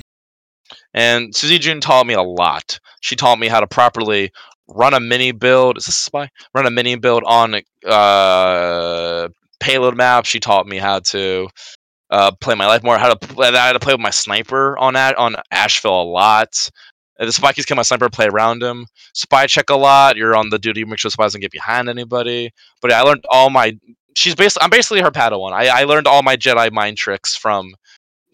And 0.92 1.32
Snoozy 1.32 1.60
June 1.60 1.80
taught 1.80 2.06
me 2.06 2.14
a 2.14 2.22
lot. 2.22 2.80
She 3.00 3.16
taught 3.16 3.38
me 3.38 3.48
how 3.48 3.60
to 3.60 3.66
properly 3.66 4.32
run 4.68 4.94
a 4.94 5.00
mini 5.00 5.32
build. 5.32 5.78
Is 5.78 5.86
this 5.86 5.98
a 5.98 6.02
spy? 6.02 6.30
Run 6.54 6.66
a 6.66 6.70
mini 6.70 6.96
build 6.96 7.22
on 7.24 7.54
uh, 7.86 9.28
payload 9.60 9.96
map. 9.96 10.26
She 10.26 10.40
taught 10.40 10.66
me 10.66 10.78
how 10.78 11.00
to 11.00 11.48
uh, 12.10 12.32
play 12.40 12.54
my 12.54 12.66
life 12.66 12.82
more. 12.82 12.98
How 12.98 13.12
to 13.14 13.28
play, 13.28 13.48
I 13.48 13.66
had 13.66 13.74
to 13.74 13.80
play 13.80 13.94
with 13.94 14.00
my 14.00 14.10
sniper 14.10 14.76
on 14.78 14.94
that 14.94 15.16
on 15.16 15.36
Ashville 15.50 16.02
a 16.02 16.04
lot. 16.04 16.70
Uh, 17.20 17.26
The 17.26 17.32
spy 17.32 17.52
keys 17.52 17.66
kill 17.66 17.76
my 17.76 17.82
sniper, 17.82 18.08
play 18.08 18.26
around 18.26 18.62
him. 18.62 18.86
Spy 19.14 19.46
check 19.46 19.70
a 19.70 19.76
lot. 19.76 20.16
You're 20.16 20.36
on 20.36 20.50
the 20.50 20.58
duty, 20.58 20.84
make 20.84 20.98
sure 20.98 21.10
spy 21.10 21.24
doesn't 21.24 21.40
get 21.40 21.52
behind 21.52 21.88
anybody. 21.88 22.50
But 22.82 22.90
yeah, 22.90 23.00
I 23.00 23.02
learned 23.02 23.24
all 23.30 23.50
my. 23.50 23.78
She's 24.16 24.34
basically 24.34 24.64
I'm 24.64 24.70
basically 24.70 25.02
her 25.02 25.10
Padawan. 25.10 25.52
I, 25.52 25.82
I 25.82 25.84
learned 25.84 26.08
all 26.08 26.22
my 26.22 26.36
Jedi 26.36 26.72
mind 26.72 26.96
tricks 26.96 27.36
from 27.36 27.74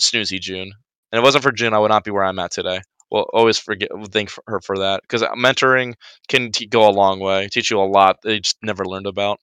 Snoozy 0.01 0.41
June, 0.41 0.73
And 1.13 1.19
it 1.19 1.23
wasn't 1.23 1.45
for 1.45 1.53
June, 1.53 1.75
I 1.75 1.79
would 1.79 1.91
not 1.91 2.05
be 2.05 2.11
where 2.11 2.25
I'm 2.25 2.39
at 2.39 2.51
today. 2.53 2.81
Well, 3.11 3.27
always 3.33 3.59
forget 3.59 3.91
thank 4.11 4.33
her 4.47 4.61
for 4.61 4.79
that 4.79 5.03
because 5.03 5.23
mentoring 5.23 5.95
can 6.29 6.51
t- 6.51 6.67
go 6.67 6.89
a 6.89 6.91
long 6.91 7.21
way, 7.21 7.49
teach 7.49 7.71
you 7.71 7.79
a 7.81 7.83
lot 7.85 8.17
that 8.23 8.35
you 8.35 8.41
just 8.41 8.57
never 8.63 8.85
learned 8.85 9.07
about. 9.07 9.39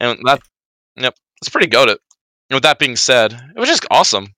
And 0.00 0.18
that, 0.24 0.40
yep, 1.00 1.14
it's 1.40 1.48
pretty 1.48 1.68
goaded. 1.68 1.98
And 2.50 2.56
with 2.56 2.62
that 2.62 2.78
being 2.78 2.96
said, 2.96 3.32
it 3.32 3.58
was 3.60 3.68
just 3.68 3.86
awesome. 3.90 4.28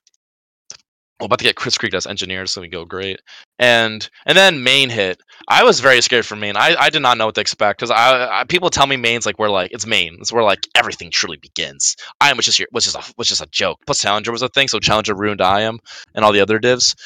We're 1.21 1.27
about 1.27 1.39
to 1.41 1.45
get 1.45 1.57
Chris 1.57 1.77
Creek 1.77 1.93
as 1.93 2.07
engineers, 2.07 2.51
so 2.51 2.63
we 2.63 2.69
go 2.69 2.87
great. 2.87 3.21
And 3.59 4.09
and 4.25 4.39
then 4.39 4.63
main 4.63 4.89
hit. 4.89 5.21
I 5.49 5.63
was 5.65 5.81
very 5.81 6.01
scared 6.01 6.25
for 6.25 6.35
main. 6.35 6.57
I, 6.57 6.75
I 6.79 6.89
did 6.89 7.03
not 7.03 7.19
know 7.19 7.27
what 7.27 7.35
to 7.35 7.43
expect 7.43 7.79
because 7.79 7.91
I, 7.91 8.41
I 8.41 8.45
people 8.45 8.71
tell 8.71 8.87
me 8.87 8.97
main's 8.97 9.27
like 9.27 9.39
we're 9.39 9.51
like 9.51 9.71
it's 9.71 9.87
main. 9.87 10.17
It's 10.19 10.33
where 10.33 10.43
like 10.43 10.67
everything 10.75 11.11
truly 11.11 11.37
begins. 11.37 11.95
I 12.23 12.31
am 12.31 12.39
was 12.39 12.47
just 12.47 12.57
here 12.57 12.69
was 12.73 12.85
just 12.85 12.97
a 12.97 13.15
was 13.19 13.29
just 13.29 13.43
a 13.43 13.49
joke. 13.51 13.81
Plus 13.87 14.01
Challenger 14.01 14.33
was 14.33 14.41
a 14.41 14.49
thing, 14.49 14.69
so 14.69 14.79
Challenger 14.79 15.15
ruined 15.15 15.43
I 15.43 15.61
am 15.61 15.79
and 16.15 16.25
all 16.25 16.33
the 16.33 16.41
other 16.41 16.59
divs. 16.59 16.97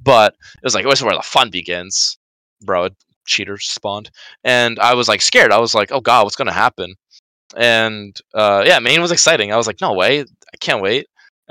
But 0.00 0.34
it 0.34 0.64
was 0.64 0.74
like 0.76 0.84
it 0.84 0.88
was 0.88 1.02
where 1.02 1.16
the 1.16 1.22
fun 1.22 1.50
begins, 1.50 2.16
bro. 2.62 2.90
Cheater 3.26 3.58
spawned, 3.58 4.10
and 4.44 4.78
I 4.78 4.94
was 4.94 5.08
like 5.08 5.22
scared. 5.22 5.50
I 5.50 5.58
was 5.58 5.74
like, 5.74 5.90
oh 5.90 6.00
god, 6.00 6.24
what's 6.24 6.36
gonna 6.36 6.52
happen? 6.52 6.94
And 7.56 8.18
uh, 8.34 8.64
yeah, 8.66 8.78
main 8.78 9.00
was 9.00 9.12
exciting. 9.12 9.52
I 9.52 9.56
was 9.56 9.66
like, 9.66 9.80
no 9.80 9.92
way, 9.92 10.20
I 10.20 10.56
can't 10.60 10.82
wait. 10.82 11.06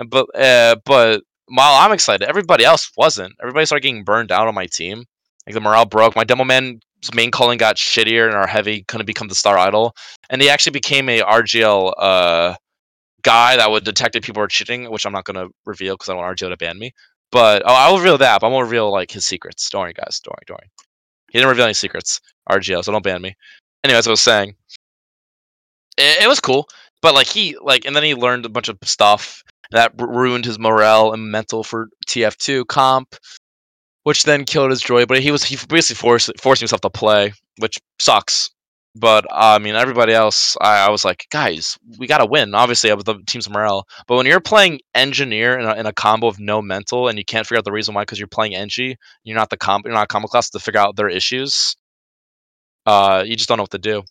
But 0.07 0.27
uh, 0.39 0.75
but 0.85 1.21
while 1.47 1.75
I'm 1.75 1.91
excited, 1.91 2.27
everybody 2.27 2.65
else 2.65 2.91
wasn't. 2.97 3.33
Everybody 3.41 3.65
started 3.65 3.83
getting 3.83 4.03
burned 4.03 4.31
out 4.31 4.47
on 4.47 4.55
my 4.55 4.65
team. 4.65 5.05
Like 5.45 5.53
the 5.53 5.61
morale 5.61 5.85
broke. 5.85 6.15
My 6.15 6.23
demo 6.23 6.43
man's 6.43 6.79
main 7.13 7.31
calling 7.31 7.57
got 7.57 7.75
shittier, 7.75 8.25
and 8.25 8.35
our 8.35 8.47
heavy 8.47 8.83
couldn't 8.83 9.05
become 9.05 9.27
the 9.27 9.35
star 9.35 9.57
idol. 9.57 9.95
And 10.29 10.41
he 10.41 10.49
actually 10.49 10.71
became 10.71 11.09
a 11.09 11.21
RGL 11.21 11.93
uh, 11.97 12.55
guy 13.23 13.57
that 13.57 13.69
would 13.69 13.83
detect 13.83 14.15
if 14.15 14.23
people 14.23 14.41
were 14.41 14.47
cheating, 14.47 14.89
which 14.89 15.05
I'm 15.05 15.13
not 15.13 15.25
to 15.25 15.49
reveal 15.65 15.95
because 15.95 16.09
I 16.09 16.15
want 16.15 16.37
RGL 16.37 16.49
to 16.49 16.57
ban 16.57 16.79
me. 16.79 16.91
But 17.31 17.63
oh, 17.65 17.73
I'll 17.73 17.97
reveal 17.97 18.17
that. 18.19 18.41
But 18.41 18.47
I 18.47 18.49
won't 18.51 18.65
reveal 18.65 18.91
like 18.91 19.11
his 19.11 19.25
secrets. 19.25 19.69
Don't 19.69 19.81
worry, 19.81 19.93
guys. 19.93 20.19
Don't 20.23 20.31
worry. 20.31 20.43
Don't 20.47 20.55
worry. 20.55 20.69
He 21.31 21.39
didn't 21.39 21.49
reveal 21.49 21.65
any 21.65 21.73
secrets. 21.73 22.21
RGL, 22.49 22.83
so 22.83 22.91
don't 22.91 23.03
ban 23.03 23.21
me. 23.21 23.35
Anyway, 23.83 23.97
as 23.97 24.07
I 24.07 24.11
was 24.11 24.21
saying, 24.21 24.55
it, 25.97 26.23
it 26.23 26.27
was 26.27 26.39
cool. 26.39 26.67
But 27.01 27.13
like 27.13 27.27
he 27.27 27.57
like, 27.61 27.85
and 27.85 27.95
then 27.95 28.03
he 28.03 28.15
learned 28.15 28.45
a 28.45 28.49
bunch 28.49 28.69
of 28.69 28.77
stuff 28.83 29.43
that 29.71 29.91
ruined 29.97 30.45
his 30.45 30.59
morale 30.59 31.11
and 31.13 31.31
mental 31.31 31.63
for 31.63 31.89
TF2 32.07 32.67
comp, 32.67 33.15
which 34.03 34.23
then 34.23 34.45
killed 34.45 34.71
his 34.71 34.81
joy. 34.81 35.05
But 35.05 35.19
he 35.19 35.31
was 35.31 35.43
he 35.43 35.57
basically 35.67 35.99
forced 35.99 36.31
forced 36.39 36.61
himself 36.61 36.81
to 36.81 36.89
play, 36.89 37.33
which 37.59 37.77
sucks. 37.99 38.49
But 38.95 39.25
I 39.31 39.57
mean, 39.57 39.75
everybody 39.75 40.13
else, 40.13 40.55
I, 40.61 40.85
I, 40.85 40.89
was 40.91 41.03
like, 41.03 41.25
guys, 41.31 41.79
we 41.97 42.05
gotta 42.05 42.27
win. 42.27 42.53
Obviously, 42.53 42.93
with 42.93 43.07
the 43.07 43.17
team's 43.25 43.49
morale. 43.49 43.87
But 44.07 44.17
when 44.17 44.27
you're 44.27 44.39
playing 44.39 44.81
engineer 44.93 45.57
in 45.57 45.65
a, 45.65 45.73
in 45.73 45.87
a 45.87 45.93
combo 45.93 46.27
of 46.27 46.39
no 46.39 46.61
mental, 46.61 47.07
and 47.07 47.17
you 47.17 47.25
can't 47.25 47.45
figure 47.47 47.57
out 47.57 47.65
the 47.65 47.71
reason 47.71 47.95
why 47.95 48.03
because 48.03 48.19
you're 48.19 48.27
playing 48.27 48.53
Engie, 48.53 48.95
you're 49.23 49.35
not 49.35 49.49
the 49.49 49.57
comp, 49.57 49.85
you're 49.85 49.95
not 49.95 50.03
a 50.03 50.07
combo 50.07 50.27
class 50.27 50.51
to 50.51 50.59
figure 50.59 50.79
out 50.79 50.95
their 50.95 51.09
issues. 51.09 51.75
Uh, 52.85 53.23
you 53.25 53.35
just 53.35 53.49
don't 53.49 53.57
know 53.57 53.63
what 53.63 53.71
to 53.71 53.79
do 53.79 54.03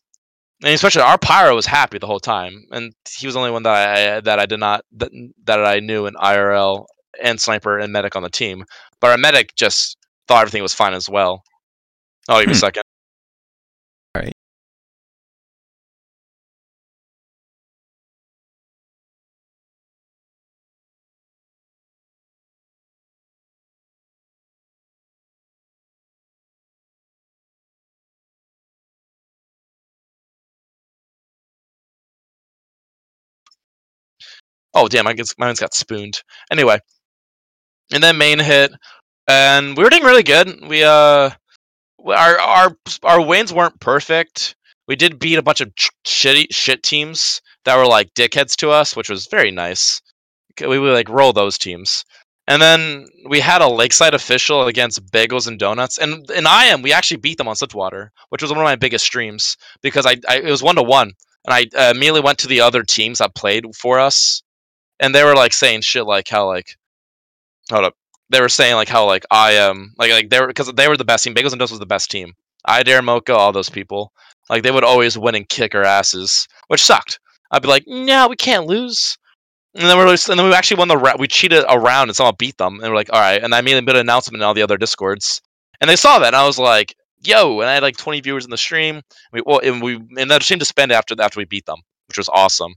and 0.63 0.73
especially 0.73 1.03
our 1.03 1.19
pyro 1.19 1.55
was 1.55 1.67
happy 1.67 1.99
the 1.99 2.07
whole 2.07 2.21
time, 2.21 2.65
and 2.71 2.93
he 3.19 3.27
was 3.27 3.35
the 3.35 3.41
only 3.41 3.51
one 3.51 3.65
that 3.65 3.99
I 3.99 4.21
that 4.21 4.39
I 4.39 4.47
did 4.47 4.61
not 4.61 4.85
that, 4.93 5.11
that 5.45 5.65
I 5.65 5.81
knew 5.81 6.07
in 6.07 6.15
IRL 6.15 6.87
and 7.23 7.41
sniper 7.41 7.79
and 7.79 7.93
medic 7.93 8.17
on 8.17 8.23
the 8.23 8.31
team. 8.31 8.65
But 9.01 9.11
our 9.11 9.19
medic 9.19 9.55
just 9.57 9.97
thought 10.29 10.43
everything 10.43 10.63
was 10.63 10.75
fine 10.75 10.95
as 10.95 11.09
well. 11.09 11.43
I'll 12.29 12.41
give 12.41 12.49
you 12.49 12.53
a 12.53 12.55
hmm. 12.55 12.61
second. 12.61 12.83
Oh 34.75 34.89
damn, 34.89 35.07
I 35.07 35.13
guess 35.13 35.35
mine's 35.39 35.61
got 35.61 35.75
spooned. 35.75 36.23
Anyway, 36.51 36.79
and 37.93 38.03
then 38.03 38.19
main 38.19 38.39
hit, 38.39 38.73
and 39.29 39.77
we 39.77 39.85
were 39.85 39.91
doing 39.91 40.05
really 40.05 40.23
good. 40.23 40.67
We 40.67 40.83
uh, 40.83 41.31
our 42.07 42.41
our 42.41 42.77
our 43.03 43.21
wins 43.21 43.53
weren't 43.53 43.81
perfect. 43.81 44.57
We 44.89 44.97
did 44.97 45.19
beat 45.19 45.39
a 45.39 45.43
bunch 45.43 45.61
of 45.61 45.73
shitty 46.05 46.47
shit 46.51 46.83
teams 46.83 47.41
that 47.65 47.77
were 47.77 47.87
like 47.87 48.15
dickheads 48.15 48.57
to 48.57 48.71
us, 48.71 48.97
which 48.97 49.09
was 49.09 49.27
very 49.27 49.51
nice. 49.51 50.01
We 50.61 50.79
would 50.79 50.93
like 50.93 51.09
roll 51.09 51.33
those 51.33 51.59
teams. 51.59 52.05
And 52.49 52.61
then 52.61 53.07
we 53.29 53.39
had 53.39 53.63
a 53.63 53.69
lakeside 53.69 54.15
official 54.15 54.67
against 54.67 55.07
Bagels 55.13 55.47
and 55.47 55.59
Donuts, 55.59 55.99
and 55.99 56.29
and 56.31 56.49
I 56.49 56.65
am 56.65 56.83
we 56.83 56.93
actually 56.93 57.19
beat 57.19 57.39
them 57.39 57.49
on 57.49 57.57
Swiftwater, 57.57 58.11
which 58.31 58.43
was 58.43 58.51
one 58.51 58.61
of 58.61 58.65
my 58.65 58.77
biggest 58.77 59.05
streams 59.05 59.57
because 59.83 60.07
I, 60.07 60.17
I 60.29 60.39
it 60.39 60.51
was 60.51 60.63
one 60.63 60.75
to 60.77 60.83
one, 60.83 61.13
and 61.47 61.55
I 61.55 61.67
uh, 61.79 61.93
immediately 61.93 62.21
went 62.21 62.39
to 62.39 62.49
the 62.49 62.61
other 62.61 62.83
teams 62.83 63.19
that 63.19 63.37
played 63.37 63.65
for 63.77 64.01
us 64.01 64.43
and 65.01 65.15
they 65.15 65.25
were 65.25 65.35
like 65.35 65.53
saying 65.53 65.81
shit 65.81 66.07
like 66.07 66.29
how 66.29 66.47
like 66.47 66.77
hold 67.71 67.85
up 67.85 67.95
they 68.33 68.41
were 68.41 68.49
saying 68.49 68.75
like 68.75 68.89
how 68.89 69.07
like 69.07 69.25
I 69.31 69.53
am 69.53 69.71
um, 69.71 69.95
like 69.99 70.11
like 70.11 70.31
they 70.31 70.41
were 70.41 70.47
because 70.47 70.73
they 70.73 70.89
were 70.89 70.97
the 70.97 71.05
best 71.05 71.23
team. 71.23 71.35
Bagels 71.35 71.53
and 71.53 71.59
Dust 71.59 71.71
was 71.71 71.79
the 71.79 71.87
best 71.87 72.11
team. 72.11 72.35
I 72.65 72.83
dare 72.83 73.03
Mocha, 73.03 73.35
all 73.35 73.53
those 73.53 73.71
people. 73.71 74.13
Like 74.49 74.63
they 74.63 74.71
would 74.71 74.85
always 74.85 75.19
win 75.19 75.35
and 75.35 75.49
kick 75.49 75.75
our 75.75 75.85
asses, 75.85 76.49
which 76.69 76.83
sucked. 76.83 77.21
I'd 77.51 77.63
be 77.63 77.69
like, 77.69 77.85
no, 77.87 78.29
we 78.29 78.37
can't 78.37 78.67
lose. 78.67 79.19
And 79.75 79.85
then 79.85 79.97
we're 79.99 80.09
and 80.09 80.19
then 80.19 80.45
we 80.45 80.55
actually 80.55 80.79
won 80.79 80.89
the 80.89 81.17
we 81.19 81.29
cheated 81.29 81.65
around 81.69 82.09
and 82.09 82.17
somehow 82.17 82.33
beat 82.33 82.57
them. 82.57 82.81
And 82.81 82.91
we're 82.91 82.97
like, 82.97 83.13
all 83.13 83.21
right. 83.21 83.43
And 83.43 83.55
I 83.55 83.61
made 83.61 83.77
a 83.77 83.83
bit 83.83 83.97
of 83.97 84.01
announcement 84.01 84.43
in 84.43 84.47
all 84.47 84.55
the 84.55 84.63
other 84.63 84.79
discords, 84.79 85.41
and 85.81 85.89
they 85.89 85.97
saw 85.97 86.19
that. 86.19 86.29
And 86.29 86.37
I 86.37 86.47
was 86.47 86.59
like, 86.59 86.95
yo. 87.23 87.61
And 87.61 87.69
I 87.69 87.75
had 87.75 87.83
like 87.83 87.97
20 87.97 88.21
viewers 88.21 88.45
in 88.45 88.51
the 88.51 88.57
stream. 88.57 89.03
We 89.33 89.43
well, 89.45 89.61
and 89.63 89.83
we 89.83 90.01
and 90.17 90.43
seemed 90.43 90.61
to 90.61 90.67
spend 90.67 90.93
after 90.93 91.15
after 91.21 91.39
we 91.39 91.45
beat 91.45 91.67
them, 91.67 91.81
which 92.09 92.19
was 92.19 92.29
awesome. 92.31 92.75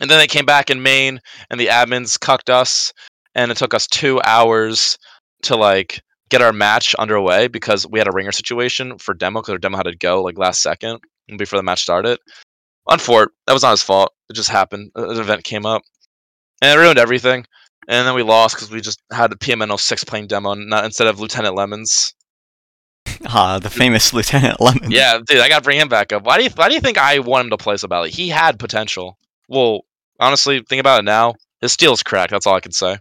And 0.00 0.10
then 0.10 0.18
they 0.18 0.26
came 0.26 0.44
back 0.44 0.70
in 0.70 0.82
main, 0.82 1.20
and 1.50 1.58
the 1.58 1.68
admins 1.68 2.20
cucked 2.20 2.50
us, 2.50 2.92
and 3.34 3.50
it 3.50 3.56
took 3.56 3.72
us 3.72 3.86
two 3.86 4.20
hours 4.24 4.98
to 5.42 5.56
like 5.56 6.02
get 6.28 6.42
our 6.42 6.52
match 6.52 6.94
underway 6.96 7.48
because 7.48 7.86
we 7.86 7.98
had 7.98 8.08
a 8.08 8.12
ringer 8.12 8.32
situation 8.32 8.98
for 8.98 9.14
demo 9.14 9.40
because 9.40 9.52
our 9.52 9.58
demo 9.58 9.76
had 9.76 9.84
to 9.84 9.96
go 9.96 10.22
like 10.22 10.38
last 10.38 10.62
second 10.62 11.00
before 11.36 11.58
the 11.58 11.62
match 11.62 11.82
started. 11.82 12.18
Unfort, 12.88 13.28
that 13.46 13.52
was 13.52 13.62
not 13.62 13.72
his 13.72 13.82
fault. 13.82 14.12
It 14.28 14.34
just 14.34 14.48
happened. 14.48 14.90
An 14.94 15.18
event 15.18 15.44
came 15.44 15.66
up, 15.66 15.82
and 16.62 16.78
it 16.78 16.82
ruined 16.82 16.98
everything. 16.98 17.46
And 17.88 18.06
then 18.06 18.14
we 18.14 18.22
lost 18.22 18.56
because 18.56 18.70
we 18.70 18.80
just 18.80 19.00
had 19.12 19.32
a 19.32 19.36
PMNO 19.36 19.78
six 19.78 20.02
playing 20.02 20.26
demo 20.26 20.54
not, 20.54 20.84
instead 20.84 21.06
of 21.06 21.20
Lieutenant 21.20 21.54
Lemons. 21.54 22.12
Ah, 23.28 23.58
the 23.58 23.70
famous 23.70 24.12
Lieutenant 24.12 24.60
Lemons. 24.60 24.90
Yeah, 24.90 25.18
dude, 25.24 25.38
I 25.38 25.48
gotta 25.48 25.62
bring 25.62 25.78
him 25.78 25.88
back 25.88 26.12
up. 26.12 26.24
Why 26.24 26.36
do 26.38 26.44
you 26.44 26.50
Why 26.50 26.68
do 26.68 26.74
you 26.74 26.80
think 26.80 26.98
I 26.98 27.20
want 27.20 27.46
him 27.46 27.50
to 27.50 27.56
play 27.56 27.76
so 27.76 27.88
badly? 27.88 28.10
He 28.10 28.28
had 28.28 28.58
potential. 28.58 29.16
Well, 29.48 29.85
honestly, 30.20 30.62
think 30.68 30.80
about 30.80 31.00
it 31.00 31.04
now. 31.04 31.34
His 31.60 31.72
steel's 31.72 32.02
cracked. 32.02 32.30
That's 32.30 32.46
all 32.46 32.54
I 32.54 32.60
can 32.60 32.72
say. 32.72 32.98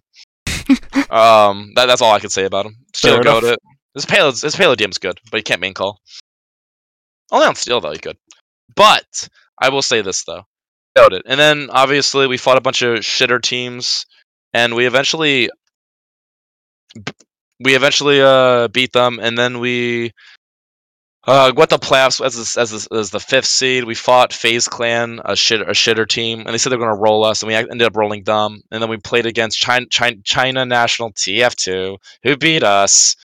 um, 1.10 1.72
that, 1.76 1.86
that's 1.88 2.02
all 2.02 2.14
I 2.14 2.20
can 2.20 2.30
say 2.30 2.46
about 2.46 2.66
him. 2.66 2.76
Still 2.94 3.22
go 3.22 3.42
to 3.42 3.54
it. 3.54 3.60
His 3.94 4.06
payload, 4.06 4.40
his 4.40 4.56
payload 4.56 4.78
DM's 4.78 4.98
good, 4.98 5.20
but 5.32 5.38
he 5.38 5.44
can't 5.44 5.62
main 5.62 5.74
call. 5.74 6.00
Only 7.32 7.48
on 7.48 7.56
steel 7.56 7.82
though, 7.82 7.92
he 7.92 7.98
could. 7.98 8.18
But 8.76 9.30
I 9.62 9.70
will 9.70 9.82
say 9.82 10.02
this 10.02 10.24
though, 10.24 10.44
it. 11.14 11.24
And 11.26 11.40
then 11.40 11.70
obviously 11.72 12.28
we 12.28 12.38
fought 12.38 12.58
a 12.58 12.62
bunch 12.62 12.82
of 12.82 13.00
shitter 13.00 13.42
teams, 13.42 14.06
and 14.54 14.76
we 14.76 14.86
eventually, 14.86 15.50
we 17.60 17.76
eventually 17.76 18.22
uh 18.22 18.68
beat 18.70 18.92
them, 18.94 19.20
and 19.22 19.38
then 19.38 19.60
we 19.60 20.12
uh, 21.28 21.52
got 21.52 21.70
the 21.70 21.80
playoffs 21.80 22.24
as 22.24 22.58
as 22.58 22.88
as 22.88 23.10
the 23.10 23.20
fifth 23.20 23.46
seed. 23.46 23.84
We 23.84 23.96
fought 23.96 24.34
Phase 24.34 24.68
Clan, 24.68 25.22
a 25.26 25.36
shit 25.36 25.62
a 25.62 25.72
shitter 25.72 26.08
team, 26.08 26.40
and 26.40 26.50
they 26.50 26.58
said 26.58 26.72
they're 26.72 26.80
going 26.80 26.96
to 26.96 27.02
roll 27.02 27.24
us, 27.24 27.42
and 27.42 27.48
we 27.48 27.56
ended 27.56 27.82
up 27.82 27.96
rolling 27.96 28.24
them. 28.24 28.62
And 28.72 28.82
then 28.82 28.90
we 28.90 28.98
played 28.98 29.26
against 29.26 29.60
China 29.60 29.86
China, 29.90 30.18
China 30.24 30.66
National 30.66 31.12
TF2, 31.14 31.98
who 32.24 32.38
beat 32.38 32.64
us. 32.64 33.16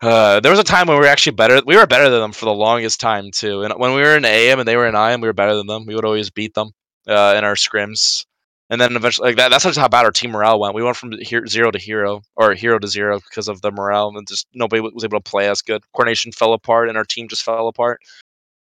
Uh, 0.00 0.40
there 0.40 0.52
was 0.52 0.60
a 0.60 0.64
time 0.64 0.86
when 0.86 0.96
we 0.96 1.00
were 1.00 1.10
actually 1.10 1.34
better. 1.34 1.60
We 1.66 1.76
were 1.76 1.86
better 1.86 2.08
than 2.08 2.20
them 2.20 2.32
for 2.32 2.44
the 2.44 2.54
longest 2.54 3.00
time 3.00 3.30
too. 3.30 3.62
And 3.62 3.74
when 3.76 3.94
we 3.94 4.00
were 4.00 4.16
in 4.16 4.24
AM 4.24 4.58
and 4.60 4.68
they 4.68 4.76
were 4.76 4.86
in 4.86 4.94
IM, 4.94 5.20
we 5.20 5.28
were 5.28 5.32
better 5.32 5.56
than 5.56 5.66
them. 5.66 5.86
We 5.86 5.94
would 5.94 6.04
always 6.04 6.30
beat 6.30 6.54
them 6.54 6.70
uh, 7.06 7.34
in 7.36 7.44
our 7.44 7.54
scrims 7.54 8.24
and 8.70 8.80
then 8.80 8.96
eventually 8.96 9.28
like 9.28 9.36
that, 9.36 9.48
that's 9.48 9.64
just 9.64 9.78
how 9.78 9.88
bad 9.88 10.04
our 10.04 10.10
team 10.10 10.30
morale 10.30 10.60
went. 10.60 10.74
We 10.74 10.82
went 10.82 10.96
from 10.96 11.12
zero 11.24 11.70
to 11.70 11.78
hero 11.78 12.22
or 12.36 12.54
hero 12.54 12.78
to 12.78 12.86
zero 12.86 13.20
because 13.20 13.48
of 13.48 13.62
the 13.62 13.70
morale, 13.70 14.12
and 14.14 14.28
just 14.28 14.46
nobody 14.54 14.80
was 14.80 15.04
able 15.04 15.20
to 15.20 15.30
play 15.30 15.48
us 15.48 15.62
good. 15.62 15.82
Coordination 15.94 16.32
fell 16.32 16.52
apart, 16.52 16.88
and 16.88 16.98
our 16.98 17.04
team 17.04 17.28
just 17.28 17.42
fell 17.42 17.68
apart. 17.68 18.00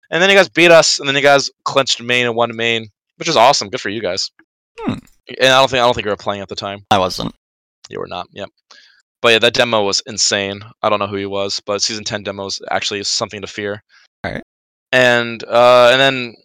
And 0.10 0.22
then 0.22 0.30
you 0.30 0.36
guys 0.36 0.50
beat 0.50 0.72
us, 0.72 1.00
and 1.00 1.08
then 1.08 1.16
you 1.16 1.22
guys 1.22 1.50
clinched 1.66 2.02
main 2.02 2.26
and 2.26 2.36
won 2.36 2.56
main, 2.56 2.88
which 3.18 3.28
is 3.28 3.36
awesome. 3.36 3.70
Good 3.70 3.82
for 3.82 3.90
you 3.90 4.02
guys. 4.02 4.32
Hmm. 4.80 5.00
And 5.42 5.50
I 5.50 5.60
don't 5.60 5.70
think 5.70 5.82
I 5.82 5.86
don't 5.86 5.94
think 5.94 6.06
you 6.06 6.12
were 6.12 6.18
playing 6.18 6.42
at 6.42 6.48
the 6.48 6.56
time. 6.56 6.86
I 6.92 7.00
wasn't. 7.00 7.36
You 7.90 8.00
were 8.00 8.08
not. 8.08 8.28
Yep. 8.32 8.50
But 9.22 9.30
yeah, 9.30 9.40
that 9.40 9.54
demo 9.54 9.84
was 9.84 10.02
insane. 10.06 10.62
I 10.84 10.90
don't 10.90 11.00
know 11.00 11.08
who 11.08 11.18
he 11.18 11.26
was, 11.26 11.60
but 11.66 11.82
season 11.82 12.04
ten 12.04 12.24
demos 12.24 12.62
actually 12.72 13.00
is 13.00 13.10
something 13.10 13.42
to 13.42 13.48
fear. 13.48 13.84
All 14.24 14.32
right. 14.32 14.44
And 14.94 15.44
uh, 15.44 15.90
and 15.92 16.00
then 16.00 16.36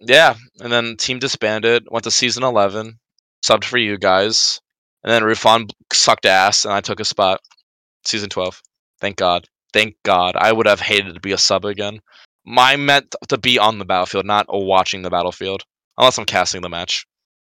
yeah, 0.00 0.34
and 0.60 0.72
then 0.72 0.96
team 0.96 1.18
disbanded, 1.18 1.86
went 1.90 2.04
to 2.04 2.10
season 2.10 2.42
11, 2.42 2.98
subbed 3.44 3.64
for 3.64 3.78
you 3.78 3.98
guys, 3.98 4.60
and 5.02 5.12
then 5.12 5.22
Rufon 5.22 5.68
sucked 5.92 6.26
ass, 6.26 6.64
and 6.64 6.74
I 6.74 6.80
took 6.80 7.00
a 7.00 7.04
spot. 7.04 7.40
Season 8.04 8.30
twelve. 8.30 8.60
Thank 9.00 9.16
God. 9.16 9.46
Thank 9.72 9.96
God. 10.04 10.36
I 10.36 10.52
would 10.52 10.66
have 10.66 10.80
hated 10.80 11.14
to 11.14 11.20
be 11.20 11.32
a 11.32 11.38
sub 11.38 11.64
again. 11.64 12.00
My 12.44 12.76
meant 12.76 13.14
to 13.28 13.38
be 13.38 13.58
on 13.58 13.78
the 13.78 13.84
battlefield, 13.84 14.26
not 14.26 14.46
watching 14.48 15.02
the 15.02 15.10
battlefield, 15.10 15.64
unless 15.98 16.18
I'm 16.18 16.24
casting 16.24 16.62
the 16.62 16.68
match. 16.68 17.06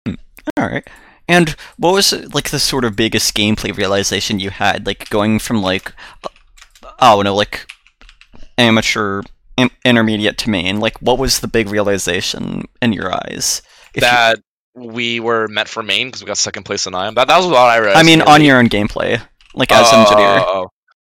Hmm. 0.07 0.15
All 0.57 0.67
right. 0.67 0.87
And 1.29 1.51
what 1.77 1.93
was 1.93 2.13
like 2.35 2.51
the 2.51 2.59
sort 2.59 2.85
of 2.85 2.97
biggest 2.97 3.35
gameplay 3.35 3.77
realization 3.77 4.41
you 4.41 4.51
had, 4.51 4.87
like 4.87 5.09
going 5.11 5.39
from 5.39 5.63
like, 5.63 5.93
uh, 6.25 6.91
oh 6.99 7.23
no, 7.23 7.35
like 7.35 7.67
amateur, 8.59 9.23
in- 9.61 9.71
intermediate 9.85 10.39
to 10.39 10.51
main? 10.51 10.81
Like, 10.81 10.99
what 11.01 11.19
was 11.19 11.41
the 11.41 11.49
big 11.49 11.69
realization 11.69 12.65
in 12.83 12.93
your 12.93 13.13
eyes? 13.15 13.63
If 13.95 13.97
you- 14.03 14.09
that 14.09 14.39
we 14.75 15.21
were 15.21 15.49
meant 15.49 15.69
for 15.69 15.83
main 15.83 16.09
because 16.09 16.23
we 16.23 16.27
got 16.27 16.39
second 16.39 16.63
place 16.65 16.87
in 16.87 16.95
IM. 16.95 17.15
That 17.15 17.29
that 17.29 17.37
was 17.39 17.47
what 17.47 17.57
I 17.57 17.77
realized. 17.79 17.99
I 17.99 18.03
mean, 18.03 18.23
on 18.23 18.43
your 18.43 18.59
own 18.59 18.69
gameplay, 18.69 19.21
like 19.55 19.73
as 19.73 19.89
Oh, 19.93 20.01
engineer. 20.01 20.45
oh. 20.47 20.67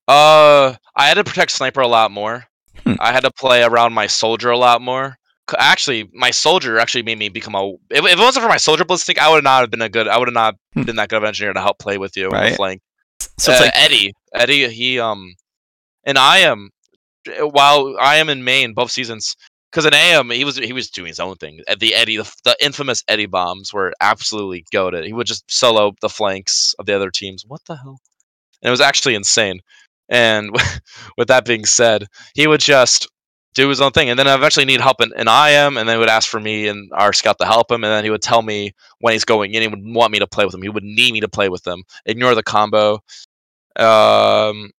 Uh, 0.08 0.76
I 0.96 1.08
had 1.08 1.16
to 1.16 1.24
protect 1.24 1.52
sniper 1.52 1.82
a 1.82 1.88
lot 1.88 2.12
more. 2.12 2.46
Hmm. 2.84 2.96
I 3.00 3.12
had 3.12 3.22
to 3.22 3.32
play 3.32 3.64
around 3.64 3.94
my 3.94 4.08
soldier 4.08 4.50
a 4.50 4.58
lot 4.58 4.82
more. 4.82 5.18
Actually, 5.58 6.10
my 6.14 6.32
soldier 6.32 6.80
actually 6.80 7.04
made 7.04 7.20
me 7.20 7.28
become 7.30 7.56
a. 7.56 7.72
If, 7.89 8.06
if 8.06 8.14
it 8.14 8.20
wasn't 8.20 8.44
for 8.44 8.50
my 8.50 8.58
soldier 8.58 8.86
ballistic, 8.86 9.20
I 9.20 9.30
would 9.30 9.44
not 9.44 9.62
have 9.62 9.70
been 9.72 9.82
a 9.82 9.89
good. 9.89 10.08
I 10.08 10.18
would 10.18 10.28
have 10.30 10.34
not 10.34 10.56
Hmm. 10.74 10.84
been 10.84 10.96
that 10.96 11.10
good 11.10 11.18
of 11.18 11.24
an 11.24 11.28
engineer 11.28 11.54
to 11.54 11.62
help 11.62 11.78
play 11.78 11.98
with 11.98 12.16
you 12.16 12.28
on 12.28 12.32
Right. 12.32 12.50
the 12.52 12.56
flank. 12.56 12.82
So 13.38 13.52
it's 13.52 13.60
Uh, 13.62 13.66
like, 13.66 13.74
Eddie, 13.76 14.14
Eddie, 14.34 14.70
he 14.70 15.00
um, 15.00 15.36
and 16.06 16.18
I 16.18 16.39
am, 16.39 16.70
while 17.39 17.95
I 17.99 18.17
am 18.17 18.30
in 18.30 18.43
main 18.43 18.74
both 18.74 18.91
seasons, 18.91 19.36
because 19.72 19.86
in 19.86 19.93
AM 19.93 20.30
he 20.30 20.45
was 20.45 20.57
he 20.57 20.74
was 20.74 20.89
doing 20.89 21.07
his 21.07 21.19
own 21.19 21.36
thing. 21.36 21.61
Uh, 21.67 21.76
The 21.80 21.93
Eddie, 21.93 22.17
the, 22.17 22.32
the 22.43 22.55
infamous 22.61 23.03
Eddie 23.07 23.26
bombs 23.26 23.74
were 23.74 23.93
absolutely 24.01 24.65
goaded. 24.72 25.05
He 25.05 25.13
would 25.13 25.28
just 25.28 25.43
solo 25.49 25.93
the 26.01 26.09
flanks 26.09 26.76
of 26.80 26.86
the 26.86 26.95
other 26.95 27.11
teams. 27.11 27.45
What 27.47 27.61
the 27.65 27.78
hell? 27.78 27.99
And 28.61 28.67
it 28.67 28.72
was 28.72 28.82
actually 28.82 29.15
insane. 29.15 29.61
And 30.09 30.51
with 31.17 31.30
that 31.30 31.45
being 31.45 31.65
said, 31.65 32.07
he 32.36 32.47
would 32.47 32.61
just 32.61 33.07
do 33.53 33.67
his 33.67 33.82
own 33.82 33.91
thing, 33.91 34.09
and 34.09 34.17
then 34.17 34.28
eventually 34.28 34.65
need 34.65 34.80
help 34.80 35.01
in, 35.01 35.11
in 35.17 35.28
IM, 35.28 35.78
and 35.78 35.88
then 35.88 35.99
would 35.99 36.09
ask 36.09 36.30
for 36.30 36.39
me 36.39 36.67
and 36.67 36.89
our 36.93 37.11
scout 37.11 37.38
to 37.39 37.45
help 37.45 37.69
him, 37.69 37.84
and 37.84 37.91
then 37.91 38.03
he 38.03 38.09
would 38.09 38.22
tell 38.22 38.41
me 38.41 38.74
when 38.99 39.11
he's 39.13 39.26
going 39.26 39.53
in, 39.53 39.61
he 39.61 39.67
would 39.67 39.84
want 39.84 40.11
me 40.11 40.19
to 40.19 40.28
play 40.28 40.45
with 40.45 40.53
him. 40.53 40.61
He 40.61 40.69
would 40.69 40.84
need 40.84 41.11
me 41.11 41.19
to 41.19 41.28
play 41.28 41.49
with 41.49 41.65
him. 41.67 41.84
Ignore 42.05 42.36
the 42.36 42.43
combo. 42.43 42.99
Um, 43.76 44.72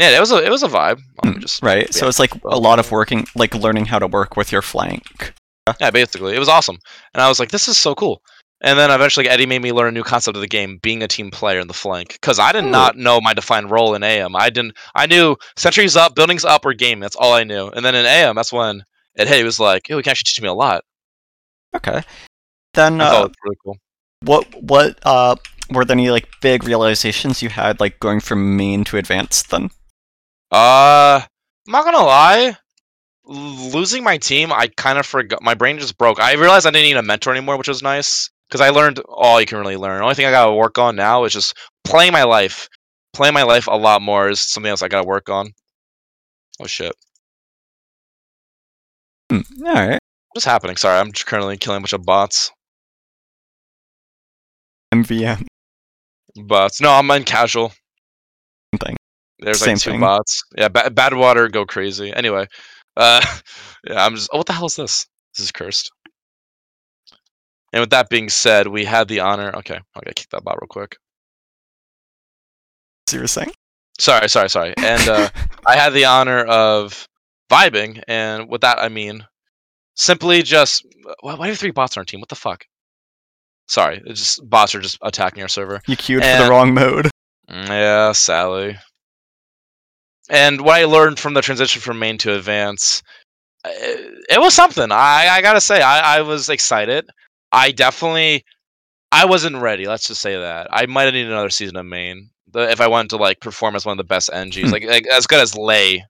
yeah, 0.00 0.16
it 0.16 0.20
was 0.20 0.32
a 0.32 0.44
it 0.44 0.50
was 0.50 0.62
a 0.62 0.68
vibe. 0.68 1.00
I'm 1.22 1.34
Hmm, 1.34 1.40
just 1.40 1.62
right. 1.62 1.92
So 1.92 2.08
it's 2.08 2.18
like 2.18 2.32
a 2.44 2.58
lot 2.58 2.78
of 2.78 2.90
working, 2.90 3.26
like 3.36 3.54
learning 3.54 3.86
how 3.86 3.98
to 3.98 4.06
work 4.06 4.36
with 4.36 4.52
your 4.52 4.62
flank. 4.62 5.34
yeah, 5.80 5.90
basically, 5.90 6.34
it 6.34 6.38
was 6.38 6.48
awesome, 6.48 6.78
and 7.14 7.22
I 7.22 7.28
was 7.28 7.38
like, 7.38 7.50
this 7.50 7.68
is 7.68 7.76
so 7.78 7.94
cool. 7.94 8.22
And 8.62 8.78
then 8.78 8.90
eventually, 8.90 9.28
Eddie 9.28 9.46
made 9.46 9.62
me 9.62 9.72
learn 9.72 9.88
a 9.88 9.92
new 9.92 10.02
concept 10.02 10.36
of 10.36 10.42
the 10.42 10.46
game, 10.48 10.78
being 10.82 11.02
a 11.02 11.08
team 11.08 11.30
player 11.30 11.60
in 11.60 11.66
the 11.68 11.72
flank, 11.74 12.12
because 12.12 12.38
I 12.38 12.52
did 12.52 12.64
Ooh. 12.64 12.70
not 12.70 12.96
know 12.96 13.20
my 13.20 13.32
defined 13.32 13.70
role 13.70 13.94
in 13.94 14.02
AM. 14.02 14.36
I 14.36 14.50
didn't. 14.50 14.76
I 14.94 15.06
knew 15.06 15.36
sentries 15.56 15.96
up, 15.96 16.14
buildings 16.14 16.44
up, 16.44 16.66
or 16.66 16.74
game. 16.74 17.00
That's 17.00 17.16
all 17.16 17.32
I 17.32 17.44
knew. 17.44 17.68
And 17.68 17.84
then 17.84 17.94
in 17.94 18.04
AM, 18.04 18.36
that's 18.36 18.52
when 18.52 18.82
it 19.14 19.28
hit. 19.28 19.38
He 19.38 19.44
was 19.44 19.58
like, 19.60 19.86
"Oh, 19.90 19.96
he 19.96 20.02
can 20.02 20.10
actually 20.10 20.28
teach 20.28 20.42
me 20.42 20.48
a 20.48 20.54
lot." 20.54 20.84
Okay. 21.74 22.02
Then, 22.74 23.00
uh, 23.00 23.24
it 23.26 23.36
really 23.44 23.56
cool. 23.64 23.76
what 24.24 24.46
what 24.62 24.98
uh 25.04 25.36
were 25.70 25.84
there 25.84 25.94
any 25.96 26.10
like 26.10 26.28
big 26.42 26.64
realizations 26.64 27.42
you 27.42 27.48
had 27.48 27.80
like 27.80 27.98
going 28.00 28.20
from 28.20 28.56
main 28.56 28.84
to 28.84 28.96
advanced? 28.98 29.50
Then. 29.50 29.70
Uh, 30.52 31.20
I'm 31.66 31.72
not 31.72 31.84
gonna 31.84 31.98
lie. 32.04 32.56
Losing 33.24 34.02
my 34.02 34.18
team, 34.18 34.52
I 34.52 34.66
kind 34.76 34.98
of 34.98 35.06
forgot. 35.06 35.42
My 35.42 35.54
brain 35.54 35.78
just 35.78 35.96
broke. 35.98 36.18
I 36.20 36.32
realized 36.34 36.66
I 36.66 36.70
didn't 36.70 36.84
need 36.86 36.96
a 36.96 37.02
mentor 37.02 37.30
anymore, 37.30 37.56
which 37.56 37.68
was 37.68 37.82
nice 37.82 38.28
because 38.48 38.60
I 38.60 38.70
learned 38.70 38.98
all 39.08 39.40
you 39.40 39.46
can 39.46 39.58
really 39.58 39.76
learn. 39.76 39.98
The 39.98 40.02
only 40.02 40.14
thing 40.16 40.26
I 40.26 40.30
gotta 40.32 40.52
work 40.52 40.78
on 40.78 40.96
now 40.96 41.24
is 41.24 41.32
just 41.32 41.54
playing 41.84 42.12
my 42.12 42.24
life. 42.24 42.68
Playing 43.12 43.34
my 43.34 43.42
life 43.44 43.66
a 43.68 43.76
lot 43.76 44.02
more 44.02 44.28
is 44.30 44.40
something 44.40 44.70
else 44.70 44.82
I 44.82 44.88
gotta 44.88 45.06
work 45.06 45.28
on. 45.28 45.52
Oh 46.60 46.66
shit, 46.66 46.92
Hmm, 49.30 49.40
All 49.64 49.72
right. 49.74 49.98
what's 50.32 50.44
happening? 50.44 50.76
Sorry, 50.76 50.98
I'm 50.98 51.12
just 51.12 51.26
currently 51.26 51.56
killing 51.56 51.78
a 51.78 51.80
bunch 51.80 51.92
of 51.92 52.04
bots. 52.04 52.50
MVM 54.92 55.46
Bots. 56.36 56.80
No, 56.80 56.90
I'm 56.92 57.10
in 57.12 57.24
casual. 57.24 57.72
thing. 58.80 58.96
There's 59.40 59.58
Same 59.60 59.74
like 59.74 59.80
two 59.82 59.90
thing. 59.92 60.00
bots. 60.00 60.42
Yeah, 60.56 60.68
ba- 60.68 60.90
bad 60.90 61.14
water 61.14 61.48
go 61.48 61.64
crazy. 61.64 62.12
Anyway, 62.12 62.46
uh, 62.96 63.20
yeah, 63.88 64.04
I'm 64.04 64.14
just. 64.14 64.28
Oh, 64.32 64.38
what 64.38 64.46
the 64.46 64.52
hell 64.52 64.66
is 64.66 64.76
this? 64.76 65.06
This 65.36 65.44
is 65.44 65.52
cursed. 65.52 65.90
And 67.72 67.80
with 67.80 67.90
that 67.90 68.08
being 68.10 68.28
said, 68.28 68.66
we 68.66 68.84
had 68.84 69.06
the 69.08 69.20
honor. 69.20 69.52
Okay, 69.56 69.78
I'll 69.94 70.02
get 70.02 70.16
kick 70.16 70.28
that 70.30 70.42
bot 70.44 70.58
real 70.60 70.68
quick. 70.68 70.96
So 73.06 73.16
you 73.16 73.22
were 73.22 73.26
saying? 73.28 73.52
Sorry, 73.98 74.28
sorry, 74.28 74.48
sorry. 74.50 74.74
And 74.78 75.08
uh, 75.08 75.28
I 75.66 75.76
had 75.76 75.90
the 75.92 76.04
honor 76.04 76.44
of 76.44 77.06
vibing, 77.50 78.02
and 78.08 78.48
with 78.48 78.60
that 78.62 78.78
I 78.78 78.88
mean 78.88 79.24
simply 79.94 80.42
just. 80.42 80.84
Why, 81.22 81.34
why 81.34 81.46
do 81.48 81.54
three 81.54 81.70
bots 81.70 81.96
on 81.96 82.02
our 82.02 82.04
team? 82.04 82.20
What 82.20 82.28
the 82.28 82.34
fuck? 82.34 82.64
Sorry, 83.68 84.02
it's 84.04 84.20
just 84.20 84.50
bots 84.50 84.74
are 84.74 84.80
just 84.80 84.98
attacking 85.02 85.42
our 85.42 85.48
server. 85.48 85.80
You 85.86 85.96
queued 85.96 86.24
for 86.24 86.42
the 86.42 86.50
wrong 86.50 86.74
mode. 86.74 87.08
Mm, 87.48 87.68
Yeah, 87.68 88.12
Sally. 88.12 88.76
And 90.30 90.60
what 90.62 90.80
I 90.80 90.84
learned 90.84 91.18
from 91.18 91.34
the 91.34 91.42
transition 91.42 91.82
from 91.82 91.98
main 91.98 92.16
to 92.18 92.34
advance, 92.34 93.02
uh, 93.64 93.70
it 93.72 94.40
was 94.40 94.54
something. 94.54 94.90
I, 94.92 95.28
I 95.28 95.42
gotta 95.42 95.60
say, 95.60 95.82
I, 95.82 96.18
I 96.18 96.20
was 96.22 96.48
excited. 96.48 97.06
I 97.52 97.72
definitely, 97.72 98.44
I 99.10 99.24
wasn't 99.26 99.56
ready. 99.56 99.86
Let's 99.86 100.06
just 100.06 100.20
say 100.22 100.36
that. 100.38 100.68
I 100.70 100.86
might 100.86 101.04
have 101.04 101.14
needed 101.14 101.32
another 101.32 101.50
season 101.50 101.76
of 101.76 101.84
main 101.84 102.30
if 102.54 102.80
I 102.80 102.88
wanted 102.88 103.10
to 103.10 103.16
like 103.16 103.40
perform 103.40 103.76
as 103.76 103.84
one 103.84 103.92
of 103.92 103.98
the 103.98 104.04
best 104.04 104.30
Engies, 104.32 104.66
Hmm. 104.66 104.72
like, 104.72 104.84
like 104.84 105.06
as 105.08 105.26
good 105.26 105.40
as 105.40 105.56
Lay, 105.56 106.04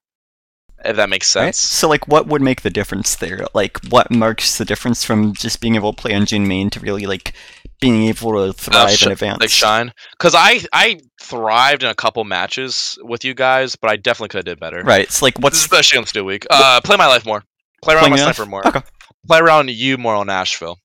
if 0.85 0.97
that 0.97 1.09
makes 1.09 1.35
Right? 1.37 1.55
sense. 1.55 1.59
So 1.59 1.89
like, 1.89 2.09
what 2.09 2.27
would 2.27 2.43
make 2.43 2.63
the 2.63 2.71
difference 2.71 3.17
there? 3.17 3.47
Like, 3.55 3.79
what 3.89 4.11
marks 4.11 4.59
the 4.59 4.65
difference 4.65 5.05
from 5.05 5.35
just 5.35 5.61
being 5.61 5.75
able 5.75 5.93
to 5.93 6.01
play 6.01 6.15
on 6.15 6.27
June 6.27 6.47
main 6.49 6.71
to 6.71 6.81
really 6.81 7.07
like 7.07 7.33
being 7.81 8.05
able 8.05 8.33
to 8.47 8.53
thrive 8.53 8.91
sh- 8.91 9.07
in 9.07 9.13
advance? 9.13 9.41
Like 9.41 9.51
shine, 9.51 9.93
because 10.13 10.35
I 10.35 10.61
I 10.73 11.01
thrived 11.23 11.83
in 11.83 11.89
a 11.91 11.95
couple 11.95 12.25
matches 12.25 12.99
with 13.03 13.25
you 13.25 13.35
guys, 13.35 13.77
but 13.77 13.91
I 13.91 13.97
definitely 13.97 14.29
could 14.29 14.39
have 14.39 14.45
did 14.47 14.61
better. 14.61 14.83
Right. 14.83 15.11
So 15.11 15.27
like, 15.27 15.39
what's 15.39 15.59
especially 15.59 15.99
on 15.99 16.07
Steel 16.07 16.25
Week. 16.25 16.47
Uh, 16.51 16.81
play 16.83 16.97
my 16.97 17.07
life 17.07 17.25
more. 17.27 17.43
Play 17.83 17.95
around 17.95 18.11
my 18.11 18.17
sniper 18.17 18.47
more. 18.47 18.67
Okay. 18.67 18.81
Play 19.27 19.39
around 19.39 19.71
you 19.71 19.99
more 19.99 20.15
on 20.15 20.29
Ashville. 20.31 20.79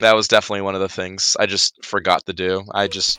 That 0.00 0.16
was 0.16 0.26
definitely 0.28 0.62
one 0.62 0.74
of 0.74 0.80
the 0.80 0.88
things 0.88 1.36
I 1.38 1.46
just 1.46 1.84
forgot 1.84 2.24
to 2.26 2.32
do. 2.32 2.64
I 2.74 2.88
just 2.88 3.18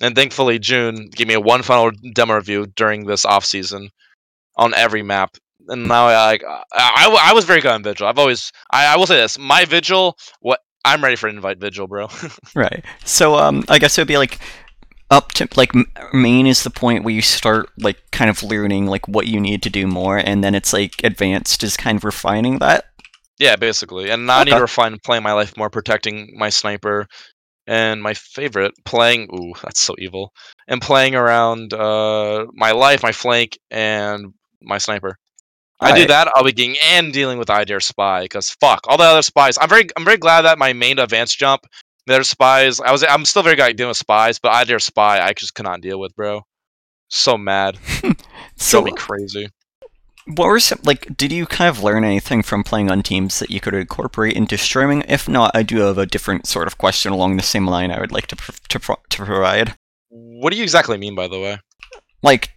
and 0.00 0.14
thankfully 0.16 0.58
June 0.58 1.08
gave 1.14 1.28
me 1.28 1.34
a 1.34 1.40
one 1.40 1.62
final 1.62 1.90
demo 2.14 2.34
review 2.34 2.66
during 2.66 3.06
this 3.06 3.24
off 3.24 3.44
season 3.44 3.88
on 4.56 4.74
every 4.74 5.02
map. 5.02 5.36
And 5.68 5.88
now 5.88 6.06
I, 6.06 6.34
I, 6.34 6.62
I, 6.72 7.18
I 7.30 7.32
was 7.32 7.44
very 7.44 7.60
good 7.60 7.70
on 7.70 7.82
Vigil. 7.82 8.06
I've 8.06 8.18
always 8.18 8.50
I, 8.70 8.94
I 8.94 8.96
will 8.96 9.06
say 9.06 9.16
this: 9.16 9.38
my 9.38 9.64
Vigil, 9.64 10.16
what 10.40 10.60
I'm 10.84 11.02
ready 11.02 11.16
for 11.16 11.28
an 11.28 11.36
invite 11.36 11.58
Vigil, 11.58 11.86
bro. 11.86 12.08
Right. 12.54 12.84
So 13.04 13.36
um, 13.36 13.64
I 13.68 13.78
guess 13.78 13.96
it 13.96 14.00
would 14.00 14.08
be 14.08 14.18
like 14.18 14.38
up 15.10 15.32
to 15.32 15.48
like 15.56 15.72
main 16.12 16.46
is 16.46 16.62
the 16.64 16.70
point 16.70 17.04
where 17.04 17.14
you 17.14 17.22
start 17.22 17.68
like 17.78 17.98
kind 18.10 18.30
of 18.30 18.42
learning 18.42 18.86
like 18.86 19.06
what 19.06 19.26
you 19.26 19.40
need 19.40 19.62
to 19.62 19.70
do 19.70 19.86
more, 19.86 20.18
and 20.18 20.44
then 20.44 20.54
it's 20.54 20.72
like 20.72 21.02
advanced 21.02 21.62
is 21.62 21.76
kind 21.76 21.96
of 21.96 22.04
refining 22.04 22.58
that. 22.58 22.86
Yeah, 23.38 23.56
basically. 23.56 24.10
And 24.10 24.26
now 24.26 24.38
I 24.38 24.44
need 24.44 24.52
to 24.52 24.60
refine 24.60 24.98
playing 25.04 25.24
my 25.24 25.32
life 25.32 25.56
more, 25.56 25.68
protecting 25.68 26.34
my 26.36 26.50
sniper, 26.50 27.06
and 27.66 28.02
my 28.02 28.14
favorite, 28.14 28.72
playing. 28.84 29.28
Ooh, 29.34 29.52
that's 29.62 29.80
so 29.80 29.94
evil. 29.98 30.32
And 30.68 30.80
playing 30.80 31.14
around 31.14 31.72
uh, 31.72 32.46
my 32.54 32.72
life, 32.72 33.02
my 33.02 33.12
flank, 33.12 33.58
and 33.70 34.26
my 34.62 34.78
sniper. 34.78 35.18
I 35.80 35.94
do 35.94 36.06
that. 36.06 36.28
I'll 36.34 36.44
be 36.44 36.52
getting 36.52 36.76
and 36.92 37.12
dealing 37.12 37.38
with 37.38 37.50
IDAR 37.50 37.80
spy 37.80 38.22
because 38.22 38.50
fuck 38.60 38.80
all 38.88 38.96
the 38.96 39.04
other 39.04 39.22
spies. 39.22 39.58
I'm 39.60 39.68
very, 39.68 39.86
I'm 39.96 40.04
very 40.04 40.16
glad 40.16 40.42
that 40.42 40.58
my 40.58 40.72
main 40.72 40.98
advanced 40.98 41.38
jump. 41.38 41.66
There's 42.06 42.28
spies. 42.28 42.80
I 42.80 42.92
was, 42.92 43.02
I'm 43.02 43.24
still 43.24 43.42
very 43.42 43.56
good 43.56 43.70
at 43.70 43.76
dealing 43.76 43.88
with 43.90 43.96
spies, 43.98 44.38
but 44.38 44.52
IDAR 44.52 44.78
spy, 44.78 45.20
I 45.20 45.32
just 45.32 45.54
cannot 45.54 45.80
deal 45.80 45.98
with, 45.98 46.14
bro. 46.14 46.42
So 47.08 47.36
mad, 47.36 47.78
So 48.56 48.82
me 48.82 48.92
crazy. 48.96 49.48
what 50.26 50.46
were 50.46 50.58
some 50.60 50.80
like? 50.84 51.16
Did 51.16 51.32
you 51.32 51.44
kind 51.46 51.68
of 51.68 51.82
learn 51.82 52.02
anything 52.04 52.42
from 52.42 52.64
playing 52.64 52.90
on 52.90 53.02
teams 53.02 53.38
that 53.40 53.50
you 53.50 53.60
could 53.60 53.74
incorporate 53.74 54.34
into 54.36 54.56
streaming? 54.56 55.02
If 55.06 55.28
not, 55.28 55.50
I 55.54 55.62
do 55.62 55.78
have 55.78 55.98
a 55.98 56.06
different 56.06 56.46
sort 56.46 56.66
of 56.66 56.78
question 56.78 57.12
along 57.12 57.36
the 57.36 57.42
same 57.42 57.66
line. 57.66 57.90
I 57.90 58.00
would 58.00 58.10
like 58.12 58.26
to 58.28 58.36
pr- 58.36 58.52
to 58.70 58.80
pro- 58.80 59.00
to 59.10 59.24
provide. 59.24 59.74
What 60.08 60.50
do 60.50 60.56
you 60.56 60.62
exactly 60.62 60.96
mean, 60.96 61.14
by 61.14 61.28
the 61.28 61.38
way? 61.38 61.58
Like, 62.22 62.50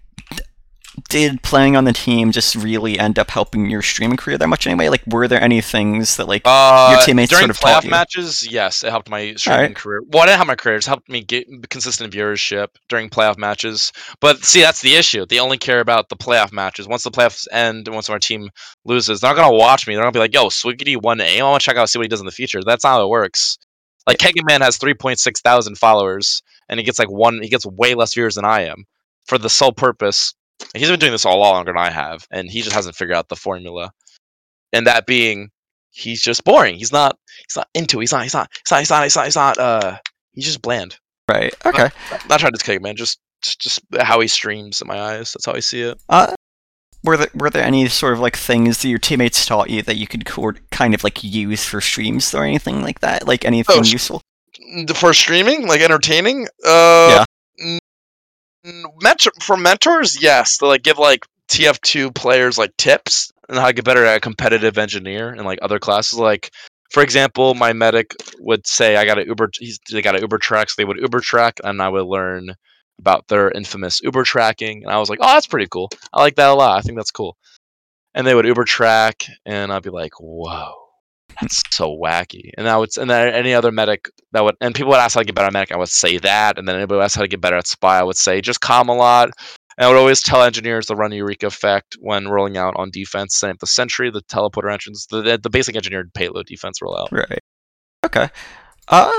did 1.10 1.42
playing 1.44 1.76
on 1.76 1.86
the 1.86 1.94
team 1.94 2.32
just 2.32 2.56
really 2.56 3.00
end 3.00 3.18
up 3.18 3.30
helping 3.30 3.70
your 3.70 3.82
streaming 3.82 4.18
career 4.18 4.38
that 4.38 4.48
much 4.48 4.68
anyway? 4.68 4.90
Like, 4.90 5.06
were 5.08 5.28
there 5.28 5.42
any 5.42 5.62
things 5.62 6.18
that 6.18 6.28
like 6.28 6.42
Uh, 6.46 7.04
teammates 7.06 7.32
during 7.32 7.52
sort 7.52 7.52
of 7.52 7.60
playoff 7.60 7.90
matches, 7.90 8.48
yes, 8.50 8.84
it 8.84 8.90
helped 8.90 9.10
my 9.10 9.34
streaming 9.36 9.60
Alright. 9.60 9.76
career. 9.76 10.02
Well, 10.08 10.24
I 10.24 10.26
didn't 10.28 10.40
have 10.40 10.48
my 10.48 10.56
career; 10.56 10.76
it 10.76 10.80
just 10.80 10.88
helped 10.88 11.10
me 11.10 11.24
get 11.24 11.48
consistent 11.70 12.14
viewership 12.14 12.68
during 12.90 13.10
playoff 13.10 13.38
matches. 13.38 13.92
But 14.20 14.44
see, 14.44 14.62
that's 14.62 14.82
the 14.82 14.96
issue. 14.96 15.26
They 15.26 15.40
only 15.40 15.58
care 15.58 15.80
about 15.80 16.10
the 16.10 16.16
playoff 16.16 16.52
matches. 16.52 16.88
Once 16.88 17.04
the 17.04 17.12
playoffs 17.12 17.48
end, 17.52 17.88
and 17.88 17.96
once 17.96 18.10
our 18.10 18.20
team 18.20 18.50
loses, 18.86 19.20
they're 19.20 19.30
not 19.34 19.42
gonna 19.42 19.56
watch 19.56 19.88
me. 19.88 19.94
They're 19.96 20.04
gonna 20.04 20.12
be 20.12 20.20
like, 20.20 20.34
"Yo, 20.34 20.48
Swiggity 20.48 21.02
won 21.02 21.22
aim. 21.22 21.44
I 21.44 21.50
want 21.50 21.62
to 21.62 21.66
check 21.66 21.78
out 21.78 21.90
see 21.90 22.00
what 22.00 22.06
he 22.06 22.10
does 22.10 22.20
in 22.20 22.26
the 22.26 22.32
future." 22.32 22.62
That's 22.66 22.84
not 22.84 22.92
how 22.92 23.04
it 23.04 23.10
works. 23.10 23.58
Like 24.08 24.18
Kegaman 24.18 24.62
has 24.62 24.78
three 24.78 24.94
point 24.94 25.20
six 25.20 25.42
thousand 25.42 25.78
followers, 25.78 26.42
and 26.70 26.80
he 26.80 26.86
gets 26.86 27.00
like 27.00 27.10
one. 27.12 27.40
He 27.42 27.50
gets 27.50 27.66
way 27.66 27.94
less 27.94 28.14
viewers 28.14 28.36
than 28.36 28.46
I 28.46 28.62
am, 28.64 28.86
for 29.26 29.38
the 29.38 29.50
sole 29.50 29.74
purpose. 29.74 30.34
He's 30.76 30.90
been 30.90 31.00
doing 31.00 31.12
this 31.12 31.26
all 31.26 31.38
a 31.38 31.40
lot 31.40 31.52
longer 31.52 31.72
than 31.72 31.78
I 31.82 31.90
have, 31.92 32.26
and 32.32 32.50
he 32.50 32.62
just 32.62 32.76
hasn't 32.76 32.96
figured 32.96 33.16
out 33.16 33.30
the 33.30 33.36
formula. 33.36 33.92
And 34.74 34.88
that 34.88 35.06
being, 35.06 35.50
he's 35.92 36.22
just 36.22 36.44
boring. 36.44 36.76
He's 36.76 36.92
not. 36.92 37.18
He's 37.48 37.56
not 37.56 37.68
into. 37.74 38.00
It. 38.00 38.04
He's 38.04 38.12
not. 38.12 38.24
He's 38.24 38.34
not. 38.34 38.50
He's 38.68 38.72
not. 38.72 38.80
He's 38.82 38.90
not. 38.90 39.04
He's 39.04 39.16
not. 39.16 39.26
He's 39.26 39.36
not. 39.36 39.58
Uh, 39.58 39.98
he's 40.34 40.46
just 40.46 40.62
bland. 40.62 40.98
Right. 41.30 41.54
Okay. 41.66 41.90
Not 42.30 42.40
trying 42.40 42.54
to 42.54 42.58
Kegaman. 42.58 42.96
Just, 42.96 43.20
just, 43.44 43.60
just 43.62 43.80
how 44.00 44.20
he 44.20 44.28
streams 44.28 44.82
in 44.82 44.88
my 44.88 45.00
eyes. 45.00 45.34
That's 45.34 45.46
how 45.46 45.54
I 45.54 45.60
see 45.60 45.82
it. 45.82 46.00
Uh, 46.10 46.34
were 47.04 47.18
there 47.18 47.28
were 47.36 47.50
there 47.50 47.64
any 47.64 47.88
sort 47.88 48.14
of 48.14 48.20
like 48.20 48.36
things 48.36 48.82
that 48.82 48.90
your 48.90 48.98
teammates 49.00 49.46
taught 49.46 49.70
you 49.70 49.82
that 49.84 49.96
you 49.98 50.08
could 50.08 50.26
co- 50.26 50.54
kind 50.72 50.94
of 50.96 51.04
like 51.04 51.24
use 51.24 51.64
for 51.64 51.80
streams 51.82 52.34
or 52.34 52.44
anything 52.44 52.82
like 52.82 53.00
that? 53.02 53.28
Like 53.28 53.46
anything 53.46 53.80
Oh, 53.80 53.84
useful? 53.84 54.22
for 54.96 55.14
streaming, 55.14 55.68
like 55.68 55.82
entertaining. 55.82 56.48
Uh, 56.66 57.24
yeah. 57.60 57.78
Mentor 59.02 59.32
for 59.42 59.58
mentors, 59.58 60.22
yes. 60.22 60.58
They 60.58 60.68
like 60.68 60.84
give 60.84 60.98
like 60.98 61.26
TF 61.50 61.80
two 61.82 62.12
players 62.12 62.58
like 62.58 62.76
tips 62.78 63.32
and 63.50 63.58
how 63.58 63.68
to 63.68 63.74
get 63.74 63.86
better 63.86 64.06
at 64.06 64.18
a 64.18 64.20
competitive 64.20 64.78
engineer 64.78 65.30
and 65.30 65.46
like 65.46 65.60
other 65.62 65.80
classes. 65.80 66.20
Like 66.20 66.52
for 66.92 67.04
example, 67.04 67.54
my 67.54 67.74
medic 67.74 68.14
would 68.40 68.66
say, 68.68 68.96
"I 68.96 69.06
got 69.06 69.18
a 69.18 69.26
Uber." 69.26 69.50
He's 69.60 69.80
they 69.92 70.02
got 70.02 70.16
a 70.16 70.22
Uber 70.22 70.38
track, 70.38 70.70
so 70.70 70.76
they 70.78 70.86
would 70.86 70.98
Uber 70.98 71.20
track, 71.20 71.60
and 71.64 71.82
I 71.82 71.90
would 71.90 72.06
learn 72.06 72.56
about 73.00 73.28
their 73.28 73.52
infamous 73.52 74.02
Uber 74.02 74.24
tracking. 74.24 74.84
And 74.84 74.92
I 74.92 74.98
was 74.98 75.10
like, 75.10 75.20
"Oh, 75.22 75.34
that's 75.34 75.48
pretty 75.48 75.68
cool. 75.68 75.90
I 76.14 76.22
like 76.22 76.36
that 76.36 76.50
a 76.50 76.54
lot. 76.54 76.78
I 76.78 76.82
think 76.82 76.98
that's 76.98 77.12
cool." 77.12 77.38
And 78.14 78.26
they 78.26 78.36
would 78.36 78.46
Uber 78.46 78.64
track, 78.66 79.26
and 79.46 79.72
I'd 79.72 79.84
be 79.84 79.90
like, 79.90 80.14
"Whoa." 80.20 80.87
That's 81.40 81.62
so 81.72 81.96
wacky, 81.96 82.52
and 82.58 82.68
I 82.68 82.78
would, 82.78 82.90
and 82.98 83.10
then 83.10 83.34
any 83.34 83.54
other 83.54 83.72
medic 83.72 84.10
that 84.32 84.44
would, 84.44 84.56
and 84.60 84.74
people 84.74 84.92
would 84.92 85.00
ask 85.00 85.14
how 85.16 85.22
to 85.22 85.26
get 85.26 85.36
better 85.36 85.48
at 85.48 85.54
medic, 85.54 85.72
I 85.72 85.78
would 85.78 85.90
say 85.90 86.18
that, 86.18 86.58
and 86.58 86.68
then 86.68 86.76
anybody 86.76 86.98
would 86.98 87.04
ask 87.04 87.16
how 87.16 87.22
to 87.22 87.28
get 87.28 87.42
better 87.42 87.58
at 87.58 87.68
spy, 87.68 88.00
I 88.00 88.04
would 88.04 88.18
say 88.18 88.42
just 88.42 88.62
calm 88.62 88.90
a 88.90 88.96
lot, 88.96 89.30
and 89.78 89.86
I 89.86 89.88
would 89.88 89.98
always 89.98 90.22
tell 90.22 90.42
engineers 90.42 90.88
to 90.88 90.96
run 90.96 91.12
Eureka 91.12 91.48
effect 91.48 91.96
when 92.00 92.28
rolling 92.28 92.58
out 92.58 92.74
on 92.78 92.90
defense. 92.90 93.36
Same 93.36 93.52
with 93.52 93.60
the 93.60 93.68
sentry, 93.68 94.10
the 94.10 94.24
teleporter 94.24 94.72
entrance, 94.74 95.06
the, 95.06 95.22
the, 95.22 95.38
the 95.38 95.50
basic 95.50 95.76
engineered 95.76 96.14
payload 96.14 96.48
defense 96.48 96.80
rollout. 96.82 97.12
Right. 97.12 97.40
Okay. 98.04 98.30
Uh 98.88 99.12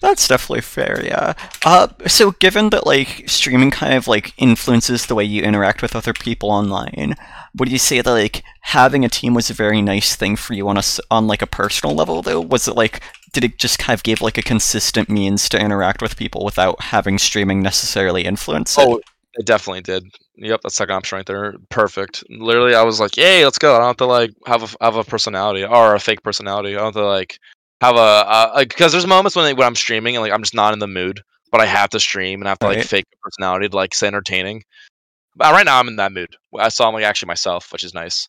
that's 0.00 0.28
definitely 0.28 0.62
fair, 0.62 1.04
yeah. 1.04 1.34
Uh 1.64 1.88
so 2.06 2.32
given 2.32 2.70
that 2.70 2.86
like 2.86 3.24
streaming 3.28 3.70
kind 3.70 3.94
of 3.94 4.08
like 4.08 4.32
influences 4.38 5.06
the 5.06 5.14
way 5.14 5.24
you 5.24 5.42
interact 5.42 5.82
with 5.82 5.94
other 5.96 6.12
people 6.12 6.50
online, 6.50 7.14
would 7.56 7.70
you 7.70 7.78
say 7.78 8.00
that 8.00 8.10
like 8.10 8.42
having 8.62 9.04
a 9.04 9.08
team 9.08 9.34
was 9.34 9.50
a 9.50 9.54
very 9.54 9.82
nice 9.82 10.16
thing 10.16 10.36
for 10.36 10.54
you 10.54 10.68
on 10.68 10.76
a 10.76 10.82
on 11.10 11.26
like 11.26 11.42
a 11.42 11.46
personal 11.46 11.94
level 11.94 12.22
though? 12.22 12.40
Was 12.40 12.68
it 12.68 12.76
like 12.76 13.02
did 13.32 13.44
it 13.44 13.58
just 13.58 13.78
kind 13.78 13.96
of 13.96 14.02
give 14.02 14.20
like 14.20 14.38
a 14.38 14.42
consistent 14.42 15.08
means 15.08 15.48
to 15.48 15.60
interact 15.60 16.02
with 16.02 16.16
people 16.16 16.44
without 16.44 16.80
having 16.82 17.18
streaming 17.18 17.62
necessarily 17.62 18.24
influence 18.24 18.76
it? 18.76 18.84
Oh, 18.86 19.00
it 19.34 19.46
definitely 19.46 19.82
did. 19.82 20.04
Yep, 20.36 20.60
that's 20.62 20.76
second 20.76 20.94
option 20.94 21.16
right 21.16 21.26
there. 21.26 21.54
Perfect. 21.68 22.24
Literally, 22.30 22.74
I 22.74 22.82
was 22.82 22.98
like, 22.98 23.16
"Yay, 23.16 23.44
let's 23.44 23.58
go!" 23.58 23.74
I 23.74 23.78
don't 23.78 23.86
have 23.88 23.96
to 23.98 24.06
like 24.06 24.30
have 24.46 24.62
a 24.62 24.84
have 24.84 24.96
a 24.96 25.04
personality 25.04 25.64
or 25.64 25.94
a 25.94 26.00
fake 26.00 26.22
personality. 26.22 26.70
I 26.70 26.78
don't 26.78 26.86
have 26.86 26.94
to 26.94 27.06
like 27.06 27.38
have 27.80 27.96
a 27.96 27.98
uh, 27.98 28.58
because 28.64 28.92
there's 28.92 29.06
moments 29.06 29.36
when 29.36 29.56
when 29.56 29.66
I'm 29.66 29.74
streaming 29.74 30.16
and 30.16 30.22
like 30.22 30.32
I'm 30.32 30.42
just 30.42 30.54
not 30.54 30.72
in 30.72 30.78
the 30.78 30.86
mood, 30.86 31.20
but 31.50 31.60
I 31.60 31.66
have 31.66 31.90
to 31.90 32.00
stream 32.00 32.40
and 32.40 32.48
I 32.48 32.50
have 32.50 32.58
to 32.60 32.66
like 32.66 32.78
Right. 32.78 32.86
fake 32.86 33.06
a 33.12 33.16
personality 33.22 33.68
to 33.68 33.76
like 33.76 33.94
stay 33.94 34.06
entertaining. 34.06 34.62
But 35.36 35.52
right 35.52 35.64
now 35.64 35.78
I'm 35.78 35.88
in 35.88 35.96
that 35.96 36.12
mood. 36.12 36.36
I 36.58 36.68
saw 36.68 36.88
I'm 36.88 36.94
like 36.94 37.04
actually 37.04 37.28
myself, 37.28 37.72
which 37.72 37.84
is 37.84 37.94
nice. 37.94 38.28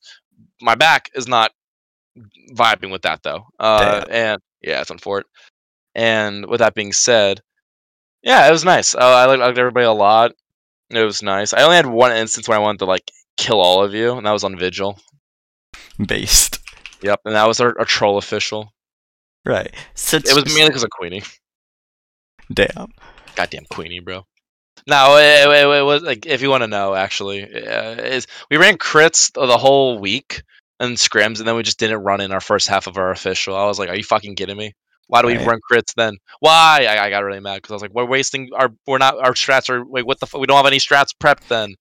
My 0.61 0.75
back 0.75 1.09
is 1.15 1.27
not 1.27 1.51
vibing 2.53 2.91
with 2.91 3.01
that 3.03 3.23
though. 3.23 3.45
Uh, 3.59 4.05
and 4.09 4.41
yeah, 4.61 4.81
it's 4.81 4.91
unfortunate. 4.91 5.29
And 5.95 6.45
with 6.45 6.59
that 6.59 6.75
being 6.75 6.93
said, 6.93 7.41
yeah, 8.21 8.47
it 8.47 8.51
was 8.51 8.63
nice. 8.63 8.95
Uh, 8.95 8.99
I 8.99 9.25
liked, 9.25 9.41
liked 9.41 9.57
everybody 9.57 9.85
a 9.85 9.91
lot. 9.91 10.31
It 10.89 11.03
was 11.03 11.23
nice. 11.23 11.53
I 11.53 11.63
only 11.63 11.75
had 11.75 11.85
one 11.85 12.11
instance 12.11 12.47
where 12.47 12.57
I 12.57 12.61
wanted 12.61 12.79
to 12.79 12.85
like 12.85 13.11
kill 13.37 13.59
all 13.59 13.83
of 13.83 13.93
you, 13.93 14.13
and 14.13 14.25
that 14.25 14.31
was 14.31 14.43
on 14.43 14.57
Vigil. 14.57 14.99
Based. 16.05 16.59
Yep, 17.01 17.21
and 17.25 17.35
that 17.35 17.47
was 17.47 17.59
our, 17.59 17.77
our 17.79 17.85
troll 17.85 18.17
official. 18.17 18.73
Right. 19.45 19.73
So 19.95 20.17
It 20.17 20.33
was 20.35 20.45
mainly 20.53 20.69
because 20.69 20.83
of 20.83 20.89
Queenie. 20.91 21.23
damn. 22.53 22.91
Goddamn 23.35 23.65
Queenie, 23.69 23.99
bro. 23.99 24.25
No, 24.87 25.17
it, 25.17 25.47
it, 25.47 25.67
it 25.79 25.83
was 25.83 26.01
like 26.01 26.25
if 26.25 26.41
you 26.41 26.49
want 26.49 26.63
to 26.63 26.67
know, 26.67 26.95
actually, 26.95 27.43
uh, 27.43 27.91
is 28.01 28.25
we 28.49 28.57
ran 28.57 28.77
crits 28.77 29.31
the 29.33 29.57
whole 29.57 29.99
week 29.99 30.43
and 30.79 30.97
scrims, 30.97 31.39
and 31.39 31.47
then 31.47 31.55
we 31.55 31.63
just 31.63 31.79
didn't 31.79 31.99
run 32.03 32.21
in 32.21 32.31
our 32.31 32.41
first 32.41 32.67
half 32.67 32.87
of 32.87 32.97
our 32.97 33.11
official. 33.11 33.55
I 33.55 33.65
was 33.65 33.77
like, 33.77 33.89
"Are 33.89 33.95
you 33.95 34.03
fucking 34.03 34.35
kidding 34.35 34.57
me? 34.57 34.73
Why 35.07 35.21
do 35.21 35.27
we 35.27 35.37
Right. 35.37 35.45
run 35.45 35.59
crits 35.71 35.93
then? 35.95 36.17
Why?" 36.39 36.87
I, 36.89 37.05
I 37.05 37.09
got 37.11 37.23
really 37.23 37.39
mad 37.39 37.57
because 37.57 37.71
I 37.71 37.75
was 37.75 37.81
like, 37.83 37.93
"We're 37.93 38.05
wasting 38.05 38.49
our 38.55 38.69
we're 38.87 38.97
not 38.97 39.19
our 39.19 39.33
strats 39.33 39.69
are 39.69 39.85
wait 39.85 40.05
what 40.05 40.19
the 40.19 40.27
we 40.39 40.47
don't 40.47 40.57
have 40.57 40.65
any 40.65 40.79
strats 40.79 41.13
prepped 41.15 41.47
then." 41.47 41.75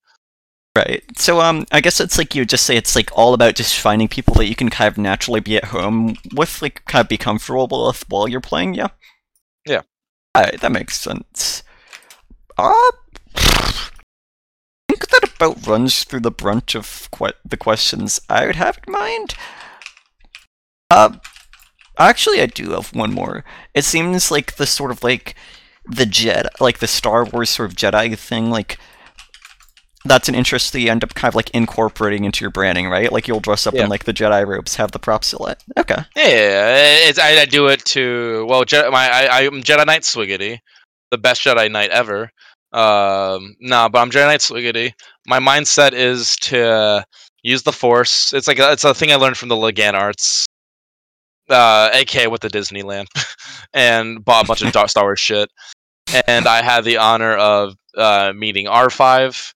Right. 0.75 1.03
So 1.17 1.41
um 1.41 1.65
I 1.71 1.81
guess 1.81 1.99
it's 1.99 2.17
like 2.17 2.33
you 2.33 2.45
just 2.45 2.65
say 2.65 2.77
it's 2.77 2.95
like 2.95 3.09
all 3.13 3.33
about 3.33 3.55
just 3.55 3.77
finding 3.77 4.07
people 4.07 4.35
that 4.35 4.47
you 4.47 4.55
can 4.55 4.69
kind 4.69 4.87
of 4.87 4.97
naturally 4.97 5.41
be 5.41 5.57
at 5.57 5.65
home 5.65 6.15
with, 6.33 6.61
like 6.61 6.85
kind 6.85 7.03
of 7.03 7.09
be 7.09 7.17
comfortable 7.17 7.87
with 7.87 8.05
while 8.09 8.27
you're 8.27 8.39
playing, 8.39 8.75
yeah? 8.75 8.87
Yeah. 9.65 9.81
Alright, 10.35 10.61
that 10.61 10.71
makes 10.71 10.97
sense. 10.97 11.63
Uh 12.57 12.91
I 13.35 14.93
think 14.93 15.09
that 15.09 15.29
about 15.35 15.67
runs 15.67 16.05
through 16.05 16.21
the 16.21 16.31
brunt 16.31 16.73
of 16.73 17.09
que- 17.11 17.33
the 17.43 17.57
questions 17.57 18.21
I 18.29 18.45
would 18.45 18.55
have 18.55 18.79
in 18.87 18.93
mind. 18.93 19.35
Uh 20.89 21.17
actually 21.97 22.39
I 22.41 22.45
do 22.45 22.71
have 22.71 22.95
one 22.95 23.11
more. 23.13 23.43
It 23.73 23.83
seems 23.83 24.31
like 24.31 24.55
the 24.55 24.65
sort 24.65 24.91
of 24.91 25.03
like 25.03 25.35
the 25.85 26.05
Jedi 26.05 26.47
like 26.61 26.79
the 26.79 26.87
Star 26.87 27.25
Wars 27.25 27.49
sort 27.49 27.69
of 27.69 27.75
Jedi 27.75 28.17
thing, 28.17 28.49
like 28.49 28.77
that's 30.05 30.27
an 30.29 30.35
interest 30.35 30.73
that 30.73 30.79
you 30.79 30.89
end 30.89 31.03
up 31.03 31.13
kind 31.13 31.29
of 31.31 31.35
like 31.35 31.49
incorporating 31.51 32.23
into 32.25 32.43
your 32.43 32.49
branding, 32.51 32.87
right? 32.89 33.11
Like 33.11 33.27
you'll 33.27 33.39
dress 33.39 33.67
up 33.67 33.73
Yeah. 33.73 33.83
in 33.83 33.89
like 33.89 34.05
the 34.05 34.13
Jedi 34.13 34.45
robes, 34.47 34.75
have 34.75 34.91
the 34.91 34.99
prop 34.99 35.23
silhouette. 35.23 35.63
Okay. 35.77 36.03
Yeah, 36.15 37.11
I, 37.21 37.39
I 37.41 37.45
do 37.45 37.67
it 37.67 37.83
to 37.85 38.45
well, 38.49 38.63
Je- 38.65 38.89
my 38.89 39.09
I, 39.09 39.45
I'm 39.45 39.61
Jedi 39.61 39.85
Knight 39.85 40.01
Swiggity, 40.01 40.57
the 41.11 41.17
best 41.17 41.41
Jedi 41.43 41.71
Knight 41.71 41.91
ever. 41.91 42.31
Um, 42.73 43.55
no, 43.59 43.89
but 43.89 43.99
I'm 43.99 44.09
Jedi 44.11 44.25
Knight 44.27 44.39
Swiggity. 44.39 44.93
My 45.27 45.39
mindset 45.39 45.93
is 45.93 46.35
to 46.37 47.03
use 47.43 47.63
the 47.63 47.73
Force. 47.73 48.33
It's 48.33 48.47
like 48.47 48.59
a, 48.59 48.71
it's 48.71 48.83
a 48.83 48.93
thing 48.93 49.11
I 49.11 49.15
learned 49.15 49.37
from 49.37 49.49
the 49.49 49.55
Legan 49.55 49.93
Arts, 49.93 50.45
uh, 51.49 51.89
aka 51.93 52.27
with 52.27 52.41
the 52.41 52.49
Disneyland, 52.49 53.07
and 53.73 54.23
bought 54.23 54.45
a 54.45 54.47
bunch 54.47 54.61
of 54.63 54.89
Star 54.89 55.03
Wars 55.03 55.19
shit. 55.19 55.49
And 56.27 56.47
I 56.47 56.61
had 56.63 56.83
the 56.83 56.97
honor 56.97 57.33
of 57.35 57.75
uh, 57.97 58.33
meeting 58.35 58.65
R5, 58.67 59.53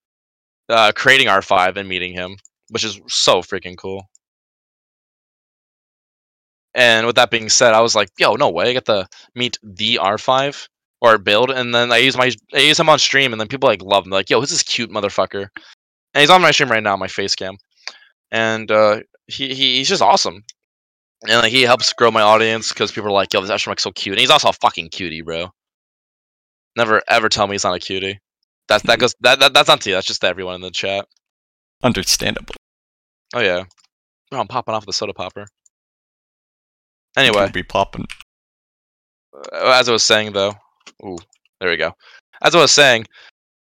uh, 0.70 0.92
creating 0.96 1.28
R5, 1.28 1.78
and 1.78 1.90
meeting 1.90 2.14
him, 2.14 2.38
which 2.70 2.84
is 2.84 3.00
so 3.08 3.42
freaking 3.42 3.78
cool. 3.78 4.10
And 6.74 7.08
with 7.08 7.16
that 7.16 7.32
being 7.32 7.50
said, 7.50 7.74
I 7.74 7.82
was 7.82 7.96
like, 7.96 8.10
"Yo, 8.20 8.34
no 8.36 8.50
way! 8.50 8.70
I 8.70 8.74
get 8.74 8.86
to 8.86 9.08
meet 9.34 9.58
the 9.64 9.98
R5 10.02 10.68
or 11.02 11.18
build." 11.18 11.50
And 11.52 11.74
then 11.74 11.92
I 11.92 11.98
use 11.98 12.18
my 12.18 12.32
I 12.54 12.60
use 12.60 12.80
him 12.80 12.90
on 12.90 13.00
stream, 13.00 13.32
and 13.34 13.40
then 13.40 13.48
people 13.48 13.70
like 13.70 13.82
love 13.82 14.06
him. 14.06 14.12
They're 14.12 14.20
like, 14.20 14.30
"Yo, 14.30 14.40
who's 14.42 14.50
this 14.50 14.64
cute 14.64 14.92
motherfucker?" 14.92 15.48
And 16.14 16.22
he's 16.22 16.30
on 16.30 16.42
my 16.42 16.52
stream 16.52 16.72
right 16.72 16.84
now, 16.84 16.98
my 16.98 17.08
face 17.08 17.36
cam, 17.36 17.58
and 18.32 18.72
uh, 18.72 19.02
he, 19.28 19.54
he 19.56 19.78
he's 19.78 19.90
just 19.90 20.02
awesome. 20.02 20.44
And 21.28 21.42
like 21.42 21.52
he 21.52 21.64
helps 21.64 21.94
grow 21.94 22.12
my 22.12 22.22
audience 22.22 22.70
because 22.72 22.92
people 22.92 23.10
are 23.10 23.14
like, 23.14 23.34
"Yo, 23.34 23.42
this 23.42 23.52
Astromech's 23.52 23.84
so 23.84 23.92
cute," 23.92 24.14
and 24.16 24.22
he's 24.22 24.30
also 24.32 24.50
a 24.50 24.54
fucking 24.54 24.90
cutie, 24.90 25.22
bro. 25.22 25.50
Never 26.78 27.02
ever 27.10 27.30
tell 27.30 27.48
me 27.48 27.54
he's 27.56 27.64
not 27.64 27.76
a 27.76 27.80
cutie. 27.80 28.20
That's 28.68 28.84
that 28.86 29.00
goes 29.00 29.14
that, 29.22 29.40
that 29.40 29.54
that's 29.54 29.68
not 29.68 29.82
to 29.82 29.90
you. 29.90 29.96
That's 29.96 30.08
just 30.08 30.22
to 30.22 30.28
everyone 30.28 30.56
in 30.56 30.62
the 30.62 30.72
chat. 30.72 31.08
Understandable. 31.84 32.56
Oh 33.34 33.42
yeah, 33.42 33.64
bro, 34.32 34.40
I'm 34.40 34.48
popping 34.48 34.74
off 34.74 34.86
the 34.86 34.94
soda 34.94 35.14
popper. 35.14 35.46
Anyway, 37.18 37.50
be 37.52 37.64
popping. 37.64 38.08
uh, 39.54 39.72
as 39.80 39.90
I 39.90 39.92
was 39.92 40.04
saying 40.04 40.34
though, 40.34 40.54
ooh, 41.04 41.18
there 41.60 41.70
we 41.70 41.78
go. 41.78 41.94
As 42.42 42.56
I 42.56 42.60
was 42.60 42.72
saying, 42.72 43.06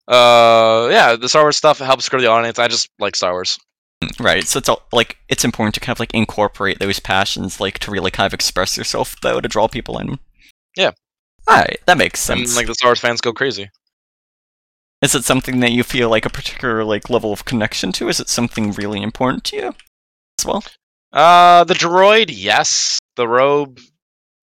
uh, 0.09 0.89
yeah, 0.91 1.17
the 1.17 1.29
Star 1.29 1.43
Wars 1.43 1.57
stuff 1.57 1.79
helps 1.79 2.09
grow 2.09 2.21
the 2.21 2.31
audience. 2.31 2.59
I 2.59 2.69
just 2.69 2.89
like 2.99 3.17
Star 3.17 3.33
Wars. 3.33 3.59
Right. 4.19 4.45
So 4.45 4.59
it's 4.59 4.69
all, 4.69 4.83
like 4.93 5.17
it's 5.29 5.45
important 5.45 5.75
to 5.75 5.81
kind 5.81 5.97
of 5.97 6.01
like 6.01 6.13
incorporate 6.13 6.79
those 6.79 7.01
passions, 7.01 7.61
like 7.61 7.79
to 7.81 7.91
really 7.91 8.11
kind 8.11 8.27
of 8.27 8.35
express 8.35 8.77
yourself 8.77 9.17
though, 9.23 9.41
to 9.41 9.49
draw 9.49 9.69
people 9.69 9.99
in. 9.99 10.19
Yeah. 10.77 10.91
Alright, 11.49 11.81
that 11.87 11.99
makes 11.99 12.21
sense. 12.21 12.51
And 12.51 12.57
like 12.57 12.67
the 12.67 12.75
Star 12.75 12.89
Wars 12.89 13.01
fans 13.01 13.21
go 13.21 13.33
crazy. 13.33 13.71
Is 15.05 15.15
it 15.15 15.23
something 15.23 15.61
that 15.61 15.73
you 15.73 15.83
feel 15.83 16.09
like 16.09 16.25
a 16.25 16.31
particular 16.31 16.83
like 16.83 17.11
level 17.11 17.31
of 17.31 17.45
connection 17.45 17.93
to? 17.93 18.09
Is 18.09 18.21
it 18.21 18.31
something 18.31 18.73
really 18.73 19.03
important 19.03 19.45
to 19.45 19.57
you 19.57 19.75
as 20.39 20.47
well? 20.47 20.65
Uh, 21.13 21.63
the 21.65 21.75
droid, 21.75 22.31
yes. 22.33 22.99
The 23.17 23.29
robe 23.29 23.81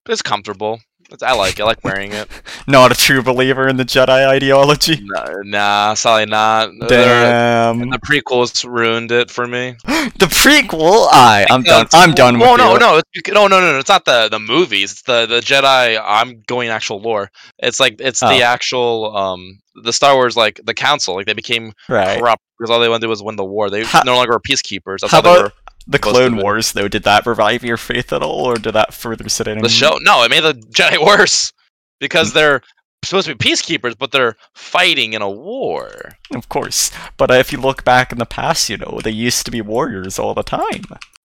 is 0.07 0.21
comfortable. 0.21 0.79
I 1.21 1.33
like 1.35 1.59
it. 1.59 1.63
I 1.63 1.65
like 1.65 1.83
wearing 1.83 2.11
it. 2.13 2.27
Not 2.67 2.91
a 2.91 2.95
true 2.95 3.21
believer 3.21 3.67
in 3.67 3.77
the 3.77 3.83
Jedi 3.85 4.27
ideology. 4.27 4.99
Nah, 5.03 5.25
nah 5.43 5.93
sorry, 5.93 6.25
not. 6.25 6.69
Damn. 6.87 7.89
The 7.89 7.99
prequels 7.99 8.63
ruined 8.69 9.11
it 9.11 9.29
for 9.29 9.47
me. 9.47 9.75
The 10.21 10.25
prequel. 10.27 11.07
I. 11.11 11.45
I'm 11.49 11.63
done. 11.63 11.85
Because- 11.85 11.93
I'm 11.93 12.13
done 12.13 12.35
with 12.39 12.47
Well, 12.47 12.57
no, 12.57 12.77
no, 12.77 13.01
no, 13.33 13.47
no, 13.47 13.47
no, 13.47 13.71
no. 13.73 13.79
It's 13.79 13.89
not 13.89 14.05
the 14.05 14.29
the 14.29 14.39
movies. 14.39 14.91
It's 14.91 15.01
the 15.03 15.25
the 15.25 15.39
Jedi. 15.39 15.99
I'm 16.03 16.41
going 16.47 16.69
actual 16.69 16.99
lore. 17.01 17.31
It's 17.59 17.79
like 17.79 17.95
it's 17.99 18.21
Oh. 18.21 18.29
the 18.29 18.43
actual 18.43 19.15
um 19.17 19.59
the 19.75 19.93
Star 19.93 20.15
Wars 20.15 20.35
like 20.37 20.59
the 20.63 20.73
Council. 20.73 21.15
Like 21.15 21.25
they 21.25 21.33
became 21.33 21.73
corrupt 21.87 22.43
because 22.59 22.69
all 22.71 22.79
they 22.79 22.87
wanted 22.89 23.01
to 23.01 23.05
do 23.05 23.09
was 23.09 23.23
win 23.23 23.35
the 23.35 23.45
war. 23.45 23.69
They 23.69 23.83
no 24.05 24.15
longer 24.15 24.33
were 24.33 24.39
peacekeepers. 24.39 24.99
That's 25.01 25.11
how 25.11 25.19
about 25.19 25.43
were. 25.43 25.51
The 25.87 25.99
Clone. 25.99 26.37
Wars, 26.37 26.73
though, 26.73 26.87
did 26.87 27.03
that 27.03 27.25
revive 27.25 27.63
your 27.63 27.77
faith 27.77 28.13
at 28.13 28.21
all, 28.21 28.45
or 28.45 28.55
did 28.55 28.73
that 28.73 28.93
further 28.93 29.27
sit 29.29 29.47
in? 29.47 29.59
The 29.61 29.69
show. 29.69 29.97
No, 30.01 30.23
it 30.23 30.29
made 30.29 30.43
the 30.43 30.53
Jedi 30.53 31.03
worse 31.05 31.51
Hmm. 31.51 31.55
because 31.99 32.33
they're 32.33 32.61
supposed 33.03 33.27
to 33.27 33.35
be 33.35 33.49
peacekeepers, 33.49 33.97
but 33.97 34.11
they're 34.11 34.35
fighting 34.55 35.13
in 35.13 35.21
a 35.21 35.29
war. 35.29 35.91
Of 36.35 36.49
course. 36.49 36.91
But 37.17 37.31
uh, 37.31 37.35
if 37.35 37.51
you 37.51 37.59
look 37.59 37.83
back 37.83 38.11
in 38.11 38.19
the 38.19 38.25
past, 38.25 38.69
you 38.69 38.77
know, 38.77 38.99
they 39.03 39.09
used 39.11 39.43
to 39.45 39.51
be 39.51 39.61
warriors 39.61 40.19
all 40.19 40.33
the 40.35 40.43
time. 40.43 40.83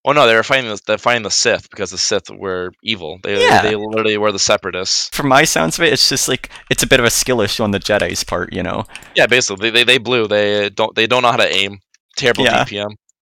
Oh 0.09 0.13
no, 0.13 0.27
they 0.27 0.35
were 0.35 0.43
fighting. 0.45 0.71
The, 0.71 0.81
they're 0.87 0.99
fighting 0.99 1.25
the 1.25 1.31
Sith 1.31 1.69
because 1.69 1.91
the 1.91 1.99
Sith 1.99 2.31
were 2.31 2.71
evil. 2.83 3.19
They 3.25 3.43
Yeah. 3.43 3.61
they 3.61 3.75
literally 3.75 4.17
were 4.17 4.31
the 4.33 4.39
Separatists. 4.39 5.09
From 5.15 5.29
my 5.29 5.45
sounds 5.45 5.79
of 5.79 5.85
it, 5.85 5.93
it's 5.93 6.09
just 6.09 6.29
like 6.29 6.49
it's 6.71 6.83
a 6.85 6.87
bit 6.87 7.01
of 7.01 7.07
a 7.07 7.11
skill 7.11 7.41
issue 7.41 7.63
on 7.65 7.73
the 7.73 7.81
Jedi's 7.81 8.23
part, 8.25 8.53
you 8.53 8.63
know. 8.63 8.85
Yeah, 9.17 9.27
basically, 9.27 9.71
they, 9.71 9.83
they 9.83 9.85
they 9.85 9.99
blew. 9.99 10.29
They 10.29 10.71
don't 10.71 10.95
they 10.95 11.07
don't 11.09 11.23
know 11.23 11.31
how 11.33 11.37
to 11.39 11.53
aim. 11.53 11.81
Terrible 12.17 12.45
Yeah. 12.45 12.65
DPM. 12.65 12.91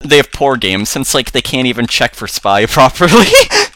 They 0.01 0.19
have 0.19 0.31
poor 0.33 0.57
games 0.57 0.91
since 0.91 1.15
like 1.15 1.33
they 1.33 1.41
can't 1.43 1.67
even 1.67 1.87
check 1.87 2.15
for 2.15 2.27
spy 2.27 2.67
properly. 2.67 3.27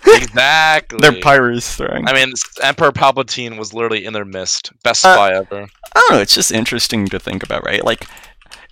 Exactly. 0.06 0.98
They're 1.00 1.20
pirates 1.20 1.76
throwing. 1.76 2.06
I 2.08 2.12
mean, 2.12 2.32
Emperor 2.62 2.92
Palpatine 2.92 3.58
was 3.58 3.72
literally 3.72 4.04
in 4.04 4.12
their 4.12 4.24
midst. 4.24 4.72
Best 4.82 5.04
Uh, 5.04 5.14
spy 5.14 5.34
ever. 5.34 5.66
I 5.94 6.00
don't 6.08 6.16
know. 6.16 6.20
It's 6.20 6.34
just 6.34 6.52
interesting 6.52 7.06
to 7.08 7.18
think 7.18 7.42
about, 7.42 7.64
right? 7.64 7.84
Like, 7.84 8.06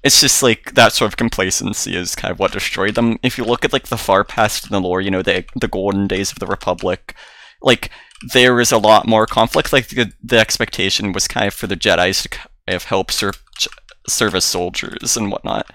it's 0.05 0.20
just 0.20 0.42
like 0.42 0.74
that 0.74 0.92
sort 0.92 1.11
of 1.11 1.16
complacency 1.16 1.96
is 1.96 2.14
kind 2.14 2.30
of 2.32 2.38
what 2.38 2.53
destroyed 2.53 2.94
them. 2.94 3.18
If 3.22 3.38
you 3.38 3.44
look 3.44 3.64
at 3.64 3.72
like 3.72 3.88
the 3.88 3.96
far 3.96 4.24
past 4.24 4.64
in 4.64 4.70
the 4.70 4.80
lore, 4.80 5.01
you 5.01 5.11
know, 5.11 5.22
the 5.22 5.44
the 5.57 5.68
golden 5.68 6.07
days 6.07 6.30
of 6.30 6.38
the 6.38 6.46
Republic, 6.46 7.14
like 7.62 7.90
there 8.32 8.61
is 8.61 8.72
a 8.72 8.78
lot 8.78 9.07
more 9.07 9.26
conflict. 9.26 9.72
Like 9.72 9.88
the, 9.88 10.12
the 10.22 10.38
expectation 10.38 11.12
was 11.12 11.26
kind 11.28 11.46
of 11.49 11.55
for 11.55 11.66
the 11.66 11.76
Jedi's 11.76 12.22
to 12.22 12.28
kind 12.28 12.49
of 12.68 12.84
help 12.84 13.11
serve 13.11 13.42
serve 14.07 14.34
as 14.34 14.44
soldiers 14.44 15.16
and 15.16 15.30
whatnot. 15.30 15.66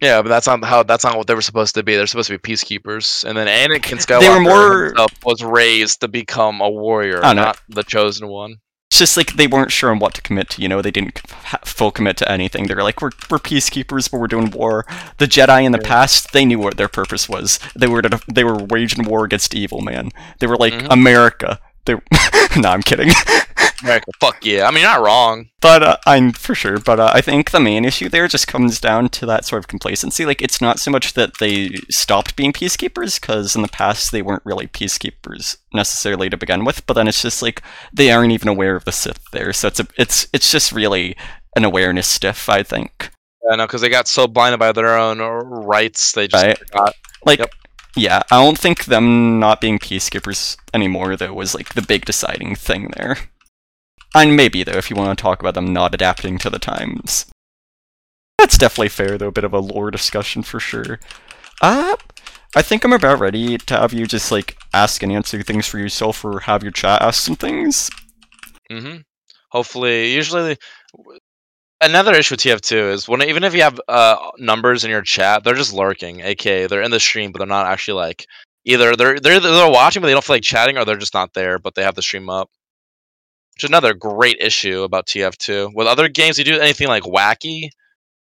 Yeah, 0.00 0.22
but 0.22 0.28
that's 0.30 0.46
not 0.46 0.64
how. 0.64 0.82
That's 0.82 1.04
not 1.04 1.16
what 1.18 1.26
they 1.26 1.34
were 1.34 1.42
supposed 1.42 1.74
to 1.74 1.82
be. 1.82 1.94
They're 1.94 2.06
supposed 2.06 2.30
to 2.30 2.38
be 2.38 2.52
peacekeepers. 2.52 3.24
And 3.24 3.36
then 3.36 3.46
Anakin 3.46 3.98
Skywalker 4.04 4.20
They 4.20 4.28
were 4.30 4.40
more- 4.40 4.94
was 5.24 5.42
raised 5.44 6.00
to 6.00 6.08
become 6.08 6.60
a 6.62 6.70
warrior, 6.70 7.20
know. 7.20 7.32
not 7.34 7.60
the 7.68 7.82
chosen 7.82 8.28
one. 8.28 8.56
It's 8.90 8.98
just 8.98 9.16
like 9.16 9.34
they 9.34 9.46
weren't 9.46 9.70
sure 9.70 9.90
on 9.90 10.00
what 10.00 10.14
to 10.14 10.22
commit 10.22 10.50
to. 10.50 10.62
You 10.62 10.68
know, 10.68 10.82
they 10.82 10.90
didn't 10.90 11.20
full 11.64 11.90
commit 11.92 12.16
to 12.16 12.32
anything. 12.32 12.66
They 12.66 12.74
were 12.74 12.82
like, 12.82 13.00
"We're 13.00 13.10
we're 13.30 13.38
peacekeepers, 13.38 14.10
but 14.10 14.18
we're 14.18 14.26
doing 14.26 14.50
war." 14.50 14.84
The 15.18 15.26
Jedi 15.26 15.64
in 15.64 15.72
the 15.72 15.78
Yeah. 15.82 15.88
past, 15.88 16.32
they 16.32 16.44
knew 16.44 16.58
what 16.58 16.76
their 16.76 16.88
purpose 16.88 17.28
was. 17.28 17.60
They 17.76 17.86
were 17.86 18.02
to, 18.02 18.18
they 18.26 18.42
were 18.42 18.56
waging 18.56 19.04
war 19.04 19.24
against 19.24 19.54
evil, 19.54 19.80
man. 19.80 20.10
They 20.40 20.46
were 20.48 20.56
like 20.56 20.72
Mhm. 20.72 20.86
America. 20.90 21.60
They 21.84 21.94
no, 22.56 22.70
I'm 22.70 22.82
kidding. 22.82 23.10
America, 23.82 24.10
fuck 24.20 24.44
yeah. 24.44 24.66
I 24.66 24.70
mean, 24.70 24.82
you're 24.82 24.90
not 24.90 25.02
wrong. 25.04 25.48
but 25.60 25.82
uh, 25.82 25.96
I'm 26.06 26.32
for 26.32 26.54
sure. 26.54 26.78
But 26.78 27.00
uh, 27.00 27.10
I 27.14 27.20
think 27.20 27.50
the 27.50 27.60
main 27.60 27.84
issue 27.84 28.08
there 28.08 28.28
just 28.28 28.46
comes 28.46 28.80
down 28.80 29.08
to 29.10 29.26
that 29.26 29.44
sort 29.44 29.60
of 29.60 29.68
complacency. 29.68 30.24
Like 30.26 30.42
it's 30.42 30.60
not 30.60 30.78
so 30.78 30.90
much 30.90 31.14
that 31.14 31.38
they 31.38 31.70
stopped 31.90 32.36
being 32.36 32.52
peacekeepers, 32.52 33.20
because 33.20 33.56
in 33.56 33.62
the 33.62 33.68
past 33.68 34.12
they 34.12 34.22
weren't 34.22 34.44
really 34.44 34.66
peacekeepers 34.66 35.56
necessarily 35.72 36.28
to 36.30 36.36
begin 36.36 36.64
with. 36.64 36.84
But 36.86 36.94
then 36.94 37.08
it's 37.08 37.22
just 37.22 37.42
like 37.42 37.62
they 37.92 38.10
aren't 38.10 38.32
even 38.32 38.48
aware 38.48 38.76
of 38.76 38.84
the 38.84 38.92
Sith 38.92 39.20
there. 39.32 39.52
So 39.52 39.68
it's 39.68 39.80
a, 39.80 39.86
it's 39.96 40.28
it's 40.32 40.50
just 40.50 40.72
really 40.72 41.16
an 41.56 41.64
awareness 41.64 42.06
stiff, 42.06 42.48
I 42.48 42.62
think. 42.62 43.10
I 43.50 43.56
know 43.56 43.66
because 43.66 43.80
they 43.80 43.88
got 43.88 44.06
so 44.08 44.26
blinded 44.26 44.60
by 44.60 44.72
their 44.72 44.96
own 44.98 45.18
rights, 45.20 46.12
they 46.12 46.28
just 46.28 46.44
Right. 46.44 46.58
forgot. 46.58 46.94
Like. 47.24 47.38
Yep. 47.40 47.50
Yeah, 47.96 48.22
I 48.30 48.36
don't 48.40 48.56
think 48.56 48.84
them 48.84 49.40
not 49.40 49.60
being 49.60 49.80
peacekeepers 49.80 50.56
anymore 50.72 51.16
though 51.16 51.32
was 51.34 51.56
like 51.56 51.74
the 51.74 51.82
big 51.82 52.04
deciding 52.04 52.54
thing 52.54 52.92
there. 52.96 53.16
And 54.14 54.36
maybe 54.36 54.64
though, 54.64 54.78
if 54.78 54.90
you 54.90 54.96
want 54.96 55.16
to 55.16 55.22
talk 55.22 55.40
about 55.40 55.54
them 55.54 55.72
not 55.72 55.94
adapting 55.94 56.38
to 56.38 56.50
the 56.50 56.58
times. 56.58 57.26
That's 58.38 58.58
definitely 58.58 58.88
fair 58.88 59.18
though, 59.18 59.28
a 59.28 59.32
bit 59.32 59.44
of 59.44 59.52
a 59.52 59.60
lore 59.60 59.90
discussion 59.90 60.42
for 60.42 60.60
sure. 60.60 60.98
Uh 61.60 61.96
I 62.56 62.62
think 62.62 62.84
I'm 62.84 62.92
about 62.92 63.20
ready 63.20 63.58
to 63.58 63.76
have 63.76 63.92
you 63.92 64.06
just 64.06 64.32
like 64.32 64.56
ask 64.74 65.02
and 65.02 65.12
answer 65.12 65.40
things 65.42 65.66
for 65.66 65.78
yourself 65.78 66.24
or 66.24 66.40
have 66.40 66.62
your 66.62 66.72
chat 66.72 67.00
ask 67.02 67.22
some 67.22 67.36
things. 67.36 67.88
Mm-hmm. 68.70 68.98
Hopefully, 69.50 70.12
usually, 70.12 70.56
another 71.80 72.14
issue 72.14 72.34
with 72.34 72.40
TF2 72.40 72.92
is 72.92 73.08
when 73.08 73.22
even 73.22 73.44
if 73.44 73.54
you 73.54 73.62
have 73.62 73.80
uh, 73.88 74.16
numbers 74.38 74.84
in 74.84 74.90
your 74.90 75.02
chat, 75.02 75.44
they're 75.44 75.54
just 75.54 75.72
lurking. 75.72 76.20
aka 76.20 76.66
they're 76.66 76.82
in 76.82 76.90
the 76.90 77.00
stream, 77.00 77.32
but 77.32 77.38
they're 77.38 77.46
not 77.46 77.66
actually 77.66 78.00
like 78.00 78.26
either 78.64 78.96
they're 78.96 79.18
they're 79.20 79.40
they're 79.40 79.70
watching, 79.70 80.02
but 80.02 80.06
they 80.06 80.12
don't 80.12 80.24
feel 80.24 80.36
like 80.36 80.42
chatting, 80.42 80.76
or 80.76 80.84
they're 80.84 80.96
just 80.96 81.14
not 81.14 81.34
there, 81.34 81.58
but 81.58 81.74
they 81.74 81.82
have 81.82 81.94
the 81.94 82.02
stream 82.02 82.28
up. 82.28 82.50
Which 83.60 83.68
another 83.68 83.92
great 83.92 84.38
issue 84.40 84.84
about 84.84 85.04
TF2. 85.06 85.74
With 85.74 85.86
other 85.86 86.08
games, 86.08 86.38
you 86.38 86.44
do 86.44 86.58
anything 86.58 86.88
like 86.88 87.02
wacky. 87.02 87.68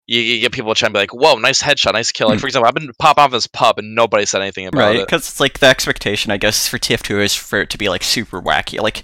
You, 0.06 0.20
you 0.20 0.42
get 0.42 0.52
people 0.52 0.76
chatting, 0.76 0.94
be 0.94 1.00
like, 1.00 1.12
"Whoa, 1.12 1.38
nice 1.38 1.60
headshot, 1.60 1.94
nice 1.94 2.12
kill." 2.12 2.28
Like 2.28 2.38
Hmm. 2.38 2.42
for 2.42 2.46
example, 2.46 2.68
I've 2.68 2.76
been 2.76 2.92
pop 3.00 3.18
off 3.18 3.32
this 3.32 3.48
pub 3.48 3.80
and 3.80 3.96
nobody 3.96 4.28
said 4.28 4.44
anything 4.44 4.68
about 4.68 4.80
right? 4.80 4.96
it. 4.98 5.08
Because 5.08 5.28
it's 5.28 5.40
like 5.40 5.58
the 5.58 5.66
expectation, 5.66 6.32
I 6.32 6.38
guess, 6.38 6.68
for 6.68 6.78
TF2 6.78 7.24
is 7.24 7.34
for 7.34 7.62
it 7.62 7.72
to 7.72 7.80
be 7.80 7.90
like 7.90 8.04
super 8.04 8.40
wacky. 8.40 8.80
Like, 8.80 9.02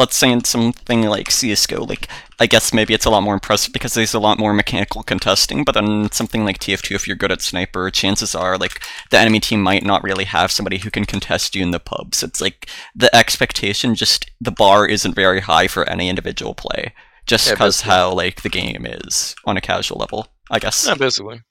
let's 0.00 0.16
say 0.16 0.32
in 0.32 0.42
something 0.42 1.02
like 1.02 1.28
CSGO, 1.28 1.86
like 1.86 2.08
I 2.40 2.46
guess 2.46 2.72
maybe 2.72 2.94
it's 2.94 3.04
a 3.04 3.10
lot 3.10 3.22
more 3.22 3.34
impressive 3.34 3.72
because 3.74 3.92
there's 3.92 4.14
a 4.14 4.18
lot 4.18 4.38
more 4.38 4.54
mechanical 4.54 5.02
contesting. 5.02 5.62
But 5.62 5.74
then 5.74 6.10
something 6.10 6.42
like 6.42 6.58
TF2, 6.58 6.94
if 6.94 7.06
you're 7.06 7.16
good 7.18 7.30
at 7.30 7.42
sniper, 7.42 7.90
chances 7.90 8.34
are 8.34 8.56
like 8.56 8.80
the 9.10 9.18
enemy 9.18 9.40
team 9.40 9.62
might 9.62 9.84
not 9.84 10.02
really 10.02 10.24
have 10.24 10.50
somebody 10.50 10.78
who 10.78 10.90
can 10.90 11.04
contest 11.04 11.54
you 11.54 11.62
in 11.62 11.70
the 11.70 11.78
pubs. 11.78 12.18
So 12.18 12.26
it's 12.26 12.40
like 12.40 12.66
the 12.96 13.14
expectation, 13.14 13.94
just 13.94 14.30
the 14.40 14.50
bar 14.50 14.86
isn't 14.86 15.14
very 15.14 15.40
high 15.40 15.68
for 15.68 15.86
any 15.86 16.08
individual 16.08 16.54
play, 16.54 16.94
just 17.26 17.50
because 17.50 17.76
basically. 17.76 17.90
how 17.94 18.12
like 18.14 18.40
the 18.42 18.48
game 18.48 18.86
is 18.86 19.36
on 19.44 19.58
a 19.58 19.60
casual 19.60 19.98
level. 19.98 20.28
I 20.50 20.58
guess 20.58 20.86
Yeah, 20.86 20.94
basically. 20.94 21.42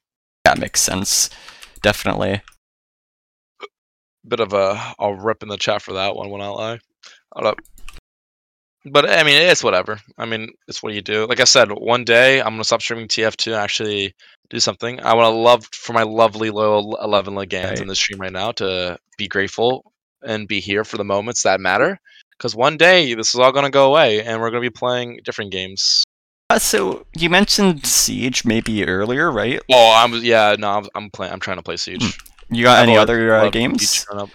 that 0.44 0.58
makes 0.58 0.80
sense. 0.80 1.30
Definitely. 1.82 2.42
bit 4.26 4.40
of 4.40 4.52
a 4.52 4.94
I'll 4.98 5.14
rip 5.14 5.44
in 5.44 5.48
the 5.48 5.56
chat 5.56 5.82
for 5.82 5.92
that 5.92 6.16
one 6.16 6.30
when 6.30 6.40
I 6.42 6.48
lie. 6.48 6.80
Hold 7.32 7.46
up. 7.46 7.58
But 8.86 9.08
I 9.10 9.22
mean, 9.24 9.40
it's 9.42 9.62
whatever. 9.62 9.98
I 10.16 10.24
mean, 10.24 10.48
it's 10.66 10.82
what 10.82 10.94
you 10.94 11.02
do. 11.02 11.26
Like 11.26 11.40
I 11.40 11.44
said, 11.44 11.70
one 11.70 12.04
day 12.04 12.40
I'm 12.40 12.54
gonna 12.54 12.64
stop 12.64 12.80
streaming 12.80 13.08
TF2 13.08 13.48
and 13.48 13.56
actually 13.56 14.14
do 14.48 14.58
something. 14.58 15.00
I 15.00 15.14
want 15.14 15.26
to 15.32 15.38
love 15.38 15.66
for 15.72 15.92
my 15.92 16.02
lovely 16.02 16.50
loyal 16.50 16.98
11 17.02 17.34
Legans 17.34 17.64
Right. 17.70 17.80
in 17.80 17.88
the 17.88 17.94
stream 17.94 18.20
right 18.20 18.32
now 18.32 18.52
to 18.52 18.98
be 19.18 19.28
grateful 19.28 19.92
and 20.22 20.48
be 20.48 20.60
here 20.60 20.84
for 20.84 20.96
the 20.96 21.04
moments 21.04 21.42
that 21.42 21.60
matter. 21.60 21.98
Because 22.36 22.56
one 22.56 22.78
day 22.78 23.12
this 23.14 23.34
is 23.34 23.38
all 23.38 23.52
gonna 23.52 23.70
go 23.70 23.86
away, 23.88 24.22
and 24.22 24.40
we're 24.40 24.50
gonna 24.50 24.60
be 24.62 24.70
playing 24.70 25.20
different 25.24 25.52
games. 25.52 26.02
Uh, 26.48 26.58
so 26.58 27.06
you 27.16 27.28
mentioned 27.30 27.86
Siege 27.86 28.44
maybe 28.46 28.84
earlier, 28.86 29.30
right? 29.30 29.60
Oh, 29.70 29.92
I'm 29.94 30.14
yeah. 30.24 30.56
No, 30.58 30.70
I'm, 30.70 30.86
I'm 30.94 31.10
playing. 31.10 31.32
I'm 31.34 31.38
trying 31.40 31.58
to 31.58 31.62
play 31.62 31.76
Siege. 31.76 32.18
You 32.52 32.64
got 32.64 32.78
I've 32.78 32.88
any 32.88 32.96
other 32.96 33.32
uh, 33.32 33.50
games 33.50 33.88
Siege 33.88 34.06
growing 34.06 34.28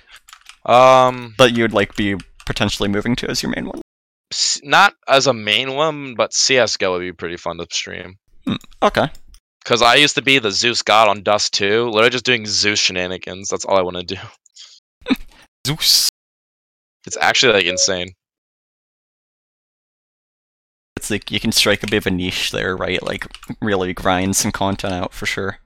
up. 0.66 0.72
Um, 0.72 1.36
that 1.38 1.58
you'd 1.58 1.74
like 1.74 1.96
be 1.98 2.16
potentially 2.46 2.88
moving 2.88 3.16
to 3.18 3.30
as 3.30 3.44
your 3.44 3.52
main 3.54 3.66
one? 3.66 3.82
Not 4.64 4.94
as 5.08 5.28
a 5.28 5.34
main 5.34 5.76
one, 5.76 6.16
but 6.16 6.34
CS:GO 6.34 6.92
would 6.94 7.00
be 7.00 7.14
pretty 7.14 7.38
fun 7.38 7.58
to 7.58 7.68
stream. 7.72 8.18
Hmm, 8.46 8.56
okay. 8.82 9.08
Because 9.64 9.82
I 9.82 9.96
used 9.96 10.16
to 10.16 10.22
be 10.22 10.38
the 10.40 10.52
Zeus 10.52 10.82
god 10.82 11.08
on 11.08 11.24
Dust 11.24 11.54
2, 11.54 11.86
literally 11.90 12.12
just 12.12 12.26
doing 12.26 12.46
Zeus 12.46 12.78
shenanigans. 12.80 13.50
That's 13.50 13.66
all 13.66 13.78
I 13.78 13.82
want 13.82 13.98
to 13.98 14.04
do. 14.04 14.22
Zeus. 15.68 16.10
It's 17.08 17.18
actually 17.18 17.54
like 17.54 17.66
insane. 17.66 18.14
It's 20.98 21.10
like 21.12 21.30
you 21.32 21.40
can 21.40 21.52
strike 21.52 21.84
a 21.84 21.88
bit 21.88 21.98
of 21.98 22.08
a 22.08 22.12
niche 22.12 22.52
there, 22.52 22.76
right? 22.76 23.02
Like 23.04 23.28
really 23.62 23.94
grind 23.94 24.36
some 24.36 24.52
content 24.52 24.94
out 24.94 25.14
for 25.14 25.26
sure. 25.26 25.60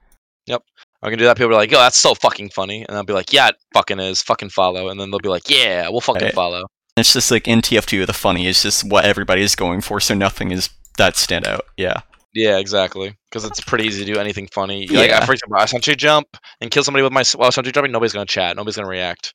Yep. 0.46 0.62
I 1.02 1.08
can 1.10 1.18
do 1.18 1.24
that. 1.24 1.36
People 1.36 1.52
are 1.52 1.56
like, 1.56 1.70
"Yo, 1.70 1.78
that's 1.78 1.96
so 1.98 2.14
fucking 2.14 2.50
funny," 2.50 2.84
and 2.86 2.96
I'll 2.96 3.04
be 3.04 3.12
like, 3.14 3.32
"Yeah, 3.32 3.48
it 3.48 3.56
fucking 3.72 4.00
is. 4.00 4.20
Fucking 4.22 4.50
follow." 4.50 4.88
And 4.88 5.00
then 5.00 5.10
they'll 5.10 5.20
be 5.20 5.28
like, 5.30 5.48
"Yeah, 5.48 5.88
we'll 5.88 6.00
fucking 6.02 6.22
Right. 6.24 6.34
follow." 6.34 6.66
It's 6.96 7.12
just 7.12 7.30
like 7.30 7.48
in 7.48 7.60
TF2, 7.62 8.06
the 8.06 8.12
funny 8.12 8.46
is 8.46 8.62
just 8.62 8.84
what 8.84 9.04
everybody 9.04 9.42
is 9.42 9.54
going 9.56 9.80
for, 9.80 10.00
so 10.00 10.14
nothing 10.14 10.50
is 10.50 10.68
that 10.98 11.16
stand 11.16 11.46
out. 11.46 11.64
Yeah. 11.76 12.00
Yeah, 12.34 12.58
exactly. 12.58 13.16
Because 13.28 13.44
it's 13.44 13.60
pretty 13.60 13.84
easy 13.86 14.04
to 14.04 14.12
do 14.14 14.20
anything 14.20 14.48
funny. 14.52 14.86
Like, 14.86 15.08
Yeah. 15.10 15.24
for 15.24 15.32
example, 15.32 15.56
I 15.58 15.64
sentry 15.66 15.96
jump 15.96 16.28
and 16.60 16.70
kill 16.70 16.84
somebody 16.84 17.02
with 17.02 17.12
my 17.12 17.24
while 17.36 17.50
sentry 17.52 17.72
jumping. 17.72 17.90
Nobody's 17.92 18.12
gonna 18.12 18.26
chat. 18.26 18.56
Nobody's 18.56 18.76
gonna 18.76 18.88
react, 18.88 19.32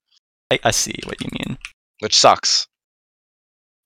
I, 0.51 0.60
I 0.64 0.72
see 0.72 0.93
what 1.06 1.20
you 1.22 1.30
mean. 1.39 1.58
which 1.99 2.16
sucks. 2.16 2.68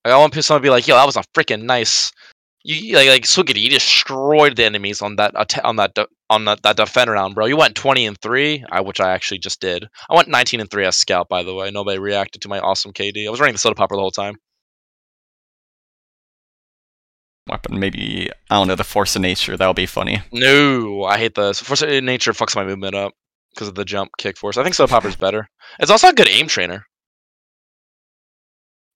Like, 0.04 0.14
I 0.14 0.16
want 0.18 0.34
someone 0.34 0.60
to 0.62 0.66
be 0.66 0.70
like, 0.70 0.86
"Yo, 0.88 0.94
that 0.96 1.04
was 1.06 1.16
a 1.16 1.24
freaking 1.36 1.62
nice." 1.62 2.10
You 2.62 2.94
like 2.96 3.08
like 3.08 3.22
Swiggy, 3.22 3.60
you 3.60 3.70
destroyed 3.70 4.56
the 4.56 4.64
enemies 4.64 5.00
on 5.00 5.16
that 5.16 5.34
on 5.64 5.76
that 5.76 5.96
on 6.28 6.44
that, 6.44 6.62
that 6.62 6.76
defender 6.76 7.12
round, 7.12 7.34
bro. 7.34 7.46
You 7.46 7.56
went 7.56 7.74
twenty 7.74 8.04
and 8.06 8.20
three, 8.20 8.64
I, 8.70 8.82
which 8.82 9.00
I 9.00 9.12
actually 9.12 9.38
just 9.38 9.60
did. 9.60 9.88
I 10.10 10.14
went 10.14 10.28
nineteen 10.28 10.60
and 10.60 10.70
three 10.70 10.84
as 10.84 10.96
scout, 10.96 11.28
by 11.28 11.42
the 11.42 11.54
way. 11.54 11.70
Nobody 11.70 11.98
reacted 11.98 12.42
to 12.42 12.48
my 12.48 12.60
awesome 12.60 12.92
KD. 12.92 13.26
I 13.26 13.30
was 13.30 13.40
running 13.40 13.54
the 13.54 13.58
soda 13.58 13.74
popper 13.74 13.96
the 13.96 14.02
whole 14.02 14.10
time. 14.10 14.36
weapon. 17.50 17.78
Maybe 17.78 18.30
I 18.48 18.54
don't 18.54 18.68
know 18.68 18.76
the 18.76 18.84
force 18.84 19.16
of 19.16 19.22
nature. 19.22 19.56
That'll 19.56 19.74
be 19.74 19.86
funny. 19.86 20.22
No, 20.32 21.04
I 21.04 21.18
hate 21.18 21.34
this. 21.34 21.60
Force 21.60 21.82
of 21.82 21.88
nature 22.02 22.32
fucks 22.32 22.56
my 22.56 22.64
movement 22.64 22.94
up 22.94 23.12
because 23.54 23.68
of 23.68 23.74
the 23.74 23.84
jump 23.84 24.12
kick 24.18 24.38
force. 24.38 24.56
I 24.56 24.62
think 24.62 24.74
Soda 24.74 24.90
Popper's 24.90 25.16
better. 25.16 25.48
It's 25.78 25.90
also 25.90 26.08
a 26.08 26.14
good 26.14 26.28
aim 26.28 26.46
trainer. 26.46 26.86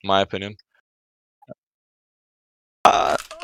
My 0.05 0.21
opinion. 0.21 0.57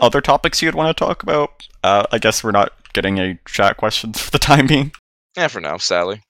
Other 0.00 0.20
topics 0.20 0.62
you'd 0.62 0.74
want 0.74 0.96
to 0.96 1.04
talk 1.04 1.22
about? 1.22 1.68
Uh, 1.84 2.04
I 2.10 2.18
guess 2.18 2.42
we're 2.42 2.50
not 2.50 2.72
getting 2.92 3.20
any 3.20 3.38
chat 3.46 3.76
questions 3.76 4.20
for 4.22 4.30
the 4.30 4.38
time 4.38 4.66
being. 4.66 4.92
Yeah, 5.36 5.48
for 5.48 5.60
now, 5.60 5.76
sadly. 5.76 6.22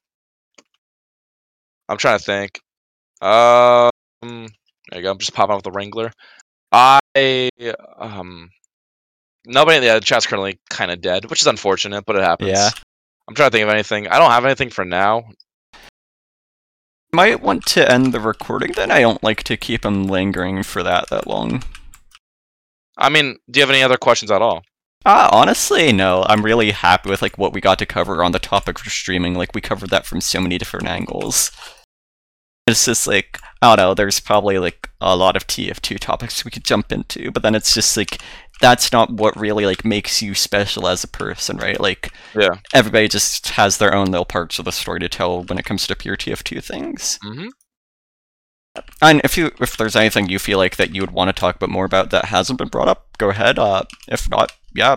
I'm 1.89 1.97
trying 1.97 2.19
to 2.19 2.25
think. 2.25 2.61
Um, 3.23 3.91
there 4.23 4.99
you 4.99 5.03
go. 5.03 5.11
I'm 5.11 5.19
just 5.19 5.35
popping 5.35 5.53
up 5.53 5.59
with 5.59 5.65
the 5.65 5.73
Wrangler. 5.73 6.13
I 6.73 7.49
um, 7.99 8.51
nobody 9.47 9.79
in 9.79 9.83
the 9.83 10.01
chat's 10.01 10.27
currently 10.27 10.59
kind 10.69 10.91
of 10.91 11.01
dead, 11.01 11.29
which 11.29 11.41
is 11.41 11.47
unfortunate, 11.47 12.05
but 12.07 12.17
it 12.17 12.23
happens. 12.23 12.51
Yeah. 12.51 12.71
I'm 13.29 13.35
trying 13.35 13.51
to 13.51 13.57
think 13.57 13.65
of 13.65 13.73
anything. 13.73 14.09
I 14.09 14.19
don't 14.19 14.31
have 14.31 14.45
anything 14.45 14.71
for 14.71 14.85
now. 14.85 15.25
Might 17.13 17.43
want 17.43 17.67
to 17.67 17.91
end 17.91 18.13
the 18.13 18.21
recording 18.21 18.73
then. 18.73 18.91
I 18.91 19.01
don't 19.01 19.23
like 19.23 19.43
to 19.45 19.57
keep 19.57 19.83
them 19.83 20.05
lingering 20.05 20.63
for 20.63 20.83
that 20.83 21.09
that 21.11 21.27
long. 21.27 21.63
I 23.01 23.09
mean, 23.09 23.37
do 23.51 23.59
you 23.59 23.63
have 23.63 23.71
any 23.71 23.83
other 23.83 23.97
questions 23.97 24.31
at 24.31 24.43
all? 24.43 24.63
Uh, 25.07 25.29
honestly, 25.33 25.93
no. 25.93 26.25
I'm 26.29 26.45
really 26.45 26.73
happy 26.73 27.09
with 27.09 27.23
like 27.23 27.39
what 27.39 27.55
we 27.55 27.61
got 27.63 27.79
to 27.79 27.87
cover 27.87 28.23
on 28.23 28.33
the 28.33 28.39
topic 28.39 28.79
for 28.79 28.91
streaming. 28.91 29.35
Like 29.35 29.55
we 29.55 29.61
covered 29.63 29.91
that 29.91 30.05
from 30.07 30.21
so 30.21 30.41
many 30.41 30.59
different 30.59 30.89
angles. 30.89 31.51
It's 32.67 32.85
just 32.85 33.07
like 33.07 33.39
I 33.63 33.75
don't 33.75 33.83
know. 33.85 33.95
There's 33.95 34.21
probably 34.21 34.59
like 34.59 34.89
a 35.01 35.17
lot 35.17 35.37
of 35.37 35.47
TF2 35.47 35.99
topics 35.99 36.45
we 36.45 36.51
could 36.51 36.65
jump 36.65 36.93
into, 36.93 37.31
but 37.31 37.43
then 37.43 37.55
it's 37.55 37.75
just 37.75 37.97
like 37.97 38.21
that's 38.61 38.93
not 38.93 39.11
what 39.11 39.35
really 39.41 39.65
like 39.65 39.85
makes 39.87 40.21
you 40.21 40.35
special 40.35 40.87
as 40.87 41.03
a 41.03 41.09
person, 41.09 41.57
right? 41.57 41.81
Like 41.81 42.13
Yeah. 42.39 42.51
everybody 42.75 43.09
just 43.09 43.49
has 43.51 43.79
their 43.79 43.95
own 43.95 44.09
little 44.09 44.27
parts 44.27 44.59
of 44.59 44.67
the 44.67 44.71
story 44.73 45.01
to 45.01 45.09
tell 45.09 45.43
when 45.45 45.59
it 45.59 45.65
comes 45.65 45.87
to 45.87 45.97
pure 45.97 46.17
TF2 46.17 46.63
things. 46.63 47.19
Mm-hmm. 47.25 47.49
And 49.03 49.21
if 49.25 49.37
you 49.37 49.51
if 49.61 49.77
there's 49.77 49.97
anything 49.97 50.29
you 50.29 50.39
feel 50.39 50.59
like 50.59 50.77
that 50.77 50.95
you 50.95 51.01
would 51.03 51.11
want 51.11 51.29
to 51.29 51.33
talk 51.39 51.57
about 51.57 51.71
more 51.71 51.85
about 51.85 52.11
that 52.11 52.27
hasn't 52.27 52.59
been 52.59 52.69
brought 52.69 52.89
up, 52.89 53.07
go 53.19 53.31
ahead. 53.31 53.59
Uh, 53.59 53.83
if 54.09 54.29
not, 54.31 54.53
yeah, 54.75 54.97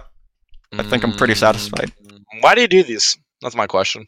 I 0.77 0.83
think 0.83 1.03
I'm 1.03 1.13
pretty 1.13 1.35
satisfied. 1.35 1.91
Mm, 2.05 2.19
Why 2.41 2.53
do 2.55 2.61
you 2.61 2.67
do 2.67 2.83
these? 2.83 3.17
That's 3.41 3.55
my 3.55 3.65
question. 3.67 4.05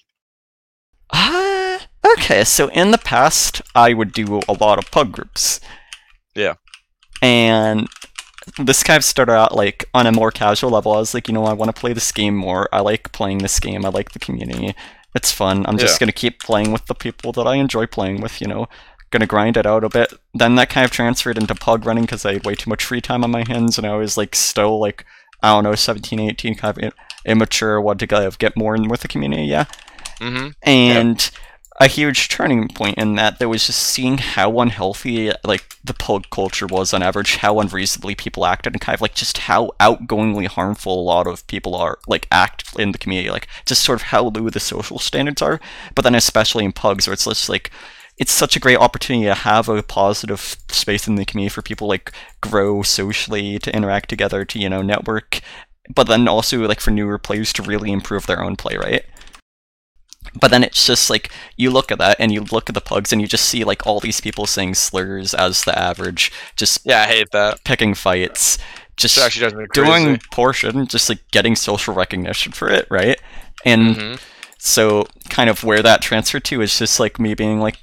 Uh, 1.10 1.80
okay, 2.14 2.44
so 2.44 2.68
in 2.70 2.92
the 2.92 2.98
past, 2.98 3.62
I 3.74 3.94
would 3.94 4.12
do 4.12 4.42
a 4.48 4.54
lot 4.54 4.78
of 4.78 4.90
pub 4.92 5.12
groups. 5.12 5.60
Yeah. 6.36 6.56
And 7.22 7.88
this 8.60 8.84
kind 8.84 8.98
of 8.98 9.04
started 9.04 9.34
out 9.34 9.56
like 9.56 9.86
on 9.94 10.06
a 10.08 10.12
more 10.12 10.32
casual 10.32 10.70
level. 10.72 10.94
I 10.94 10.98
was 10.98 11.14
like, 11.14 11.28
you 11.28 11.34
know, 11.34 11.46
I 11.46 11.54
want 11.54 11.74
to 11.74 11.80
play 11.80 11.94
this 11.94 12.12
game 12.12 12.36
more. 12.36 12.70
I 12.72 12.82
like 12.82 13.12
playing 13.12 13.40
this 13.40 13.60
game. 13.60 13.86
I 13.86 13.90
like 13.90 14.12
the 14.12 14.20
community. 14.20 14.76
It's 15.16 15.32
fun. 15.32 15.66
I'm 15.68 15.78
just 15.78 15.96
Yeah. 15.96 16.00
gonna 16.06 16.12
keep 16.12 16.40
playing 16.42 16.72
with 16.72 16.86
the 16.88 16.94
people 16.96 17.32
that 17.34 17.48
I 17.48 17.56
enjoy 17.56 17.86
playing 17.88 18.22
with. 18.22 18.42
You 18.42 18.48
know, 18.48 18.68
gonna 19.16 19.28
grind 19.28 19.58
it 19.58 19.66
out 19.66 19.84
a 19.84 19.90
bit. 19.90 20.14
Then 20.34 20.56
that 20.56 20.70
kind 20.70 20.86
of 20.86 20.92
transferred 20.92 21.38
into 21.38 21.56
pug 21.56 21.86
running 21.86 22.04
because 22.04 22.26
I 22.26 22.34
had 22.34 22.46
way 22.46 22.56
too 22.56 22.70
much 22.70 22.84
free 22.86 23.02
time 23.02 23.24
on 23.24 23.32
my 23.32 23.44
hands, 23.48 23.78
and 23.78 23.88
I 23.88 23.96
was 23.96 24.18
like 24.18 24.36
still 24.36 24.80
like 24.80 25.06
I 25.44 25.50
don't 25.50 25.64
know, 25.64 25.76
17, 25.76 26.20
18, 26.20 26.56
kind 26.56 26.78
of 26.78 26.84
im- 26.84 26.92
immature. 27.26 27.80
Wanted 27.80 28.00
to 28.00 28.08
kind 28.16 28.26
of 28.26 28.40
get 28.40 28.58
more 28.58 28.76
in 28.76 28.88
with 28.88 29.02
the 29.02 29.08
community. 29.08 29.44
Yeah 29.44 29.66
Mm-hmm. 30.20 30.48
and 30.64 31.30
a 31.82 31.88
huge 31.88 32.30
turning 32.30 32.70
point 32.70 32.98
in 32.98 33.16
that 33.16 33.38
there 33.38 33.50
was 33.50 33.68
just 33.68 33.82
seeing 33.82 34.18
how 34.18 34.62
unhealthy 34.62 35.30
like 35.44 35.76
the 35.84 35.94
pug 35.94 36.24
culture 36.32 36.66
was 36.68 36.94
on 36.94 37.04
average 37.04 37.36
how 37.36 37.60
unreasonably 37.60 38.16
people 38.16 38.46
acted 38.46 38.72
and 38.74 38.80
kind 38.80 38.94
of 38.94 39.02
like 39.02 39.14
just 39.14 39.40
how 39.40 39.72
outgoingly 39.82 40.48
harmful 40.48 40.98
a 40.98 41.04
lot 41.04 41.28
of 41.28 41.46
people 41.48 41.76
are 41.76 42.00
like 42.08 42.30
act 42.32 42.64
in 42.80 42.94
the 42.94 42.98
community 42.98 43.30
like 43.30 43.50
just 43.66 43.84
sort 43.84 44.00
of 44.00 44.04
how 44.04 44.24
low 44.24 44.50
the 44.50 44.58
social 44.62 45.00
standards 45.00 45.42
are 45.42 45.60
but 45.96 46.04
then 46.04 46.16
especially 46.16 46.64
in 46.64 46.72
pugs 46.72 47.08
where 47.08 47.14
it's 47.14 47.26
just 47.26 47.50
like 47.50 47.70
it's 48.18 48.32
such 48.32 48.56
a 48.56 48.60
great 48.60 48.78
opportunity 48.78 49.26
to 49.26 49.34
have 49.34 49.68
a 49.68 49.84
positive 49.84 50.56
space 50.70 51.08
in 51.08 51.16
the 51.16 51.26
community 51.26 51.54
for 51.54 51.62
people 51.62 51.88
like 51.88 52.12
grow 52.42 52.82
socially 52.82 53.60
to 53.60 53.76
interact 53.76 54.10
together 54.10 54.46
to 54.46 54.60
you 54.60 54.70
know 54.70 54.82
network 54.82 55.42
but 55.94 56.08
then 56.08 56.28
also 56.28 56.60
like 56.68 56.80
for 56.80 56.92
newer 56.92 57.18
players 57.18 57.52
to 57.54 57.62
really 57.62 57.92
improve 57.92 58.26
their 58.26 58.42
own 58.42 58.56
play 58.56 58.78
right 58.78 59.04
but 60.40 60.52
then 60.52 60.64
it's 60.64 60.86
just 60.86 61.10
like 61.10 61.32
you 61.56 61.70
look 61.70 61.92
at 61.92 62.00
that 62.00 62.18
and 62.20 62.32
you 62.32 62.42
look 62.42 62.70
at 62.70 62.74
the 62.76 62.82
pugs 62.82 63.14
and 63.14 63.22
you 63.22 63.28
just 63.28 63.46
see 63.46 63.64
like 63.64 63.86
all 63.86 64.00
these 64.00 64.20
people 64.20 64.46
saying 64.46 64.74
slurs 64.76 65.34
as 65.34 65.64
the 65.64 65.78
average, 65.78 66.32
just 66.56 66.82
Yeah, 66.84 67.02
I 67.02 67.06
hate 67.06 67.32
that. 67.32 67.64
picking 67.64 67.94
fights, 67.94 68.58
just 68.98 69.18
actually 69.18 69.42
drives 69.42 69.56
me 69.56 69.66
doing 69.74 70.20
portion, 70.32 70.88
just 70.88 71.10
like 71.10 71.20
getting 71.32 71.56
social 71.56 71.94
recognition 71.94 72.52
for 72.52 72.70
it, 72.70 72.88
right? 72.90 73.20
And 73.64 73.96
Mhm. 73.96 74.20
so 74.58 75.08
kind 75.30 75.50
of 75.50 75.64
where 75.64 75.82
that 75.84 76.02
transferred 76.02 76.44
to 76.46 76.62
is 76.62 76.78
just 76.78 77.00
like 77.00 77.20
me 77.20 77.34
being 77.34 77.60
like, 77.60 77.78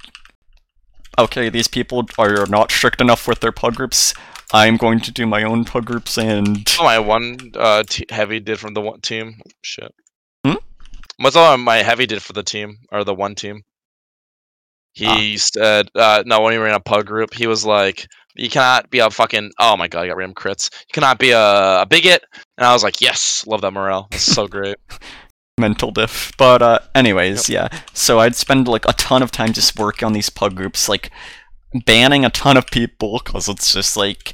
okay, 1.17 1.49
these 1.49 1.67
people 1.67 2.05
are 2.17 2.45
not 2.47 2.71
strict 2.71 3.01
enough 3.01 3.27
with 3.27 3.39
their 3.39 3.51
pug 3.51 3.75
groups. 3.75 4.13
I'm 4.53 4.77
going 4.77 4.99
to 5.01 5.11
do 5.11 5.25
my 5.25 5.43
own 5.43 5.65
pug 5.65 5.85
groups 5.85 6.17
and 6.17 6.67
Oh, 6.79 6.83
my 6.83 6.99
one 6.99 7.37
uh, 7.55 7.83
t- 7.89 8.05
heavy 8.09 8.39
did 8.39 8.59
from 8.59 8.73
the 8.75 8.81
one 8.81 9.01
team. 9.01 9.35
Shit. 9.63 9.91
Hmm? 10.45 10.55
What's 11.17 11.35
all 11.35 11.57
my 11.57 11.77
heavy 11.77 12.05
did 12.05 12.21
for 12.21 12.33
the 12.33 12.43
team 12.43 12.77
or 12.91 13.03
the 13.03 13.15
one 13.15 13.33
team? 13.35 13.63
He 14.93 15.07
Ah. 15.07 15.37
said, 15.37 15.89
uh, 15.95 16.23
no, 16.27 16.41
when 16.41 16.53
he 16.53 16.59
ran 16.59 16.75
a 16.75 16.79
pug 16.79 17.07
group, 17.07 17.33
he 17.33 17.47
was 17.47 17.65
like, 17.65 18.05
"You 18.35 18.47
cannot 18.47 18.91
be 18.91 18.99
a 18.99 19.09
fucking 19.09 19.51
oh 19.59 19.75
my 19.75 19.87
god, 19.87 20.01
I 20.03 20.07
got 20.07 20.17
random 20.17 20.35
crits. 20.35 20.69
You 20.81 20.93
cannot 20.93 21.17
be 21.17 21.31
a, 21.31 21.81
a 21.81 21.85
bigot." 21.89 22.23
And 22.59 22.67
I 22.67 22.73
was 22.73 22.83
like, 22.83 23.01
"Yes, 23.01 23.43
love 23.47 23.61
that 23.61 23.71
morale. 23.71 24.07
It's 24.11 24.21
so 24.21 24.47
great." 24.47 24.75
mental 25.57 25.91
diff. 25.91 26.31
But 26.37 26.61
uh, 26.61 26.79
anyways, 26.95 27.49
yeah. 27.49 27.69
So 27.93 28.19
I'd 28.19 28.35
spend 28.35 28.67
like 28.67 28.87
a 28.87 28.93
ton 28.93 29.21
of 29.21 29.31
time 29.31 29.53
just 29.53 29.77
working 29.77 30.05
on 30.05 30.13
these 30.13 30.29
pug 30.29 30.55
groups, 30.55 30.89
like 30.89 31.11
banning 31.85 32.25
a 32.25 32.29
ton 32.29 32.57
of 32.57 32.67
people 32.67 33.19
because 33.23 33.47
it's 33.49 33.73
just 33.73 33.97
like. 33.97 34.33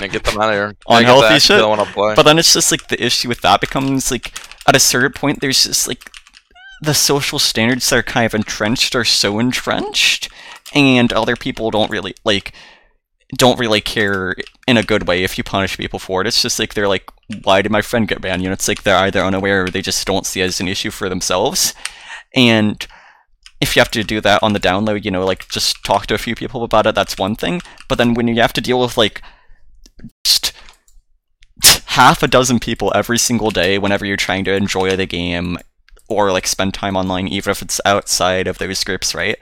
Get 0.00 0.24
them 0.24 0.40
out 0.40 0.48
of 0.48 0.54
here. 0.54 0.76
Unhealthy 0.88 1.38
shit. 1.38 1.56
I 1.56 1.60
don't 1.60 1.78
want 1.78 1.86
to 1.86 1.94
play. 1.94 2.14
But 2.16 2.24
then 2.24 2.38
it's 2.38 2.52
just 2.52 2.72
like 2.72 2.88
the 2.88 3.02
issue 3.02 3.28
with 3.28 3.42
that 3.42 3.60
becomes 3.60 4.10
like 4.10 4.32
at 4.66 4.74
a 4.74 4.80
certain 4.80 5.12
point, 5.12 5.40
there's 5.40 5.64
just 5.64 5.86
like 5.86 6.10
the 6.82 6.94
social 6.94 7.38
standards 7.38 7.88
that 7.88 7.96
are 7.96 8.02
kind 8.02 8.26
of 8.26 8.34
entrenched 8.34 8.94
are 8.96 9.04
so 9.04 9.38
entrenched, 9.38 10.28
and 10.74 11.12
other 11.12 11.36
people 11.36 11.70
don't 11.70 11.90
really 11.90 12.14
like 12.24 12.52
don't 13.36 13.58
really 13.58 13.80
care 13.80 14.34
in 14.66 14.76
a 14.76 14.82
good 14.82 15.06
way 15.06 15.22
if 15.22 15.36
you 15.36 15.44
punish 15.44 15.76
people 15.76 15.98
for 15.98 16.20
it. 16.20 16.26
It's 16.26 16.40
just 16.40 16.58
like 16.58 16.74
they're 16.74 16.88
like, 16.88 17.10
why 17.42 17.60
did 17.60 17.70
my 17.70 17.82
friend 17.82 18.08
get 18.08 18.22
banned? 18.22 18.42
You 18.42 18.48
know, 18.48 18.54
it's 18.54 18.68
like 18.68 18.82
they're 18.82 18.96
either 18.96 19.20
unaware 19.20 19.64
or 19.64 19.68
they 19.68 19.82
just 19.82 20.06
don't 20.06 20.26
see 20.26 20.40
it 20.40 20.46
as 20.46 20.60
an 20.60 20.68
issue 20.68 20.90
for 20.90 21.08
themselves. 21.08 21.74
And 22.34 22.86
if 23.60 23.76
you 23.76 23.80
have 23.80 23.90
to 23.90 24.04
do 24.04 24.20
that 24.22 24.42
on 24.42 24.54
the 24.54 24.60
download, 24.60 25.04
you 25.04 25.10
know, 25.10 25.26
like 25.26 25.48
just 25.48 25.84
talk 25.84 26.06
to 26.06 26.14
a 26.14 26.18
few 26.18 26.34
people 26.34 26.64
about 26.64 26.86
it, 26.86 26.94
that's 26.94 27.18
one 27.18 27.34
thing. 27.34 27.60
But 27.88 27.98
then 27.98 28.14
when 28.14 28.28
you 28.28 28.40
have 28.40 28.52
to 28.54 28.60
deal 28.60 28.80
with 28.80 28.96
like 28.96 29.20
just 30.24 30.52
half 31.86 32.22
a 32.22 32.28
dozen 32.28 32.60
people 32.60 32.92
every 32.94 33.18
single 33.18 33.50
day 33.50 33.78
whenever 33.78 34.06
you're 34.06 34.16
trying 34.16 34.44
to 34.44 34.54
enjoy 34.54 34.94
the 34.96 35.06
game 35.06 35.58
or 36.08 36.32
like 36.32 36.46
spend 36.46 36.72
time 36.72 36.96
online 36.96 37.26
even 37.28 37.50
if 37.50 37.60
it's 37.60 37.80
outside 37.84 38.46
of 38.46 38.58
those 38.58 38.84
groups 38.84 39.14
right 39.14 39.36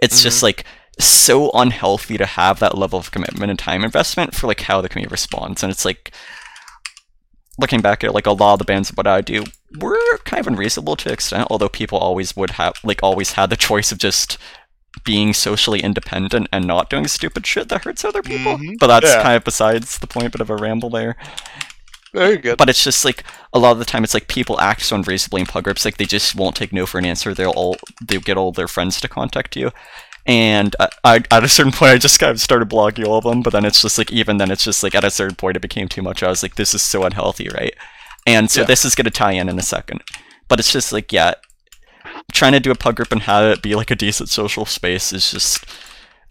it's 0.00 0.22
just 0.22 0.38
mm-hmm. 0.38 0.46
like 0.46 0.64
so 1.04 1.50
unhealthy 1.54 2.16
to 2.18 2.26
have 2.26 2.58
that 2.60 2.76
level 2.78 2.98
of 2.98 3.10
commitment 3.10 3.50
and 3.50 3.58
time 3.58 3.84
investment 3.84 4.34
for 4.34 4.46
like 4.46 4.60
how 4.62 4.80
the 4.80 4.88
community 4.88 5.10
responds 5.12 5.62
and 5.62 5.70
it's 5.70 5.84
like 5.84 6.12
looking 7.58 7.80
back 7.80 8.02
at 8.02 8.14
like 8.14 8.26
a 8.26 8.32
lot 8.32 8.54
of 8.54 8.58
the 8.58 8.64
bands 8.64 8.90
of 8.90 8.96
what 8.96 9.06
i 9.06 9.20
do 9.20 9.44
we're 9.78 10.18
kind 10.24 10.40
of 10.40 10.46
unreasonable 10.46 10.96
to 10.96 11.08
an 11.08 11.12
extent 11.12 11.46
although 11.50 11.68
people 11.68 11.98
always 11.98 12.34
would 12.36 12.50
have 12.52 12.74
like 12.82 13.02
always 13.02 13.32
had 13.32 13.50
the 13.50 13.56
choice 13.56 13.92
of 13.92 13.98
just 13.98 14.38
being 15.04 15.32
socially 15.32 15.80
independent 15.80 16.48
and 16.52 16.66
not 16.66 16.90
doing 16.90 17.06
stupid 17.06 17.46
shit 17.46 17.68
that 17.68 17.84
hurts 17.84 18.04
other 18.04 18.22
people 18.22 18.56
Mhm. 18.56 18.78
but 18.78 18.88
that's 18.88 19.06
Yeah. 19.06 19.22
kind 19.22 19.36
of 19.36 19.44
besides 19.44 19.98
the 19.98 20.06
point 20.06 20.32
bit 20.32 20.40
of 20.40 20.50
a 20.50 20.56
ramble 20.56 20.90
there 20.90 21.16
Very 22.12 22.38
good. 22.38 22.56
but 22.56 22.68
it's 22.68 22.82
just 22.82 23.04
like 23.04 23.22
a 23.52 23.58
lot 23.58 23.72
of 23.72 23.78
the 23.78 23.84
time 23.84 24.02
it's 24.02 24.14
like 24.14 24.26
people 24.26 24.60
act 24.60 24.82
so 24.82 24.96
unreasonably 24.96 25.42
in 25.42 25.46
pug 25.46 25.64
groups 25.64 25.84
like 25.84 25.96
they 25.98 26.06
just 26.06 26.34
won't 26.34 26.56
take 26.56 26.72
no 26.72 26.86
for 26.86 26.98
an 26.98 27.04
answer 27.04 27.34
they'll 27.34 27.50
all 27.50 27.76
they'll 28.04 28.20
get 28.20 28.36
all 28.36 28.50
their 28.52 28.66
friends 28.68 29.00
to 29.00 29.08
contact 29.08 29.54
you 29.54 29.70
and 30.30 30.76
I, 30.78 30.88
I 31.04 31.16
at 31.32 31.44
a 31.44 31.48
certain 31.48 31.72
point 31.72 31.90
i 31.92 31.98
just 31.98 32.20
kind 32.20 32.30
of 32.30 32.40
started 32.40 32.68
blocking 32.68 33.04
all 33.04 33.18
of 33.18 33.24
them 33.24 33.42
but 33.42 33.52
then 33.52 33.64
it's 33.64 33.82
just 33.82 33.98
like 33.98 34.12
even 34.12 34.38
then 34.38 34.50
it's 34.50 34.62
just 34.64 34.82
like 34.82 34.94
at 34.94 35.02
a 35.04 35.10
certain 35.10 35.34
point 35.34 35.56
it 35.56 35.60
became 35.60 35.88
too 35.88 36.02
much 36.02 36.22
i 36.22 36.28
was 36.28 36.42
like 36.42 36.54
this 36.54 36.72
is 36.72 36.82
so 36.82 37.02
unhealthy 37.02 37.48
right 37.48 37.74
and 38.26 38.48
so 38.50 38.60
Yeah. 38.60 38.66
this 38.68 38.84
is 38.84 38.94
going 38.94 39.06
to 39.06 39.10
tie 39.10 39.32
in 39.32 39.48
in 39.48 39.58
a 39.58 39.62
second 39.62 40.02
but 40.48 40.60
it's 40.60 40.72
just 40.72 40.92
like 40.92 41.12
yeah 41.12 41.34
trying 42.32 42.52
to 42.52 42.60
do 42.60 42.70
a 42.70 42.76
pug 42.76 42.94
group 42.96 43.10
and 43.10 43.22
have 43.22 43.44
it 43.52 43.62
be 43.62 43.74
like 43.74 43.90
a 43.90 43.96
decent 43.96 44.28
social 44.28 44.64
space 44.64 45.12
is 45.12 45.30
just 45.32 45.64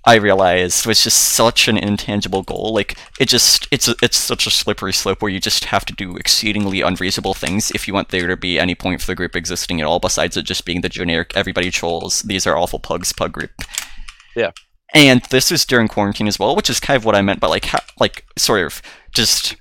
I 0.06 0.16
realized 0.16 0.86
was 0.86 1.04
just 1.04 1.20
such 1.20 1.68
an 1.68 1.78
intangible 1.78 2.42
goal. 2.42 2.74
Like 2.74 2.98
it 3.20 3.28
just 3.28 3.68
it's 3.70 3.90
a, 3.90 3.96
it's 4.02 4.16
such 4.16 4.48
a 4.48 4.50
slippery 4.50 4.94
slope 4.94 5.22
where 5.22 5.30
you 5.30 5.42
just 5.42 5.66
have 5.66 5.84
to 5.86 5.94
do 5.94 6.16
exceedingly 6.16 6.80
unreasonable 6.80 7.34
things 7.34 7.70
if 7.72 7.86
you 7.86 7.94
want 7.94 8.08
there 8.10 8.28
to 8.28 8.38
be 8.38 8.58
any 8.58 8.76
point 8.76 9.02
for 9.02 9.08
the 9.08 9.16
group 9.16 9.36
existing 9.36 9.82
at 9.82 9.86
all. 9.86 10.00
Besides 10.00 10.38
it 10.38 10.44
just 10.44 10.64
being 10.64 10.82
the 10.82 10.90
generic 10.90 11.34
everybody 11.36 11.70
trolls. 11.70 12.22
These 12.22 12.48
are 12.48 12.58
awful 12.58 12.80
pugs 12.80 13.12
pug 13.12 13.34
group. 13.34 13.52
Yeah. 14.40 14.52
And 14.94 15.22
this 15.30 15.52
was 15.52 15.66
during 15.66 15.88
quarantine 15.88 16.28
as 16.28 16.40
well, 16.40 16.56
which 16.56 16.70
is 16.70 16.80
kind 16.80 16.98
of 16.98 17.06
what 17.06 17.16
I 17.16 17.22
meant 17.22 17.40
by 17.40 17.48
like 17.48 17.66
ha- 17.66 17.86
like 18.00 18.26
sort 18.38 18.66
of 18.66 18.82
just 19.14 19.56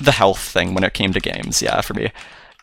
the 0.00 0.12
health 0.12 0.40
thing 0.40 0.74
when 0.74 0.84
it 0.84 0.94
came 0.94 1.12
to 1.12 1.20
games. 1.20 1.62
Yeah, 1.62 1.80
for 1.82 1.94
me, 1.94 2.10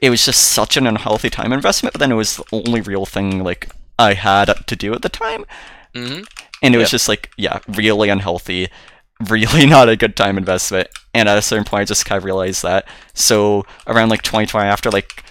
it 0.01 0.09
was 0.09 0.25
just 0.25 0.41
such 0.41 0.77
an 0.77 0.87
unhealthy 0.87 1.29
time 1.29 1.53
investment. 1.53 1.93
But 1.93 1.99
then 1.99 2.11
it 2.11 2.15
was 2.15 2.37
the 2.37 2.45
only 2.51 2.81
real 2.81 3.05
thing 3.05 3.43
like 3.43 3.69
I 3.99 4.13
had 4.13 4.53
to 4.67 4.75
do 4.75 4.93
at 4.93 5.01
the 5.03 5.09
time, 5.09 5.45
hmm 5.95 6.21
and 6.63 6.75
it 6.75 6.77
was 6.77 6.91
just 6.91 7.07
like 7.09 7.31
yeah, 7.37 7.59
really 7.67 8.09
unhealthy, 8.09 8.69
really 9.29 9.65
not 9.67 9.89
a 9.89 9.95
good 9.97 10.15
time 10.15 10.37
investment. 10.37 10.87
And 11.13 11.27
at 11.29 11.37
a 11.37 11.41
certain 11.41 11.65
point, 11.65 11.81
I 11.81 11.85
just 11.85 12.05
kind 12.05 12.17
of 12.17 12.23
realized 12.25 12.63
that. 12.63 12.87
So 13.13 13.65
around 13.87 14.09
like 14.09 14.21
2020, 14.23 14.67
after 14.67 14.89
like 14.91 15.23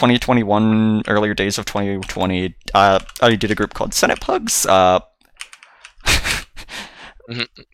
2021, 0.00 1.02
earlier 1.08 1.34
days 1.34 1.58
of 1.58 1.66
2020, 1.66 2.54
uh, 2.72 3.00
I 3.20 3.36
did 3.36 3.50
a 3.50 3.54
group 3.54 3.74
called 3.74 3.92
Senate 3.92 4.18
Pugs. 4.18 4.64
Uh, 4.64 5.00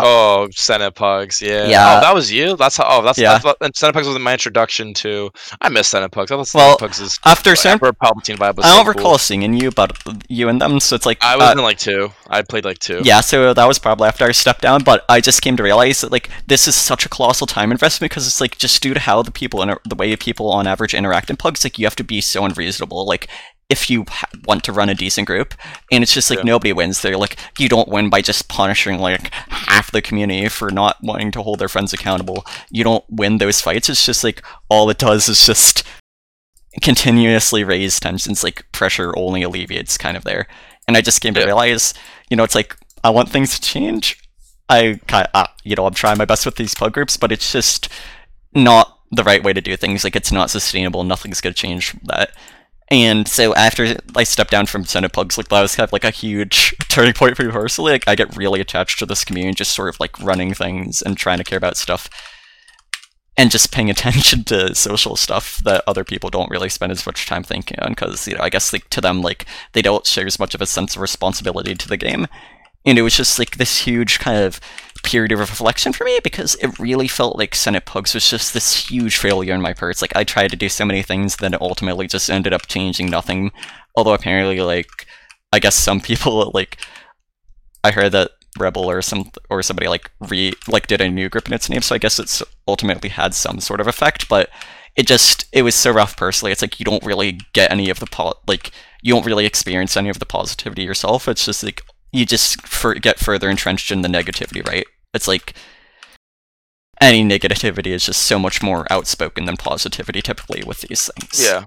Oh, 0.00 0.48
Cinepugs, 0.50 1.40
yeah. 1.40 1.66
Yeah. 1.68 1.98
Oh, 1.98 2.00
that 2.00 2.12
was 2.14 2.30
you. 2.32 2.56
That's 2.56 2.76
how. 2.76 2.84
Oh, 2.88 3.02
that's 3.02 3.16
Yeah. 3.16 3.34
that's 3.34 3.44
what. 3.44 3.56
And 3.60 3.72
Cinepugs 3.72 4.06
was 4.06 4.18
my 4.18 4.32
introduction 4.32 4.92
to. 4.94 5.30
I 5.60 5.68
miss 5.68 5.92
Cinepugs. 5.92 6.32
I 6.32 6.42
thought 6.42 6.52
Well, 6.54 6.76
Cinepugs 6.76 7.00
is 7.00 7.18
after 7.24 7.54
certain, 7.54 7.74
Emperor 7.74 7.92
Palpatine 7.92 8.36
vibe 8.36 8.56
was 8.56 8.66
I 8.66 8.70
so 8.70 8.74
don't 8.76 8.84
cool. 8.86 8.94
recall 8.94 9.18
seeing 9.18 9.54
you, 9.54 9.70
but 9.70 9.96
you 10.28 10.48
and 10.48 10.60
them. 10.60 10.80
So 10.80 10.96
it's 10.96 11.06
like 11.06 11.22
I 11.22 11.36
was 11.36 11.48
uh, 11.48 11.52
in 11.52 11.58
like 11.58 11.78
two. 11.78 12.10
I 12.28 12.42
played 12.42 12.64
like 12.64 12.80
two. 12.80 13.02
Yeah, 13.04 13.20
so 13.20 13.54
that 13.54 13.66
was 13.68 13.78
probably 13.78 14.08
after 14.08 14.24
I 14.24 14.32
stepped 14.32 14.62
down, 14.62 14.82
but 14.82 15.04
I 15.08 15.20
just 15.20 15.42
came 15.42 15.56
to 15.58 15.62
realize 15.62 16.00
that 16.00 16.10
like 16.10 16.28
this 16.48 16.66
is 16.66 16.74
such 16.74 17.06
a 17.06 17.08
colossal 17.08 17.46
time 17.46 17.70
investment 17.70 18.10
because 18.10 18.26
it's 18.26 18.40
like 18.40 18.58
just 18.58 18.82
due 18.82 18.94
to 18.94 19.00
how 19.00 19.22
the 19.22 19.30
people 19.30 19.62
inter- 19.62 19.80
the 19.84 19.94
way 19.94 20.14
people 20.16 20.50
on 20.50 20.66
average 20.66 20.92
interact 20.94 21.30
in 21.30 21.36
pugs, 21.36 21.62
like 21.62 21.78
you 21.78 21.86
have 21.86 21.96
to 21.96 22.04
be 22.04 22.20
so 22.20 22.44
unreasonable. 22.44 23.06
Like 23.06 23.28
if 23.70 23.88
you 23.88 24.04
want 24.46 24.62
to 24.64 24.72
run 24.72 24.88
a 24.90 24.94
decent 24.94 25.26
group, 25.26 25.54
and 25.90 26.02
it's 26.02 26.12
just 26.12 26.28
like 26.30 26.40
Yeah. 26.40 26.44
nobody 26.44 26.72
wins. 26.72 27.00
They're 27.00 27.16
like 27.16 27.36
you 27.58 27.68
don't 27.68 27.88
win 27.88 28.10
by 28.10 28.20
just 28.20 28.48
punishing 28.48 28.98
like 28.98 29.32
half 29.48 29.90
the 29.90 30.02
community 30.02 30.48
for 30.48 30.70
not 30.70 30.96
wanting 31.02 31.30
to 31.32 31.42
hold 31.42 31.58
their 31.58 31.68
friends 31.68 31.92
accountable. 31.92 32.44
You 32.70 32.84
don't 32.84 33.04
win 33.08 33.38
those 33.38 33.60
fights. 33.60 33.88
It's 33.88 34.04
just 34.04 34.22
like 34.24 34.42
all 34.68 34.90
it 34.90 34.98
does 34.98 35.28
is 35.28 35.44
just 35.46 35.82
continuously 36.82 37.64
raise 37.64 38.00
tensions. 38.00 38.42
Like 38.44 38.66
pressure 38.72 39.16
only 39.16 39.42
alleviates 39.42 39.96
kind 39.98 40.16
of 40.16 40.24
there. 40.24 40.46
And 40.86 40.96
I 40.96 41.00
just 41.00 41.20
came 41.20 41.34
to 41.34 41.40
Yeah. 41.40 41.46
realize, 41.46 41.94
you 42.30 42.36
know, 42.36 42.44
it's 42.44 42.54
like 42.54 42.76
I 43.02 43.10
want 43.10 43.30
things 43.30 43.54
to 43.54 43.60
change. 43.60 44.18
I 44.68 44.98
kind 45.06 45.28
uh, 45.34 45.46
you 45.62 45.76
know, 45.76 45.86
I'm 45.86 45.94
trying 45.94 46.18
my 46.18 46.24
best 46.24 46.44
with 46.46 46.56
these 46.56 46.74
pug 46.74 46.92
groups, 46.92 47.16
but 47.16 47.32
it's 47.32 47.52
just 47.52 47.88
not 48.54 48.98
the 49.10 49.24
right 49.24 49.42
way 49.42 49.52
to 49.52 49.60
do 49.60 49.76
things. 49.76 50.04
Like 50.04 50.16
it's 50.16 50.32
not 50.32 50.50
sustainable. 50.50 51.04
Nothing's 51.04 51.40
gonna 51.40 51.54
change 51.54 51.90
from 51.90 52.00
that. 52.04 52.30
And 52.94 53.26
so 53.26 53.52
after 53.56 53.96
I 54.14 54.22
stepped 54.22 54.52
down 54.52 54.66
from 54.66 54.84
Senate 54.84 55.12
Pugs, 55.12 55.36
like 55.36 55.48
that 55.48 55.60
was 55.60 55.74
kind 55.74 55.88
of 55.88 55.92
like 55.92 56.04
a 56.04 56.12
huge 56.12 56.76
turning 56.88 57.12
point 57.12 57.36
for 57.36 57.42
me 57.42 57.50
personally. 57.50 57.90
Like 57.90 58.06
I 58.06 58.14
get 58.14 58.36
really 58.36 58.60
attached 58.60 59.00
to 59.00 59.06
this 59.06 59.24
community, 59.24 59.52
just 59.52 59.74
sort 59.74 59.88
of 59.88 59.98
like 59.98 60.16
running 60.20 60.54
things 60.54 61.02
and 61.02 61.16
trying 61.16 61.38
to 61.38 61.44
care 61.44 61.58
about 61.58 61.76
stuff. 61.76 62.08
And 63.36 63.50
just 63.50 63.72
paying 63.72 63.90
attention 63.90 64.44
to 64.44 64.76
social 64.76 65.16
stuff 65.16 65.60
that 65.64 65.82
other 65.88 66.04
people 66.04 66.30
don't 66.30 66.50
really 66.50 66.68
spend 66.68 66.92
as 66.92 67.04
much 67.04 67.26
time 67.26 67.42
thinking 67.42 67.80
on, 67.80 67.90
because 67.90 68.28
you 68.28 68.36
know, 68.36 68.44
I 68.44 68.48
guess 68.48 68.72
like 68.72 68.88
to 68.90 69.00
them, 69.00 69.22
like 69.22 69.44
they 69.72 69.82
don't 69.82 70.06
share 70.06 70.26
as 70.26 70.38
much 70.38 70.54
of 70.54 70.62
a 70.62 70.66
sense 70.66 70.94
of 70.94 71.02
responsibility 71.02 71.74
to 71.74 71.88
the 71.88 71.96
game. 71.96 72.28
And 72.86 72.96
it 72.96 73.02
was 73.02 73.16
just 73.16 73.40
like 73.40 73.56
this 73.56 73.78
huge 73.80 74.20
kind 74.20 74.38
of 74.38 74.60
period 75.04 75.32
of 75.32 75.38
reflection 75.38 75.92
for 75.92 76.04
me 76.04 76.18
because 76.22 76.56
it 76.56 76.78
really 76.78 77.08
felt 77.08 77.38
like 77.38 77.54
Senate 77.54 77.84
Pugs 77.86 78.14
was 78.14 78.28
just 78.28 78.52
this 78.52 78.88
huge 78.88 79.16
failure 79.16 79.54
in 79.54 79.60
my 79.60 79.72
parts. 79.72 80.02
Like 80.02 80.16
I 80.16 80.24
tried 80.24 80.50
to 80.50 80.56
do 80.56 80.68
so 80.68 80.84
many 80.84 81.02
things 81.02 81.36
that 81.36 81.60
ultimately 81.60 82.06
just 82.06 82.30
ended 82.30 82.52
up 82.52 82.66
changing 82.66 83.10
nothing. 83.10 83.52
Although 83.96 84.14
apparently, 84.14 84.60
like 84.60 85.06
I 85.52 85.60
guess 85.60 85.74
some 85.76 86.00
people 86.00 86.50
like 86.54 86.78
I 87.84 87.92
heard 87.92 88.12
that 88.12 88.32
Rebel 88.58 88.90
or 88.90 89.02
some 89.02 89.30
or 89.50 89.62
somebody 89.62 89.88
like 89.88 90.10
re 90.20 90.52
like 90.68 90.86
did 90.86 91.00
a 91.00 91.08
new 91.08 91.28
group 91.28 91.46
in 91.46 91.54
its 91.54 91.68
name, 91.68 91.82
so 91.82 91.94
I 91.94 91.98
guess 91.98 92.18
it's 92.18 92.42
ultimately 92.66 93.10
had 93.10 93.34
some 93.34 93.60
sort 93.60 93.80
of 93.80 93.86
effect. 93.86 94.28
But 94.28 94.48
it 94.96 95.06
just 95.06 95.46
it 95.52 95.62
was 95.62 95.74
so 95.74 95.90
rough 95.90 96.16
personally. 96.16 96.52
It's 96.52 96.62
like 96.62 96.78
you 96.78 96.84
don't 96.84 97.04
really 97.04 97.40
get 97.52 97.70
any 97.70 97.90
of 97.90 98.00
the 98.00 98.06
po- 98.06 98.38
like 98.46 98.70
you 99.02 99.12
don't 99.12 99.26
really 99.26 99.44
experience 99.46 99.96
any 99.96 100.08
of 100.08 100.18
the 100.18 100.26
positivity 100.26 100.82
yourself. 100.82 101.28
It's 101.28 101.44
just 101.44 101.62
like 101.62 101.82
you 102.12 102.24
just 102.24 102.62
for- 102.66 102.94
get 102.94 103.18
further 103.18 103.50
entrenched 103.50 103.90
in 103.90 104.02
the 104.02 104.08
negativity, 104.08 104.66
right? 104.66 104.86
It's 105.14 105.28
like 105.28 105.54
any 107.00 107.24
negativity 107.24 107.88
is 107.88 108.04
just 108.06 108.22
so 108.22 108.38
much 108.38 108.62
more 108.62 108.86
outspoken 108.90 109.44
than 109.44 109.56
positivity 109.56 110.22
typically 110.22 110.62
with 110.64 110.80
these 110.82 111.10
things. 111.12 111.44
Yeah. 111.44 111.64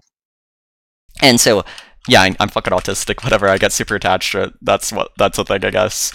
And 1.21 1.39
so, 1.39 1.63
yeah, 2.07 2.21
I, 2.21 2.35
I'm 2.39 2.49
fucking 2.49 2.73
autistic. 2.73 3.23
Whatever. 3.23 3.47
I 3.47 3.57
get 3.57 3.71
super 3.71 3.95
attached 3.95 4.31
to 4.33 4.43
it. 4.43 4.53
That's 4.61 4.91
what. 4.91 5.11
That's 5.17 5.37
a 5.37 5.43
thing, 5.43 5.65
I 5.65 5.71
guess. 5.71 6.11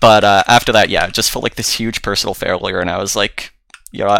But 0.00 0.24
uh, 0.24 0.42
after 0.48 0.72
that, 0.72 0.90
yeah, 0.90 1.06
it 1.06 1.14
just 1.14 1.30
felt 1.30 1.42
like 1.42 1.54
this 1.54 1.74
huge 1.74 2.02
personal 2.02 2.34
failure, 2.34 2.80
and 2.80 2.90
I 2.90 2.98
was 2.98 3.14
like, 3.14 3.52
you 3.92 4.00
know, 4.00 4.08
I, 4.08 4.14